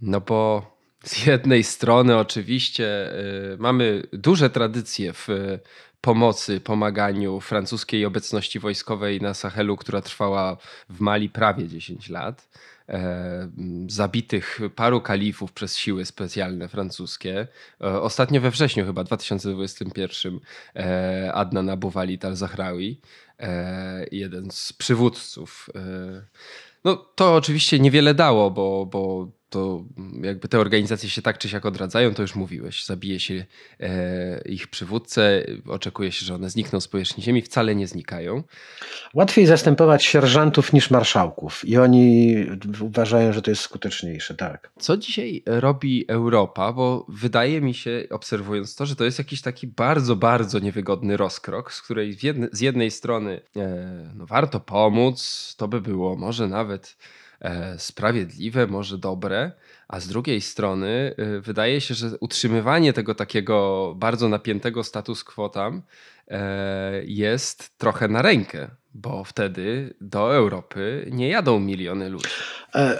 No 0.02 0.22
bo 0.22 0.76
z 1.04 1.26
jednej 1.26 1.64
strony 1.64 2.18
oczywiście 2.18 3.14
mamy 3.58 4.04
duże 4.14 4.50
tradycje 4.50 5.14
w 5.14 5.28
pomocy, 6.06 6.60
pomaganiu 6.60 7.40
francuskiej 7.42 8.06
obecności 8.06 8.60
wojskowej 8.60 9.22
na 9.22 9.34
Sahelu, 9.34 9.78
która 9.78 10.02
trwała 10.02 10.58
w 10.90 11.00
Mali 11.00 11.30
prawie 11.30 11.68
10 11.68 12.10
lat. 12.10 12.48
E, 12.90 13.50
zabitych 13.88 14.60
paru 14.76 15.02
kalifów 15.02 15.54
przez 15.54 15.78
siły 15.78 16.06
specjalne 16.06 16.68
francuskie. 16.68 17.48
E, 17.82 18.02
ostatnio 18.02 18.42
we 18.42 18.52
wrześniu 18.52 18.86
chyba 18.86 19.04
2021 19.04 20.40
e, 20.76 21.34
Adnan 21.34 21.70
Abu 21.70 21.90
Walid 21.90 22.26
al-Zahrawi, 22.26 23.02
jeden 24.12 24.52
z 24.52 24.74
przywódców. 24.74 25.70
No 26.84 26.96
to 26.96 27.36
oczywiście 27.36 27.80
niewiele 27.80 28.14
dało, 28.14 28.52
bo, 28.52 28.86
bo 28.86 29.28
to 29.50 29.86
jakby 30.22 30.48
te 30.48 30.60
organizacje 30.60 31.10
się 31.10 31.22
tak 31.22 31.38
czy 31.38 31.50
siak 31.50 31.66
odradzają, 31.66 32.14
to 32.14 32.22
już 32.22 32.36
mówiłeś. 32.36 32.86
Zabije 32.86 33.20
się 33.20 33.46
e, 33.80 34.42
ich 34.46 34.68
przywódcę, 34.68 35.46
oczekuje 35.68 36.12
się, 36.12 36.26
że 36.26 36.36
one 36.36 36.50
znikną 36.50 36.80
z 36.80 36.88
powierzchni 36.88 37.24
ziemi, 37.24 37.42
wcale 37.42 37.76
nie 37.76 37.88
znikają. 37.88 38.44
Łatwiej 39.14 39.46
zastępować 39.46 40.04
sierżantów 40.04 40.74
niż 40.74 40.92
marszałków 40.92 41.66
i 41.66 41.78
oni 41.78 42.36
uważają, 42.82 43.34
że 43.34 43.42
to 43.42 43.52
jest 43.52 43.62
skuteczniejsze, 43.62 44.36
tak. 44.36 44.72
Co 44.80 44.98
dzisiaj 44.98 45.44
robi 45.46 46.06
Europa? 46.08 46.74
Bo 46.74 47.06
wydaje 47.10 47.62
mi 47.62 47.74
się, 47.74 48.04
obserwując 48.10 48.76
to, 48.76 48.86
że 48.86 48.96
to 48.96 49.06
jest 49.06 49.18
jakiś 49.18 49.42
taki 49.42 49.68
bardzo, 49.68 50.16
bardzo 50.16 50.60
niewygodny 50.60 51.18
rozkrok, 51.18 51.74
z 51.74 51.82
której 51.82 52.18
z 52.52 52.62
jednej 52.62 52.92
strony 52.92 53.42
e, 53.56 54.12
no, 54.16 54.26
warto 54.26 54.60
pomóc, 54.60 55.56
to 55.58 55.68
by 55.68 55.82
było 55.82 56.16
może 56.16 56.48
nawet 56.48 56.98
sprawiedliwe, 57.78 58.68
może 58.68 58.98
dobre, 58.98 59.52
a 59.88 60.00
z 60.00 60.08
drugiej 60.08 60.42
strony 60.42 61.16
e, 61.18 61.40
wydaje 61.40 61.82
się, 61.82 61.94
że 61.94 62.10
utrzymywanie 62.20 62.94
tego 62.94 63.16
takiego 63.16 63.94
bardzo 63.98 64.30
napiętego 64.30 64.84
status 64.84 65.24
quo 65.24 65.50
tam 65.50 65.82
e, 66.28 67.04
jest 67.06 67.78
trochę 67.78 68.08
na 68.08 68.22
rękę, 68.22 68.68
bo 68.94 69.24
wtedy 69.24 69.94
do 70.02 70.36
Europy 70.36 71.10
nie 71.12 71.30
jadą 71.30 71.60
miliony 71.60 72.10
ludzi. 72.10 72.30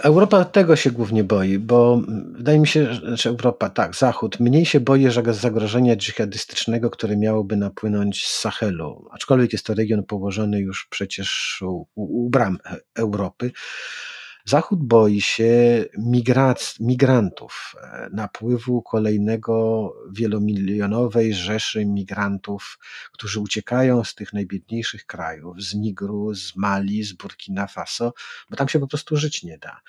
Europa 0.02 0.44
tego 0.44 0.76
się 0.76 0.90
głównie 0.90 1.24
boi, 1.24 1.58
bo 1.58 2.02
wydaje 2.32 2.60
mi 2.60 2.66
się, 2.66 2.94
że 2.94 3.30
Europa, 3.30 3.70
tak, 3.70 3.94
Zachód, 3.94 4.40
mniej 4.40 4.66
się 4.66 4.80
boi 4.80 5.06
zagrożenia 5.30 5.96
dżihadystycznego, 5.96 6.90
które 6.90 7.16
miałoby 7.16 7.56
napłynąć 7.56 8.26
z 8.26 8.40
Sahelu, 8.40 9.08
aczkolwiek 9.12 9.52
jest 9.52 9.66
to 9.66 9.74
region 9.74 10.04
położony 10.04 10.60
już 10.60 10.86
przecież 10.90 11.62
u, 11.66 11.86
u 11.94 12.30
bram 12.30 12.58
Europy. 12.94 13.50
Zachód 14.48 14.84
boi 14.84 15.20
się 15.20 15.84
migrac- 15.98 16.80
migrantów, 16.80 17.74
e, 17.82 18.08
napływu 18.12 18.82
kolejnego 18.82 19.92
wielomilionowej 20.12 21.34
rzeszy 21.34 21.86
migrantów, 21.86 22.78
którzy 23.12 23.40
uciekają 23.40 24.04
z 24.04 24.14
tych 24.14 24.32
najbiedniejszych 24.32 25.06
krajów, 25.06 25.62
z 25.62 25.74
Nigru, 25.74 26.34
z 26.34 26.56
Mali, 26.56 27.02
z 27.02 27.12
Burkina 27.12 27.66
Faso, 27.66 28.12
bo 28.50 28.56
tam 28.56 28.68
się 28.68 28.78
po 28.80 28.86
prostu 28.86 29.16
żyć 29.16 29.42
nie 29.42 29.58
da. 29.58 29.80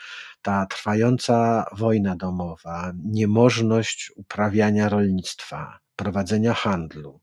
Ta 0.42 0.66
trwająca 0.66 1.66
wojna 1.72 2.16
domowa, 2.16 2.94
niemożność 3.04 4.12
uprawiania 4.16 4.90
rolnictwa, 4.90 5.80
prowadzenia 5.96 6.54
handlu, 6.54 7.20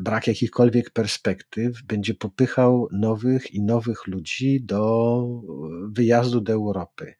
brak 0.00 0.26
jakichkolwiek 0.26 0.90
perspektyw 0.90 1.82
będzie 1.82 2.14
popychał 2.14 2.88
nowych 2.92 3.54
i 3.54 3.62
nowych 3.62 4.06
ludzi 4.06 4.64
do 4.64 5.22
wyjazdu 5.92 6.40
do 6.40 6.52
Europy 6.52 7.14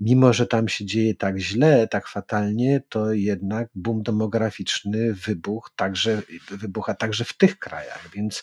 mimo 0.00 0.32
że 0.32 0.46
tam 0.46 0.68
się 0.68 0.84
dzieje 0.84 1.14
tak 1.14 1.38
źle, 1.38 1.88
tak 1.88 2.08
fatalnie, 2.08 2.82
to 2.88 3.12
jednak 3.12 3.68
boom 3.74 4.02
demograficzny 4.02 5.14
wybuch 5.14 5.70
także, 5.76 6.22
wybucha 6.50 6.94
także 6.94 7.24
w 7.24 7.36
tych 7.36 7.58
krajach. 7.58 8.10
Więc 8.14 8.42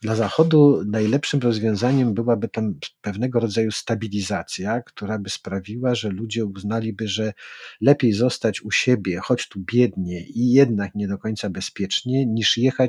dla 0.00 0.14
Zachodu 0.14 0.82
najlepszym 0.86 1.40
rozwiązaniem 1.40 2.14
byłaby 2.14 2.48
tam 2.48 2.74
pewnego 3.00 3.40
rodzaju 3.40 3.70
stabilizacja, 3.70 4.82
która 4.82 5.18
by 5.18 5.30
sprawiła, 5.30 5.94
że 5.94 6.08
ludzie 6.08 6.44
uznaliby, 6.44 7.08
że 7.08 7.32
lepiej 7.80 8.12
zostać 8.12 8.62
u 8.62 8.70
siebie, 8.70 9.18
choć 9.22 9.48
tu 9.48 9.60
biednie 9.60 10.26
i 10.26 10.52
jednak 10.52 10.94
nie 10.94 11.08
do 11.08 11.18
końca 11.18 11.50
bezpiecznie, 11.50 12.26
niż 12.26 12.56
jechać 12.56 12.85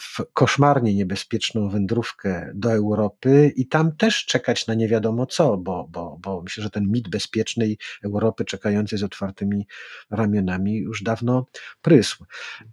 w 0.00 0.20
koszmarnie 0.32 0.94
niebezpieczną 0.94 1.68
wędrówkę 1.68 2.52
do 2.54 2.72
Europy 2.72 3.52
i 3.56 3.66
tam 3.66 3.96
też 3.96 4.24
czekać 4.24 4.66
na 4.66 4.74
nie 4.74 4.88
wiadomo 4.88 5.26
co, 5.26 5.56
bo, 5.56 5.88
bo, 5.90 6.18
bo 6.20 6.42
myślę, 6.42 6.64
że 6.64 6.70
ten 6.70 6.90
mit 6.90 7.08
bezpiecznej 7.08 7.78
Europy 8.04 8.44
czekającej 8.44 8.98
z 8.98 9.02
otwartymi 9.02 9.66
ramionami 10.10 10.76
już 10.76 11.02
dawno 11.02 11.46
prysł. 11.82 12.24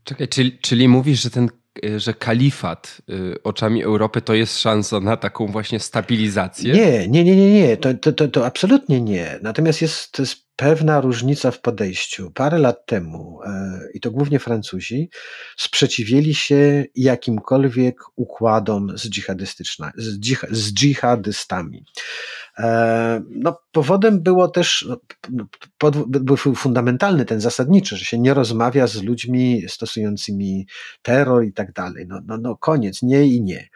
Czekaj, 0.04 0.28
czyli, 0.28 0.60
czyli 0.60 0.88
mówisz, 0.88 1.22
że 1.22 1.30
ten 1.30 1.50
że 1.98 2.14
kalifat 2.14 3.02
y, 3.10 3.44
oczami 3.44 3.84
Europy 3.84 4.22
to 4.22 4.34
jest 4.34 4.60
szansa 4.60 5.00
na 5.00 5.18
taką 5.18 5.48
właśnie 5.48 5.80
stabilizację? 5.80 6.74
Nie, 6.74 7.08
nie, 7.08 7.24
nie, 7.24 7.36
nie, 7.36 7.54
nie. 7.54 7.78
To, 7.78 7.94
to, 7.94 8.14
to, 8.14 8.28
to 8.28 8.46
absolutnie 8.46 9.02
nie. 9.02 9.40
Natomiast 9.42 9.82
jest, 9.82 10.20
jest 10.20 10.46
pewna 10.56 11.02
różnica 11.02 11.52
w 11.52 11.62
podejściu. 11.62 12.32
Parę 12.32 12.60
lat 12.60 12.86
temu, 12.86 13.40
e, 13.46 13.80
i 13.94 14.00
to 14.00 14.12
głównie 14.12 14.40
Francuzi, 14.40 15.10
sprzeciwieli 15.58 16.36
się 16.36 16.86
jakimkolwiek 16.96 18.00
układom 18.16 18.98
z, 18.98 19.04
z, 19.96 20.20
dżih 20.20 20.46
z 20.52 20.74
dżihadystami. 20.74 21.86
E, 22.60 23.22
no, 23.30 23.60
powodem 23.72 24.24
było 24.24 24.47
też, 24.47 24.86
no, 24.89 24.97
no, 25.32 25.91
był 26.06 26.38
fundamentalny, 26.38 27.26
ten 27.26 27.41
zasadniczy, 27.41 27.97
że 27.97 28.06
się 28.06 28.20
nie 28.20 28.34
rozmawia 28.34 28.88
z 28.88 29.03
ludźmi 29.03 29.62
stosującymi 29.68 30.68
terror 31.01 31.45
i 31.45 31.53
tak 31.53 31.74
dalej. 31.74 32.06
No, 32.08 32.22
no, 32.26 32.38
no 32.38 32.58
koniec, 32.58 33.01
nie 33.01 33.28
i 33.28 33.41
nie. 33.41 33.70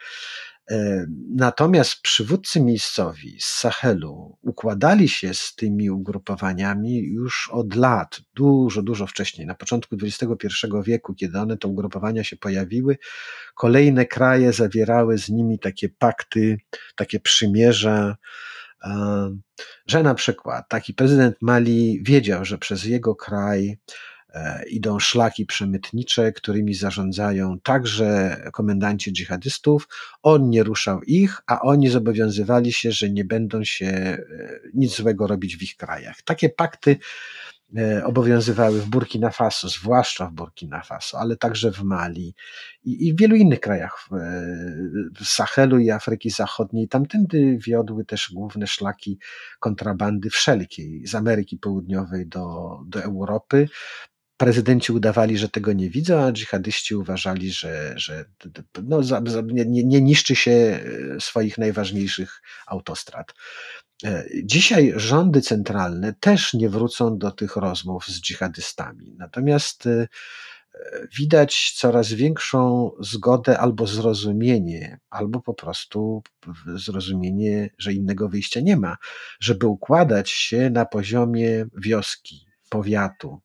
E, 0.70 1.06
natomiast 1.36 2.02
przywódcy 2.02 2.60
miejscowi 2.60 3.40
z 3.40 3.44
Sahelu 3.44 4.38
układali 4.42 5.08
się 5.08 5.34
z 5.34 5.54
tymi 5.54 5.90
ugrupowaniami 5.90 6.98
już 6.98 7.50
od 7.52 7.74
lat, 7.74 8.20
dużo, 8.34 8.82
dużo 8.82 9.06
wcześniej. 9.06 9.46
Na 9.46 9.54
początku 9.54 9.96
XXI 10.02 10.66
wieku, 10.84 11.14
kiedy 11.14 11.38
one, 11.38 11.56
te 11.56 11.68
ugrupowania 11.68 12.24
się 12.24 12.36
pojawiły, 12.36 12.98
kolejne 13.54 14.06
kraje 14.06 14.52
zawierały 14.52 15.18
z 15.18 15.28
nimi 15.28 15.58
takie 15.58 15.88
pakty, 15.88 16.58
takie 16.96 17.20
przymierza, 17.20 18.16
że 19.86 20.02
na 20.02 20.14
przykład 20.14 20.68
taki 20.68 20.94
prezydent 20.94 21.36
Mali 21.40 22.00
wiedział, 22.02 22.44
że 22.44 22.58
przez 22.58 22.84
jego 22.84 23.14
kraj 23.14 23.78
E, 24.34 24.64
idą 24.68 24.98
szlaki 24.98 25.46
przemytnicze, 25.46 26.32
którymi 26.32 26.74
zarządzają 26.74 27.60
także 27.60 28.36
komendanci 28.52 29.12
dżihadystów. 29.12 29.88
On 30.22 30.50
nie 30.50 30.62
ruszał 30.62 31.02
ich, 31.02 31.40
a 31.46 31.60
oni 31.60 31.88
zobowiązywali 31.88 32.72
się, 32.72 32.92
że 32.92 33.10
nie 33.10 33.24
będą 33.24 33.64
się 33.64 33.86
e, 33.86 34.24
nic 34.74 34.96
złego 34.96 35.26
robić 35.26 35.56
w 35.56 35.62
ich 35.62 35.76
krajach. 35.76 36.22
Takie 36.22 36.48
pakty 36.48 36.96
obowiązywały 38.04 38.80
w 38.80 38.88
Burkina 38.88 39.30
Faso, 39.30 39.68
zwłaszcza 39.68 40.26
w 40.26 40.32
Burkina 40.32 40.82
Faso, 40.82 41.18
ale 41.18 41.36
także 41.36 41.72
w 41.72 41.82
Mali 41.82 42.34
i, 42.84 43.08
i 43.08 43.14
w 43.14 43.18
wielu 43.18 43.36
innych 43.36 43.60
krajach 43.60 44.08
w 45.20 45.24
Sahelu 45.24 45.78
i 45.78 45.90
Afryki 45.90 46.30
Zachodniej. 46.30 46.88
Tamtędy 46.88 47.58
wiodły 47.66 48.04
też 48.04 48.30
główne 48.34 48.66
szlaki 48.66 49.18
kontrabandy 49.60 50.30
wszelkiej, 50.30 51.06
z 51.06 51.14
Ameryki 51.14 51.58
Południowej 51.58 52.26
do, 52.26 52.78
do 52.86 53.02
Europy 53.02 53.68
prezydenci 54.40 54.92
udawali, 54.92 55.38
że 55.38 55.48
tego 55.48 55.72
nie 55.72 55.90
widzą, 55.90 56.20
a 56.20 56.32
dżihadyści 56.32 56.94
uważali, 56.94 57.50
że, 57.50 57.92
że 57.96 58.24
no, 58.82 59.00
nie, 59.44 59.84
nie 59.84 60.00
niszczy 60.00 60.36
się 60.36 60.50
e, 60.50 60.80
swoich 61.20 61.58
najważniejszych 61.58 62.42
autostrad. 62.66 63.34
E, 64.04 64.24
dzisiaj 64.44 64.92
rządy 64.96 65.40
centralne 65.40 66.14
też 66.20 66.54
nie 66.54 66.68
wrócą 66.68 67.18
do 67.18 67.30
tych 67.30 67.56
rozmów 67.56 68.06
z 68.06 68.20
dżihadystami. 68.20 69.14
Natomiast 69.18 69.86
e, 69.86 70.08
widać 71.18 71.72
coraz 71.76 72.12
większą 72.12 72.90
zgodę 73.00 73.58
albo 73.58 73.86
zrozumienie, 73.86 74.98
albo 75.10 75.40
po 75.40 75.54
prostu 75.54 76.22
zrozumienie, 76.66 77.70
że 77.78 77.92
innego 77.92 78.28
wyjścia 78.28 78.60
nie 78.60 78.76
ma, 78.76 78.96
żeby 79.40 79.66
układać 79.66 80.30
się 80.30 80.70
na 80.70 80.84
poziomie 80.84 81.66
wioski, 81.76 82.46
powiatu, 82.68 83.40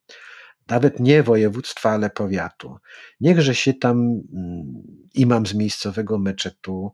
nawet 0.68 1.00
nie 1.00 1.22
województwa, 1.22 1.90
ale 1.90 2.10
powiatu. 2.10 2.76
Niechże 3.20 3.54
się 3.54 3.74
tam 3.74 3.98
mm, 3.98 4.82
imam 5.14 5.46
z 5.46 5.54
miejscowego 5.54 6.18
meczetu 6.18 6.92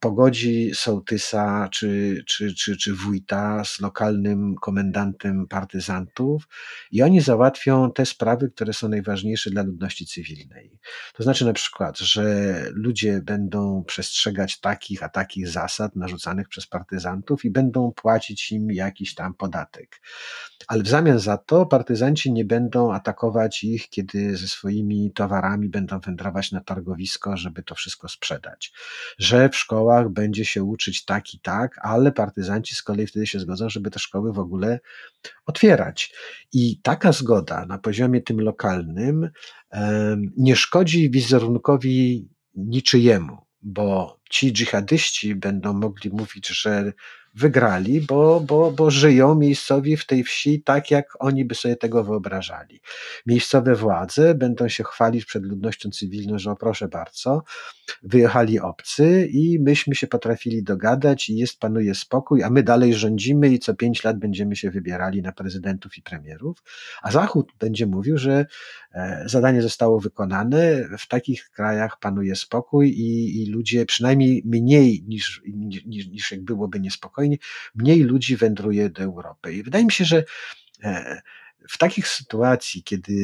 pogodzi 0.00 0.70
sołtysa 0.74 1.68
czy, 1.72 2.22
czy, 2.26 2.54
czy, 2.54 2.76
czy 2.76 2.94
wójta 2.94 3.64
z 3.64 3.80
lokalnym 3.80 4.54
komendantem 4.54 5.46
partyzantów 5.48 6.48
i 6.92 7.02
oni 7.02 7.20
załatwią 7.20 7.92
te 7.92 8.06
sprawy, 8.06 8.50
które 8.50 8.72
są 8.72 8.88
najważniejsze 8.88 9.50
dla 9.50 9.62
ludności 9.62 10.06
cywilnej. 10.06 10.78
To 11.14 11.22
znaczy 11.22 11.44
na 11.44 11.52
przykład, 11.52 11.98
że 11.98 12.54
ludzie 12.70 13.20
będą 13.22 13.84
przestrzegać 13.86 14.60
takich 14.60 15.02
a 15.02 15.08
takich 15.08 15.48
zasad 15.48 15.96
narzucanych 15.96 16.48
przez 16.48 16.66
partyzantów 16.66 17.44
i 17.44 17.50
będą 17.50 17.92
płacić 17.92 18.52
im 18.52 18.70
jakiś 18.70 19.14
tam 19.14 19.34
podatek. 19.34 20.00
Ale 20.68 20.82
w 20.82 20.88
zamian 20.88 21.18
za 21.18 21.38
to 21.38 21.66
partyzanci 21.66 22.32
nie 22.32 22.44
będą 22.44 22.92
atakować 22.92 23.64
ich, 23.64 23.88
kiedy 23.88 24.36
ze 24.36 24.48
swoimi 24.48 25.12
towarami 25.14 25.68
będą 25.68 26.00
wędrować 26.00 26.52
na 26.52 26.60
targowisko, 26.60 27.36
żeby 27.36 27.62
to 27.62 27.74
wszystko 27.74 28.08
sprzedać. 28.08 28.72
Że 29.18 29.48
w 29.48 29.56
szkołach 29.72 30.08
będzie 30.08 30.44
się 30.44 30.64
uczyć 30.64 31.04
tak 31.04 31.34
i 31.34 31.40
tak, 31.40 31.78
ale 31.82 32.12
partyzanci 32.12 32.74
z 32.74 32.82
kolei 32.82 33.06
wtedy 33.06 33.26
się 33.26 33.40
zgodzą, 33.40 33.68
żeby 33.68 33.90
te 33.90 33.98
szkoły 33.98 34.32
w 34.32 34.38
ogóle 34.38 34.80
otwierać. 35.46 36.14
I 36.52 36.80
taka 36.82 37.12
zgoda 37.12 37.66
na 37.66 37.78
poziomie 37.78 38.20
tym 38.20 38.40
lokalnym 38.40 39.30
nie 40.36 40.56
szkodzi 40.56 41.10
wizerunkowi 41.10 42.28
niczyjemu, 42.54 43.38
bo 43.62 44.20
ci 44.30 44.52
dżihadyści 44.52 45.34
będą 45.34 45.72
mogli 45.72 46.10
mówić, 46.10 46.48
że 46.48 46.92
wygrali, 47.34 48.00
bo, 48.00 48.40
bo, 48.40 48.72
bo 48.72 48.90
żyją 48.90 49.34
miejscowi 49.34 49.96
w 49.96 50.06
tej 50.06 50.24
wsi 50.24 50.62
tak, 50.62 50.90
jak 50.90 51.16
oni 51.18 51.44
by 51.44 51.54
sobie 51.54 51.76
tego 51.76 52.04
wyobrażali. 52.04 52.80
Miejscowe 53.26 53.74
władze 53.74 54.34
będą 54.34 54.68
się 54.68 54.84
chwalić 54.84 55.24
przed 55.24 55.44
ludnością 55.44 55.90
cywilną, 55.90 56.38
że 56.38 56.50
o 56.50 56.56
proszę 56.56 56.88
bardzo, 56.88 57.42
wyjechali 58.02 58.60
obcy 58.60 59.28
i 59.32 59.58
myśmy 59.60 59.94
się 59.94 60.06
potrafili 60.06 60.62
dogadać 60.62 61.28
i 61.28 61.36
jest, 61.36 61.58
panuje 61.58 61.94
spokój, 61.94 62.42
a 62.42 62.50
my 62.50 62.62
dalej 62.62 62.94
rządzimy 62.94 63.48
i 63.48 63.58
co 63.58 63.74
pięć 63.74 64.04
lat 64.04 64.18
będziemy 64.18 64.56
się 64.56 64.70
wybierali 64.70 65.22
na 65.22 65.32
prezydentów 65.32 65.98
i 65.98 66.02
premierów, 66.02 66.62
a 67.02 67.10
Zachód 67.10 67.52
będzie 67.58 67.86
mówił, 67.86 68.18
że 68.18 68.46
e, 68.94 69.24
zadanie 69.26 69.62
zostało 69.62 70.00
wykonane, 70.00 70.88
w 70.98 71.08
takich 71.08 71.50
krajach 71.50 71.98
panuje 71.98 72.36
spokój 72.36 72.90
i, 72.90 73.42
i 73.42 73.46
ludzie 73.46 73.86
przynajmniej 73.86 74.42
mniej 74.44 75.04
niż, 75.08 75.42
niż, 75.46 76.06
niż 76.06 76.32
jak 76.32 76.42
byłoby 76.42 76.80
niespokojnie, 76.80 77.21
mniej 77.74 78.00
ludzi 78.00 78.36
wędruje 78.36 78.90
do 78.90 79.02
Europy. 79.02 79.54
I 79.54 79.62
wydaje 79.62 79.84
mi 79.84 79.92
się, 79.92 80.04
że 80.04 80.24
e, 80.82 81.22
w 81.68 81.78
takich 81.78 82.08
sytuacji, 82.08 82.82
kiedy 82.82 83.14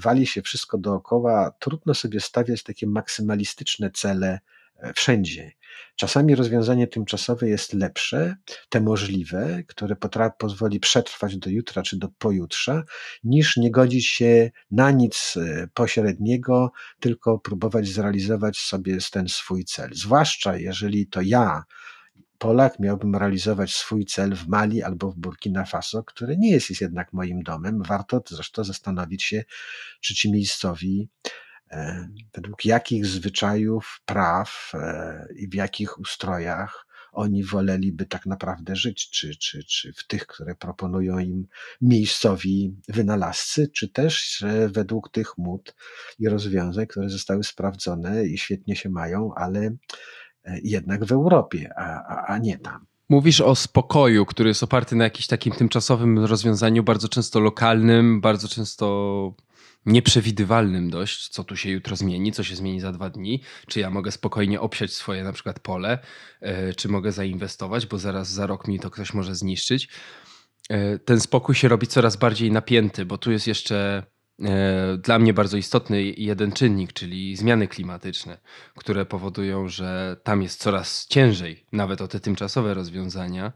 wali 0.00 0.26
się 0.26 0.42
wszystko 0.42 0.78
dookoła, 0.78 1.52
trudno 1.58 1.94
sobie 1.94 2.20
stawiać 2.20 2.62
takie 2.62 2.86
maksymalistyczne 2.86 3.90
cele 3.90 4.40
e, 4.76 4.92
wszędzie. 4.92 5.52
Czasami 5.96 6.34
rozwiązanie 6.34 6.86
tymczasowe 6.86 7.48
jest 7.48 7.72
lepsze, 7.72 8.36
te 8.68 8.80
możliwe, 8.80 9.62
które 9.68 9.96
pozwoli 10.38 10.80
przetrwać 10.80 11.36
do 11.36 11.50
jutra 11.50 11.82
czy 11.82 11.96
do 11.96 12.08
pojutrza, 12.18 12.82
niż 13.24 13.56
nie 13.56 13.70
godzić 13.70 14.06
się 14.06 14.50
na 14.70 14.90
nic 14.90 15.34
e, 15.36 15.68
pośredniego, 15.74 16.72
tylko 17.00 17.38
próbować 17.38 17.88
zrealizować 17.88 18.58
sobie 18.58 18.98
ten 19.10 19.28
swój 19.28 19.64
cel. 19.64 19.90
Zwłaszcza 19.94 20.56
jeżeli 20.56 21.06
to 21.06 21.20
ja 21.20 21.64
Polak 22.38 22.78
miałbym 22.80 23.16
realizować 23.16 23.74
swój 23.74 24.04
cel 24.04 24.34
w 24.34 24.48
Mali 24.48 24.82
albo 24.82 25.10
w 25.10 25.16
Burkina 25.16 25.64
Faso, 25.64 26.04
które 26.04 26.36
nie 26.36 26.50
jest, 26.50 26.80
jednak 26.80 27.12
moim 27.12 27.42
domem. 27.42 27.82
Warto 27.82 28.22
zresztą 28.28 28.64
zastanowić 28.64 29.22
się, 29.22 29.44
czy 30.00 30.14
ci 30.14 30.32
miejscowi 30.32 31.08
e, 31.70 32.08
według 32.34 32.64
jakich 32.64 33.06
zwyczajów, 33.06 34.00
praw 34.04 34.70
e, 34.74 35.26
i 35.36 35.48
w 35.48 35.54
jakich 35.54 35.98
ustrojach 35.98 36.86
oni 37.16 37.44
woleliby 37.44 38.06
tak 38.06 38.26
naprawdę 38.26 38.76
żyć, 38.76 39.10
czy, 39.10 39.36
czy, 39.36 39.64
czy 39.64 39.92
w 39.92 40.06
tych, 40.06 40.26
które 40.26 40.54
proponują 40.54 41.18
im 41.18 41.46
miejscowi 41.80 42.76
wynalazcy, 42.88 43.68
czy 43.68 43.88
też 43.88 44.44
według 44.68 45.10
tych 45.10 45.38
mód 45.38 45.74
i 46.18 46.28
rozwiązań, 46.28 46.86
które 46.86 47.08
zostały 47.08 47.44
sprawdzone 47.44 48.26
i 48.26 48.38
świetnie 48.38 48.76
się 48.76 48.90
mają, 48.90 49.34
ale 49.34 49.60
e, 49.60 49.76
jednak 50.62 51.04
w 51.04 51.12
Europie, 51.12 51.70
a, 51.76 51.82
a, 51.82 52.26
a 52.26 52.38
nie 52.38 52.58
tam. 52.58 52.86
Mówisz 53.08 53.40
o 53.40 53.54
spokoju, 53.54 54.26
który 54.26 54.48
jest 54.48 54.62
oparty 54.62 54.96
na 54.96 55.04
jakimś 55.04 55.26
takim 55.26 55.52
tymczasowym 55.52 56.24
rozwiązaniu, 56.24 56.82
bardzo 56.82 57.08
często 57.08 57.40
lokalnym, 57.40 58.20
bardzo 58.20 58.48
często 58.48 59.34
nieprzewidywalnym 59.86 60.90
dość, 60.90 61.28
co 61.28 61.44
tu 61.44 61.56
się 61.56 61.70
jutro 61.70 61.96
zmieni, 61.96 62.32
co 62.32 62.44
się 62.44 62.56
zmieni 62.56 62.80
za 62.80 62.92
dwa 62.92 63.10
dni, 63.10 63.42
czy 63.66 63.80
ja 63.80 63.90
mogę 63.90 64.12
spokojnie 64.12 64.60
obsiać 64.60 64.92
swoje 64.92 65.24
na 65.24 65.32
przykład 65.32 65.60
pole, 65.60 65.98
e, 66.40 66.74
czy 66.74 66.88
mogę 66.88 67.12
zainwestować, 67.12 67.86
bo 67.86 67.98
zaraz 67.98 68.28
za 68.30 68.46
rok 68.46 68.68
mi 68.68 68.80
to 68.80 68.90
ktoś 68.90 69.14
może 69.14 69.34
zniszczyć. 69.34 69.88
E, 70.68 70.98
ten 70.98 71.20
spokój 71.20 71.54
się 71.54 71.68
robi 71.68 71.86
coraz 71.86 72.16
bardziej 72.16 72.50
napięty, 72.52 73.06
bo 73.06 73.18
tu 73.18 73.32
jest 73.32 73.46
jeszcze 73.46 74.02
dla 74.98 75.18
mnie 75.18 75.34
bardzo 75.34 75.56
istotny 75.56 76.02
jeden 76.02 76.52
czynnik, 76.52 76.92
czyli 76.92 77.36
zmiany 77.36 77.68
klimatyczne, 77.68 78.38
które 78.76 79.06
powodują, 79.06 79.68
że 79.68 80.16
tam 80.22 80.42
jest 80.42 80.60
coraz 80.60 81.06
ciężej, 81.06 81.64
nawet 81.72 82.00
o 82.00 82.08
te 82.08 82.20
tymczasowe 82.20 82.74
rozwiązania. 82.74 83.52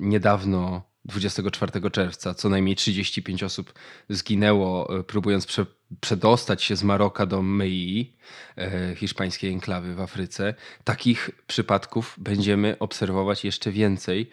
Niedawno 0.00 0.82
24 1.04 1.90
czerwca 1.90 2.34
co 2.34 2.48
najmniej 2.48 2.76
35 2.76 3.42
osób 3.42 3.72
zginęło, 4.08 4.98
e, 4.98 5.02
próbując 5.02 5.46
prze, 5.46 5.66
przedostać 6.00 6.62
się 6.62 6.76
z 6.76 6.82
Maroka 6.82 7.26
do 7.26 7.42
Mei, 7.42 8.12
e, 8.58 8.94
hiszpańskiej 8.96 9.52
enklawy 9.52 9.94
w 9.94 10.00
Afryce. 10.00 10.54
Takich 10.84 11.30
przypadków 11.46 12.16
będziemy 12.18 12.76
obserwować 12.78 13.44
jeszcze 13.44 13.72
więcej. 13.72 14.30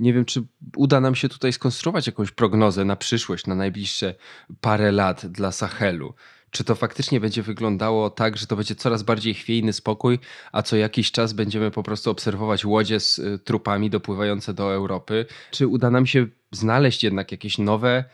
Nie 0.00 0.12
wiem, 0.12 0.24
czy 0.24 0.42
uda 0.76 1.00
nam 1.00 1.14
się 1.14 1.28
tutaj 1.28 1.52
skonstruować 1.52 2.06
jakąś 2.06 2.30
prognozę 2.30 2.84
na 2.84 2.96
przyszłość, 2.96 3.46
na 3.46 3.54
najbliższe 3.54 4.14
parę 4.60 4.92
lat 4.92 5.26
dla 5.26 5.52
Sahelu 5.52 6.14
czy 6.50 6.64
to 6.64 6.74
faktycznie 6.74 7.20
będzie 7.20 7.42
wyglądało 7.42 8.10
tak, 8.10 8.36
że 8.36 8.46
to 8.46 8.56
będzie 8.56 8.74
coraz 8.74 9.02
bardziej 9.02 9.34
chwiejny 9.34 9.72
spokój, 9.72 10.18
a 10.52 10.62
co 10.62 10.76
jakiś 10.76 11.12
czas 11.12 11.32
będziemy 11.32 11.70
po 11.70 11.82
prostu 11.82 12.10
obserwować 12.10 12.64
łodzie 12.64 13.00
z 13.00 13.18
y, 13.18 13.38
trupami 13.38 13.90
dopływające 13.90 14.54
do 14.54 14.74
Europy? 14.74 15.26
Czy 15.50 15.66
uda 15.66 15.90
nam 15.90 16.06
się 16.06 16.26
znaleźć 16.52 17.04
jednak 17.04 17.32
jakieś 17.32 17.58
nowe, 17.58 18.04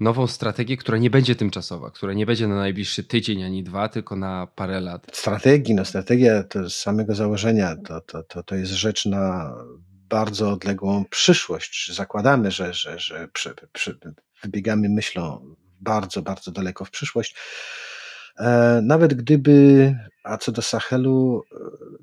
nową 0.00 0.26
strategię, 0.26 0.76
która 0.76 0.98
nie 0.98 1.10
będzie 1.10 1.34
tymczasowa, 1.34 1.90
która 1.90 2.12
nie 2.12 2.26
będzie 2.26 2.48
na 2.48 2.56
najbliższy 2.56 3.04
tydzień 3.04 3.42
ani 3.42 3.62
dwa, 3.62 3.88
tylko 3.88 4.16
na 4.16 4.46
parę 4.46 4.80
lat? 4.80 5.06
Strategii, 5.12 5.74
no 5.74 5.84
strategia 5.84 6.42
to 6.42 6.70
z 6.70 6.76
samego 6.76 7.14
założenia 7.14 7.76
to, 7.76 8.00
to, 8.00 8.22
to, 8.22 8.42
to 8.42 8.54
jest 8.54 8.72
rzecz 8.72 9.06
na 9.06 9.54
bardzo 10.10 10.50
odległą 10.50 11.04
przyszłość. 11.04 11.92
Zakładamy, 11.94 12.50
że, 12.50 12.74
że, 12.74 12.98
że 12.98 13.28
przy, 13.28 13.54
przy, 13.72 13.98
wybiegamy 14.42 14.88
myślą 14.88 15.54
bardzo, 15.80 16.22
bardzo 16.22 16.50
daleko 16.50 16.84
w 16.84 16.90
przyszłość. 16.90 17.34
E, 18.38 18.80
nawet 18.82 19.14
gdyby, 19.14 19.94
a 20.24 20.36
co 20.36 20.52
do 20.52 20.62
Sahelu, 20.62 21.42
e, 21.52 21.56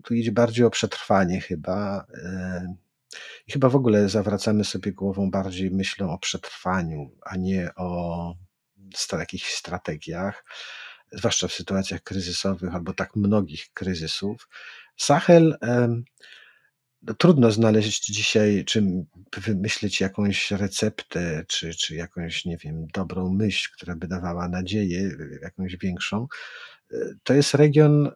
tu 0.04 0.14
idzie 0.14 0.32
bardziej 0.32 0.66
o 0.66 0.70
przetrwanie 0.70 1.42
chyba. 1.42 2.06
E, 2.24 2.76
I 3.48 3.52
chyba 3.52 3.70
w 3.70 3.76
ogóle 3.76 4.10
zawracamy 4.10 4.64
sobie 4.64 4.92
głową 4.92 5.32
bardziej 5.32 5.72
myślą 5.72 6.12
o 6.12 6.18
przetrwaniu, 6.18 7.12
a 7.22 7.38
nie 7.38 7.70
o 7.76 8.34
jakichś 9.12 9.54
strategiach, 9.54 10.46
zwłaszcza 11.12 11.48
w 11.48 11.54
sytuacjach 11.54 12.04
kryzysowych 12.04 12.76
albo 12.76 12.94
tak 12.94 13.16
mnogich 13.16 13.74
kryzysów. 13.74 14.50
Sahel 14.98 15.58
trudno 17.14 17.52
znaleźć 17.52 18.06
dzisiaj, 18.06 18.66
czym 18.66 19.06
wymyślić 19.38 20.02
jakąś 20.02 20.52
receptę, 20.52 21.46
czy, 21.48 21.74
czy 21.76 21.96
jakąś, 21.96 22.46
nie 22.46 22.58
wiem, 22.58 22.88
dobrą 22.94 23.34
myśl, 23.34 23.70
która 23.74 23.96
by 23.96 24.08
dawała 24.08 24.48
nadzieję, 24.48 25.12
jakąś 25.42 25.78
większą. 25.78 26.28
To 27.24 27.34
jest 27.34 27.54
region, 27.54 28.12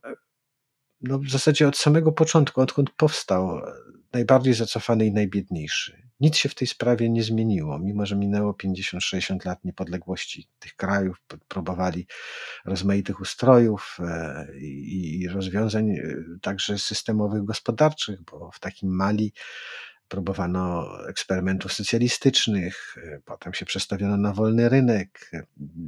no 1.02 1.20
w 1.20 1.30
zasadzie 1.30 1.68
od 1.68 1.78
samego 1.78 2.12
początku, 2.12 2.62
odkąd 2.62 2.90
powstał, 2.90 3.62
najbardziej 4.14 4.54
zacofany 4.54 5.06
i 5.06 5.12
najbiedniejszy. 5.12 6.12
Nic 6.20 6.38
się 6.38 6.50
w 6.50 6.56
tej 6.56 6.68
sprawie 6.68 7.10
nie 7.10 7.24
zmieniło, 7.24 7.80
mimo 7.80 8.06
że 8.06 8.16
minęło 8.16 8.52
50-60 8.52 9.46
lat 9.46 9.66
niepodległości 9.66 10.48
tych 10.60 10.76
krajów, 10.76 11.18
próbowali 11.48 12.08
rozmaitych 12.66 13.22
ustrojów 13.22 13.98
e, 14.00 14.48
i 14.60 15.28
rozwiązań 15.28 15.90
e, 15.90 16.16
także 16.42 16.78
systemowych, 16.78 17.44
gospodarczych, 17.44 18.22
bo 18.22 18.52
w 18.54 18.60
takim 18.60 18.96
Mali 18.96 19.34
próbowano 20.12 20.88
eksperymentów 21.08 21.74
socjalistycznych, 21.74 22.96
e, 22.98 23.20
potem 23.26 23.54
się 23.54 23.66
przestawiono 23.66 24.18
na 24.18 24.34
wolny 24.34 24.70
rynek. 24.70 25.32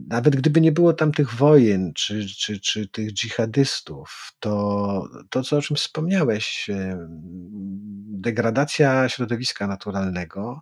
Nawet 0.08 0.36
gdyby 0.36 0.62
nie 0.62 0.72
było 0.72 0.94
tam 0.94 1.12
tych 1.12 1.34
wojen 1.34 1.94
czy, 1.94 2.26
czy, 2.28 2.60
czy 2.60 2.88
tych 2.88 3.14
dżihadystów, 3.14 4.32
to 4.40 4.54
to, 5.30 5.44
co, 5.44 5.58
o 5.58 5.62
czym 5.62 5.76
wspomniałeś, 5.76 6.70
e, 6.70 7.08
degradacja 8.28 9.10
środowiska 9.10 9.68
naturalnego 9.68 10.62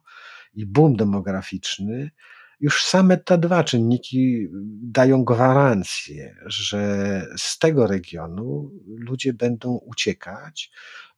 i 0.54 0.66
boom 0.66 0.96
demograficzny, 0.96 2.12
już 2.60 2.84
same 2.84 3.18
te 3.18 3.38
dwa 3.38 3.64
czynniki 3.64 4.48
dają 4.84 5.24
gwarancję, 5.24 6.36
że 6.46 6.82
z 7.38 7.60
tego 7.60 7.88
regionu 7.88 8.72
ludzie 8.88 9.34
będą 9.34 9.80
uciekać, 9.86 10.72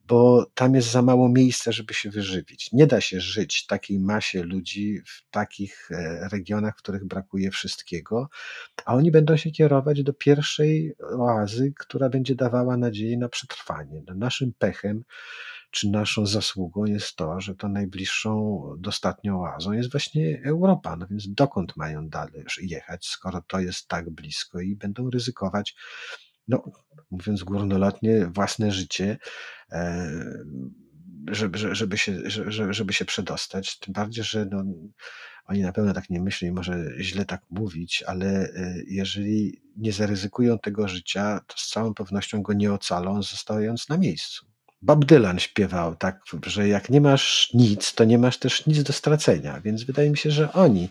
bo 0.04 0.46
tam 0.54 0.76
jest 0.76 0.92
za 0.92 1.02
mało 1.02 1.30
miejsca, 1.30 1.72
żeby 1.72 1.94
się 1.94 2.10
wyżywić. 2.10 2.70
Nie 2.72 2.88
da 2.88 3.02
się 3.02 3.20
żyć 3.20 3.66
takiej 3.66 4.00
masie 4.00 4.44
ludzi 4.44 5.02
w 5.06 5.30
takich 5.32 5.92
e, 5.92 6.30
regionach, 6.32 6.74
w 6.78 6.82
których 6.82 7.06
brakuje 7.06 7.52
wszystkiego, 7.52 8.30
a 8.86 8.94
oni 8.94 9.12
będą 9.12 9.38
się 9.38 9.52
kierować 9.52 10.04
do 10.04 10.14
pierwszej 10.14 10.96
oazy, 11.20 11.74
która 11.80 12.10
będzie 12.10 12.36
dawała 12.36 12.78
nadzieję 12.78 13.18
na 13.18 13.30
przetrwanie. 13.30 14.04
No 14.08 14.16
naszym 14.16 14.54
pechem 14.54 15.04
czy 15.74 15.90
naszą 15.90 16.26
zasługą 16.26 16.86
jest 16.86 17.16
to, 17.16 17.42
że 17.42 17.56
to 17.56 17.70
najbliższą 17.70 18.62
dostatnią 18.78 19.42
oazą 19.42 19.72
jest 19.72 19.92
właśnie 19.92 20.42
Europa. 20.46 20.96
No 20.96 21.08
więc 21.08 21.34
dokąd 21.34 21.78
mają 21.78 22.10
dalej 22.10 22.46
jechać, 22.62 23.06
skoro 23.06 23.42
to 23.48 23.60
jest 23.60 23.88
tak 23.88 24.10
blisko 24.10 24.60
i 24.60 24.76
będą 24.76 25.10
ryzykować 25.10 25.76
no, 26.48 26.64
mówiąc 27.12 27.44
górnolotnie, 27.44 28.28
własne 28.28 28.72
życie, 28.72 29.18
e, 29.72 30.10
żeby, 31.32 31.76
żeby, 31.76 31.98
się, 31.98 32.14
żeby 32.70 32.94
się 32.94 33.06
przedostać. 33.06 33.80
Tym 33.80 33.94
bardziej, 33.94 34.24
że 34.24 34.46
no, 34.46 34.64
oni 35.46 35.62
na 35.62 35.72
pewno 35.72 35.94
tak 35.94 36.10
nie 36.10 36.22
myślą 36.22 36.48
i 36.48 36.52
może 36.52 36.86
źle 37.00 37.26
tak 37.26 37.42
mówić, 37.50 38.04
ale 38.08 38.28
e, 38.28 38.76
jeżeli 38.88 39.62
nie 39.78 39.94
zaryzykują 39.94 40.60
tego 40.60 40.88
życia, 40.88 41.40
to 41.48 41.58
z 41.58 41.70
całą 41.70 41.94
pewnością 41.94 42.42
go 42.42 42.54
nie 42.54 42.74
ocalą, 42.74 43.24
zostając 43.24 43.90
na 43.90 43.98
miejscu. 43.98 44.46
Bob 44.82 45.06
Dylan 45.06 45.40
śpiewał 45.40 45.96
tak, 45.96 46.22
że 46.46 46.68
jak 46.68 46.90
nie 46.90 47.02
masz 47.02 47.50
nic, 47.54 47.94
to 47.94 48.04
nie 48.04 48.18
masz 48.18 48.38
też 48.38 48.66
nic 48.66 48.84
do 48.84 48.94
stracenia, 48.94 49.62
więc 49.62 49.84
wydaje 49.84 50.10
mi 50.10 50.18
się, 50.18 50.32
że 50.32 50.54
oni 50.54 50.90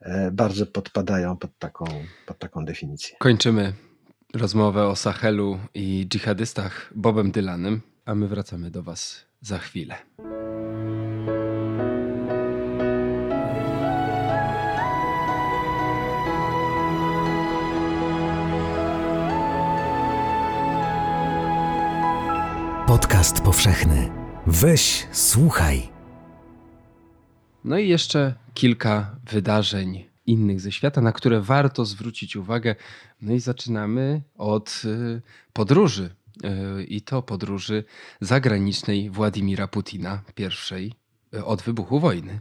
e, 0.00 0.30
bardzo 0.30 0.66
podpadają 0.66 1.36
pod 1.36 1.58
taką, 1.58 1.84
pod 2.26 2.38
taką 2.38 2.64
definicję. 2.64 3.16
Kończymy 3.18 3.72
rozmowę 4.36 4.86
o 4.86 4.96
Sahelu 4.96 5.58
i 5.74 6.06
dżihadystach 6.08 6.92
Bobem 6.96 7.30
Dylanem, 7.30 7.80
a 8.04 8.14
my 8.14 8.28
wracamy 8.28 8.70
do 8.70 8.82
Was 8.82 9.26
za 9.40 9.58
chwilę. 9.58 9.96
Podcast 22.86 23.40
powszechny. 23.40 24.10
Weź, 24.46 25.06
słuchaj. 25.12 25.88
No 27.64 27.78
i 27.78 27.88
jeszcze 27.88 28.34
kilka 28.54 29.16
wydarzeń 29.30 30.15
innych 30.26 30.60
ze 30.60 30.72
świata, 30.72 31.00
na 31.00 31.12
które 31.12 31.40
warto 31.40 31.84
zwrócić 31.84 32.36
uwagę. 32.36 32.74
No 33.22 33.32
i 33.32 33.40
zaczynamy 33.40 34.22
od 34.34 34.82
y, 34.84 35.22
podróży. 35.52 36.10
Y, 36.80 36.84
I 36.84 37.02
to 37.02 37.22
podróży 37.22 37.84
zagranicznej 38.20 39.10
Władimira 39.10 39.68
Putina, 39.68 40.22
pierwszej 40.34 40.92
y, 41.34 41.44
od 41.44 41.62
wybuchu 41.62 42.00
wojny. 42.00 42.40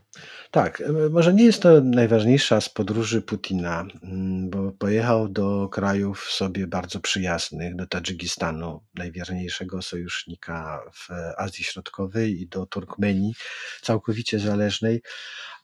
Tak, 0.51 0.83
może 1.11 1.33
nie 1.33 1.43
jest 1.43 1.61
to 1.61 1.81
najważniejsza 1.81 2.61
z 2.61 2.69
podróży 2.69 3.21
Putina, 3.21 3.86
mm, 4.03 4.49
bo 4.49 4.71
pojechał 4.71 5.29
do 5.29 5.69
krajów 5.69 6.23
sobie 6.31 6.67
bardzo 6.67 6.99
przyjaznych, 6.99 7.75
do 7.75 7.88
Tadżykistanu, 7.88 8.81
najwierniejszego 8.95 9.81
sojusznika 9.81 10.81
w 10.93 11.09
Azji 11.38 11.63
Środkowej 11.63 12.41
i 12.41 12.47
do 12.47 12.65
Turkmenii, 12.65 13.33
całkowicie 13.81 14.39
zależnej, 14.39 15.01
E, 15.01 15.55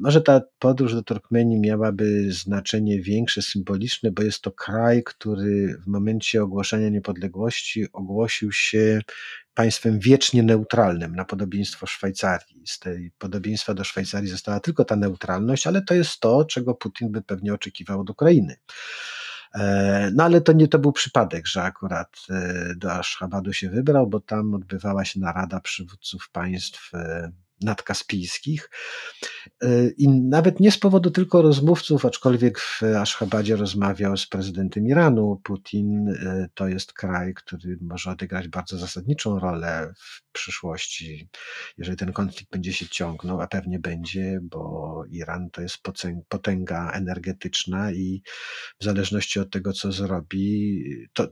może 0.00 0.20
ta 0.20 0.40
podróż 0.58 0.94
do 0.94 1.02
Turkmenii 1.02 1.60
miałaby 1.60 2.32
znaczenie 2.32 3.02
większe, 3.02 3.42
symboliczne, 3.42 4.10
bo 4.10 4.22
jest 4.22 4.40
to 4.40 4.52
kraj, 4.52 5.02
który 5.04 5.76
w 5.84 5.86
momencie 5.86 6.42
ogłoszenia 6.42 6.88
niepodległości 6.88 7.86
ogłosił 7.92 8.52
się 8.52 9.00
państwem 9.54 9.98
wiecznie 9.98 10.42
neutralnym, 10.42 11.16
na 11.16 11.24
podobieństwo 11.24 11.86
Szwajcarii. 11.86 12.62
Z 12.66 12.78
tej 12.78 13.12
podobieństwa 13.18 13.74
do 13.74 13.84
Szwajcarii 13.84 14.30
została 14.30 14.60
tylko 14.60 14.84
ta 14.84 14.96
neutralność, 14.96 15.66
ale 15.66 15.82
to 15.82 15.94
jest 15.94 16.20
to, 16.20 16.44
czego 16.44 16.74
Putin 16.74 17.12
by 17.12 17.22
pewnie 17.22 17.54
oczekiwał 17.54 18.00
od 18.00 18.10
Ukrainy. 18.10 18.56
E, 19.54 20.10
no 20.14 20.24
ale 20.24 20.40
to 20.40 20.52
nie 20.52 20.68
to 20.68 20.78
był 20.78 20.92
przypadek, 20.92 21.46
że 21.46 21.62
akurat 21.62 22.16
e, 22.30 22.74
do 22.76 22.92
Aszchabadu 22.92 23.52
się 23.52 23.70
wybrał, 23.70 24.06
bo 24.06 24.20
tam 24.20 24.54
odbywała 24.54 25.04
się 25.04 25.20
narada 25.20 25.60
przywódców 25.60 26.30
państw 26.32 26.90
nadkaspijskich. 27.62 28.70
E, 29.62 29.88
I 29.98 30.08
nawet 30.08 30.60
nie 30.60 30.72
z 30.72 30.78
powodu 30.78 31.10
tylko 31.10 31.42
rozmówców, 31.42 32.04
aczkolwiek 32.04 32.60
w 32.60 32.82
Aszchabadzie 32.82 33.56
rozmawiał 33.56 34.16
z 34.16 34.26
prezydentem 34.26 34.86
Iranu. 34.86 35.40
Putin 35.44 36.08
e, 36.08 36.48
to 36.54 36.68
jest 36.68 36.92
kraj, 36.92 37.34
który 37.34 37.78
może 37.80 38.10
odegrać 38.10 38.48
bardzo 38.48 38.78
zasadniczą 38.78 39.38
rolę 39.38 39.92
w 39.96 40.32
przyszłości, 40.32 41.28
jeżeli 41.78 41.96
ten 41.96 42.12
konflikt 42.12 42.52
będzie 42.52 42.72
się 42.72 42.88
ciągnął, 42.88 43.40
a 43.40 43.46
pewnie 43.46 43.78
będzie, 43.78 44.38
bo 44.42 45.04
Iran 45.10 45.50
to 45.50 45.62
jest 45.62 45.78
potęga 46.28 46.90
energetyczna 46.92 47.92
i 47.92 48.22
w 48.80 48.84
zależności 48.84 49.40
od 49.40 49.50
tego, 49.50 49.72
co 49.72 49.92
zrobi, 49.92 50.82
to 51.12 51.28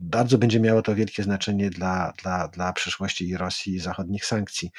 bardzo 0.00 0.38
będzie 0.38 0.60
miało 0.60 0.82
to 0.82 0.94
wielkie 0.94 1.22
znaczenie 1.22 1.70
dla, 1.70 2.12
dla, 2.22 2.48
dla 2.48 2.72
przyszłości 2.72 3.28
i 3.28 3.36
Rosji 3.36 3.74
i 3.74 3.78
zachodnich 3.78 4.24
sankcji 4.24 4.70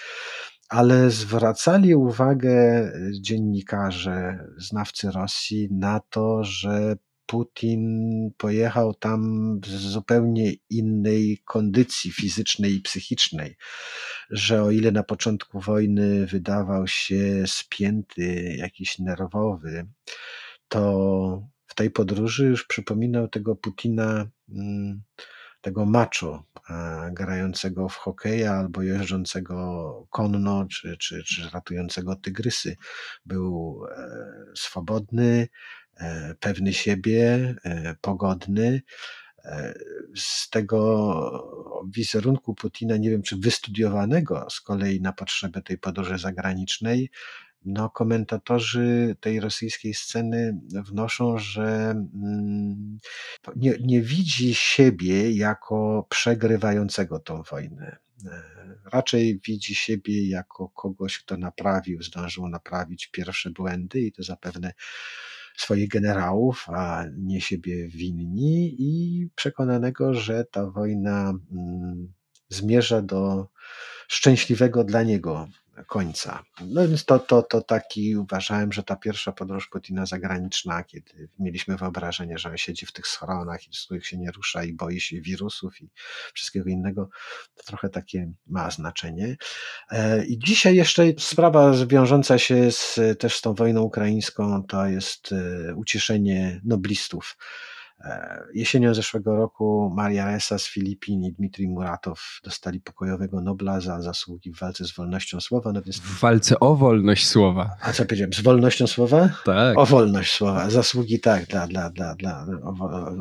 ale 0.70 1.09
zwracali 1.11 1.95
uwagę 1.95 2.84
y, 2.95 3.11
dziennikarze, 3.22 4.45
znawcy 4.57 5.11
Rosji 5.11 5.67
na 5.72 5.99
to, 5.99 6.43
że 6.43 6.95
Putin 7.26 8.32
pojechał 8.38 8.93
tam 8.93 9.22
w 9.59 9.67
zupełnie 9.67 10.53
innej 10.70 11.38
kondycji 11.45 12.11
fizycznej 12.11 12.76
i 12.76 12.82
psychicznej, 12.82 13.55
że 14.30 14.63
o 14.63 14.72
ile 14.72 14.91
na 14.91 15.03
początku 15.03 15.59
wojny 15.59 16.26
wydawał 16.26 16.88
się 16.88 17.43
spięty, 17.47 18.55
jakiś 18.57 18.99
nerwowy, 18.99 19.88
to 20.67 21.47
w 21.67 21.76
tej 21.76 21.91
podróży 21.91 22.45
już 22.45 22.65
przypominał 22.65 23.28
tego 23.28 23.55
Putina. 23.55 24.28
Hmm, 24.49 25.01
tego 25.62 25.86
macho 25.86 26.43
e, 26.70 27.10
grającego 27.14 27.89
w 27.89 27.95
hokeja 27.95 28.53
albo 28.53 28.82
jeżdżącego 28.82 30.07
konno, 30.10 30.66
czy, 30.66 30.97
czy, 30.97 31.24
czy 31.24 31.49
ratującego 31.49 32.16
tygrysy. 32.16 32.76
Był 33.26 33.82
e, 33.91 34.07
swobodny, 34.55 35.47
e, 35.97 36.36
pewny 36.39 36.74
siebie, 36.74 37.55
pogodny. 38.01 38.82
Z 40.16 40.49
tego 40.49 41.84
wizerunku 41.95 42.55
Putina, 42.55 42.97
nie 42.97 43.10
wiem 43.10 43.22
czy 43.22 43.38
wystudiowanego 43.38 44.47
z 44.49 44.62
kolei 44.62 45.01
na 45.01 45.14
potrzeby 45.14 45.62
tej 45.62 45.78
podróży 45.78 46.18
zagranicznej, 46.18 47.10
no, 47.66 47.89
komentatorzy 47.89 49.16
tej 49.20 49.39
rosyjskiej 49.39 49.93
sceny 49.93 50.60
wnoszą, 50.88 51.38
że 51.38 51.91
mm, 51.91 52.97
nie, 53.55 53.74
nie 53.82 54.01
widzi 54.01 54.55
siebie 54.55 55.32
jako 55.32 56.07
przegrywającego 56.10 57.20
tą 57.20 57.41
wojnę. 57.41 57.97
E, 58.26 58.60
raczej 58.93 59.39
widzi 59.47 59.76
siebie 59.76 60.30
jako 60.30 60.70
kogoś, 60.70 61.20
kto 61.20 61.38
naprawił, 61.38 62.03
zdążył 62.03 62.47
naprawić 62.47 63.07
pierwsze 63.07 63.49
błędy 63.49 64.01
i 64.01 64.12
to 64.12 64.24
zapewne 64.24 64.74
swoich 65.57 65.89
generałów, 65.89 66.66
a 66.70 67.03
nie 67.18 67.41
siebie 67.41 67.88
winni, 67.88 68.76
i 68.80 69.30
przekonanego, 69.36 70.14
że 70.14 70.45
ta 70.45 70.72
wojna 70.72 71.34
mm, 71.51 72.14
zmierza 72.49 73.01
do 73.01 73.47
szczęśliwego 74.07 74.84
dla 74.84 75.03
niego 75.03 75.47
końca. 75.88 76.43
No 76.61 76.88
więc 76.88 77.05
to, 77.05 77.19
to, 77.19 77.41
to 77.41 77.61
taki 77.61 78.17
uważałem, 78.17 78.71
że 78.71 78.84
ta 78.84 78.95
pierwsza 78.95 79.32
podróż 79.32 79.67
Putina 79.67 80.05
zagraniczna, 80.05 80.84
kiedy 80.84 81.30
mieliśmy 81.39 81.77
wyobrażenie, 81.77 82.38
że 82.38 82.49
on 82.49 82.57
siedzi 82.57 82.86
w 82.86 82.91
tych 82.91 83.07
schronach 83.07 83.67
i 83.67 83.73
z 83.73 83.86
których 83.86 84.07
się 84.07 84.17
nie 84.17 84.32
rusza 84.32 84.63
i 84.63 84.73
boi 84.73 85.01
się 85.01 85.21
wirusów 85.21 85.82
i 85.82 85.89
wszystkiego 86.34 86.69
innego, 86.69 87.09
to 87.55 87.63
trochę 87.63 87.89
takie 87.89 88.32
ma 88.47 88.71
znaczenie. 88.71 89.38
E, 89.91 90.25
I 90.25 90.39
dzisiaj 90.39 90.75
jeszcze 90.75 91.03
sprawa 91.19 91.71
wiążąca 91.88 92.38
się 92.38 92.71
z, 92.71 92.99
też 93.19 93.36
z 93.36 93.41
tą 93.41 93.53
wojną 93.53 93.82
ukraińską, 93.82 94.63
to 94.63 94.86
jest 94.86 95.32
e, 95.32 95.75
ucieszenie 95.75 96.61
noblistów 96.63 97.38
jesienią 98.54 98.93
zeszłego 98.93 99.36
roku 99.36 99.91
Maria 99.95 100.26
Ressa 100.26 100.58
z 100.58 100.68
Filipin 100.68 101.24
i 101.24 101.34
Dmitrij 101.34 101.68
Muratow 101.68 102.39
dostali 102.43 102.82
pokojowego 102.82 103.41
Nobla 103.41 103.80
za 103.80 104.02
zasługi 104.02 104.52
w 104.52 104.60
walce 104.60 104.86
z 104.86 104.91
wolnością 104.91 105.41
słowa. 105.41 105.72
No 105.74 105.82
więc... 105.82 105.97
W 106.00 106.20
walce 106.20 106.60
o 106.60 106.76
wolność 106.76 107.28
słowa. 107.28 107.76
A 107.82 107.93
co 107.93 108.06
powiedziałem? 108.06 108.34
Z 108.34 108.41
wolnością 108.41 108.88
słowa? 108.88 109.30
Tak. 109.45 109.78
O 109.78 109.86
wolność 109.86 110.34
słowa. 110.34 110.70
Zasługi 110.70 111.20
tak, 111.20 111.45
dla, 111.45 111.68
dla, 111.68 111.89
dla, 111.89 112.16
dla 112.16 112.45
o, 112.64 112.70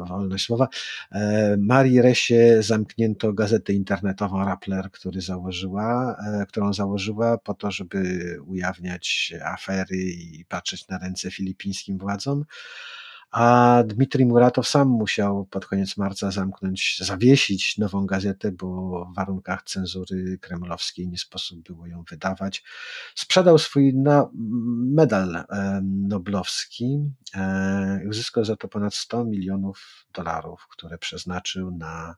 o 0.03 0.07
wolność 0.07 0.45
słowa. 0.45 0.69
E, 1.13 1.57
Marii 1.61 2.03
Resie 2.03 2.63
zamknięto 2.63 3.33
gazetę 3.33 3.73
internetową 3.73 4.45
Rappler, 4.45 4.91
który 4.91 5.21
założyła, 5.21 6.17
e, 6.27 6.47
którą 6.47 6.73
założyła 6.73 7.39
po 7.39 7.55
to, 7.55 7.71
żeby 7.71 8.19
ujawniać 8.47 9.33
afery 9.45 9.97
i 9.97 10.45
patrzeć 10.45 10.89
na 10.89 10.99
ręce 10.99 11.31
filipińskim 11.31 11.99
władzom 11.99 12.45
a 13.31 13.83
Dmitrij 13.87 14.27
Muratow 14.27 14.69
sam 14.69 14.89
musiał 14.89 15.47
pod 15.47 15.67
koniec 15.67 15.97
marca 15.97 16.31
zamknąć, 16.31 16.99
zawiesić 17.01 17.79
nową 17.79 18.07
gazetę, 18.07 18.53
bo 18.53 19.05
w 19.05 19.15
warunkach 19.15 19.63
cenzury 19.63 20.39
kremlowskiej 20.39 21.09
nie 21.09 21.19
sposób 21.19 21.63
było 21.63 21.87
ją 21.87 22.05
wydawać. 22.11 22.65
Sprzedał 23.15 23.59
swój 23.59 23.95
medal 24.95 25.37
e, 25.37 25.81
noblowski 25.85 27.11
e, 27.35 28.05
i 28.05 28.09
uzyskał 28.09 28.45
za 28.45 28.57
to 28.57 28.69
ponad 28.69 28.95
100 28.95 29.25
milionów 29.25 30.07
dolarów, 30.15 30.67
które 30.71 30.99
przeznaczył 30.99 31.71
na 31.71 32.17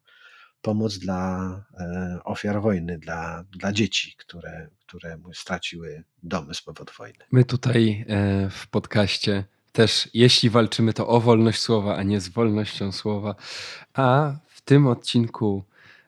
pomoc 0.63 0.99
dla 0.99 1.51
e, 1.81 2.19
ofiar 2.25 2.63
wojny, 2.63 2.99
dla, 2.99 3.45
dla 3.51 3.73
dzieci, 3.73 4.15
które, 4.19 4.69
które 4.87 5.19
straciły 5.35 6.05
domy 6.23 6.55
z 6.55 6.63
powodu 6.63 6.93
wojny. 6.99 7.25
My 7.33 7.45
tutaj 7.45 8.07
w 8.51 8.69
podcaście 8.69 9.45
też 9.73 10.09
jeśli 10.15 10.51
walczymy, 10.51 10.93
to 10.93 11.09
o 11.09 11.21
wolność 11.21 11.61
słowa, 11.61 11.97
a 11.97 12.03
nie 12.03 12.21
z 12.21 12.29
wolnością 12.29 12.93
słowa. 12.93 13.35
A 13.95 14.33
w 14.47 14.61
tym 14.61 14.87
odcinku 14.87 15.65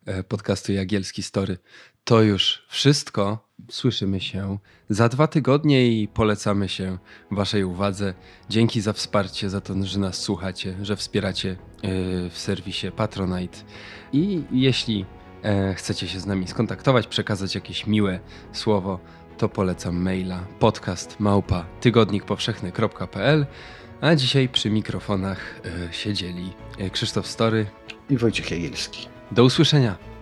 e, 0.07 0.23
podcastu 0.23 0.73
Jagielski 0.73 1.23
Story 1.23 1.59
to 2.05 2.23
już 2.23 2.67
wszystko. 2.69 3.53
Słyszymy 3.71 4.21
się 4.21 4.59
za 4.89 5.09
dwa 5.09 5.27
tygodnie 5.27 5.89
i 5.89 6.09
polecamy 6.09 6.69
się 6.69 6.99
Waszej 7.31 7.65
uwadze. 7.65 8.15
Dzięki 8.49 8.81
za 8.81 8.93
wsparcie, 8.93 9.51
za 9.51 9.61
to, 9.61 9.75
że 9.83 9.99
nas 9.99 10.19
słuchacie, 10.19 10.77
że 10.83 10.97
wspieracie 10.97 11.51
e, 11.51 11.57
w 12.31 12.39
serwisie 12.39 12.91
Patronite. 12.97 13.59
I 14.13 14.43
jeśli 14.53 15.07
e, 15.43 15.75
chcecie 15.75 16.09
się 16.09 16.21
z 16.21 16.27
nami 16.27 16.49
skontaktować, 16.49 17.07
przekazać 17.07 17.55
jakieś 17.55 17.87
miłe 17.87 18.21
słowo, 18.53 19.01
to 19.37 19.49
polecam 19.49 19.97
maila 19.97 20.41
podcast 20.59 21.21
małpa 21.21 21.65
tygodnikpowszechny.pl 21.81 23.47
a 24.01 24.15
dzisiaj 24.15 24.49
przy 24.49 24.71
mikrofonach 24.71 25.61
y, 25.67 25.93
siedzieli 25.93 26.53
e, 26.79 26.91
Krzysztof 26.91 27.27
Story 27.27 27.67
i 28.11 28.17
Wojciech 28.17 28.51
Jagielski. 28.51 29.09
Do 29.33 29.45
usłyszenia. 29.45 30.13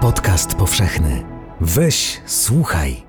Podcast 0.00 0.54
powszechny. 0.54 1.24
Weź, 1.60 2.20
słuchaj. 2.26 3.07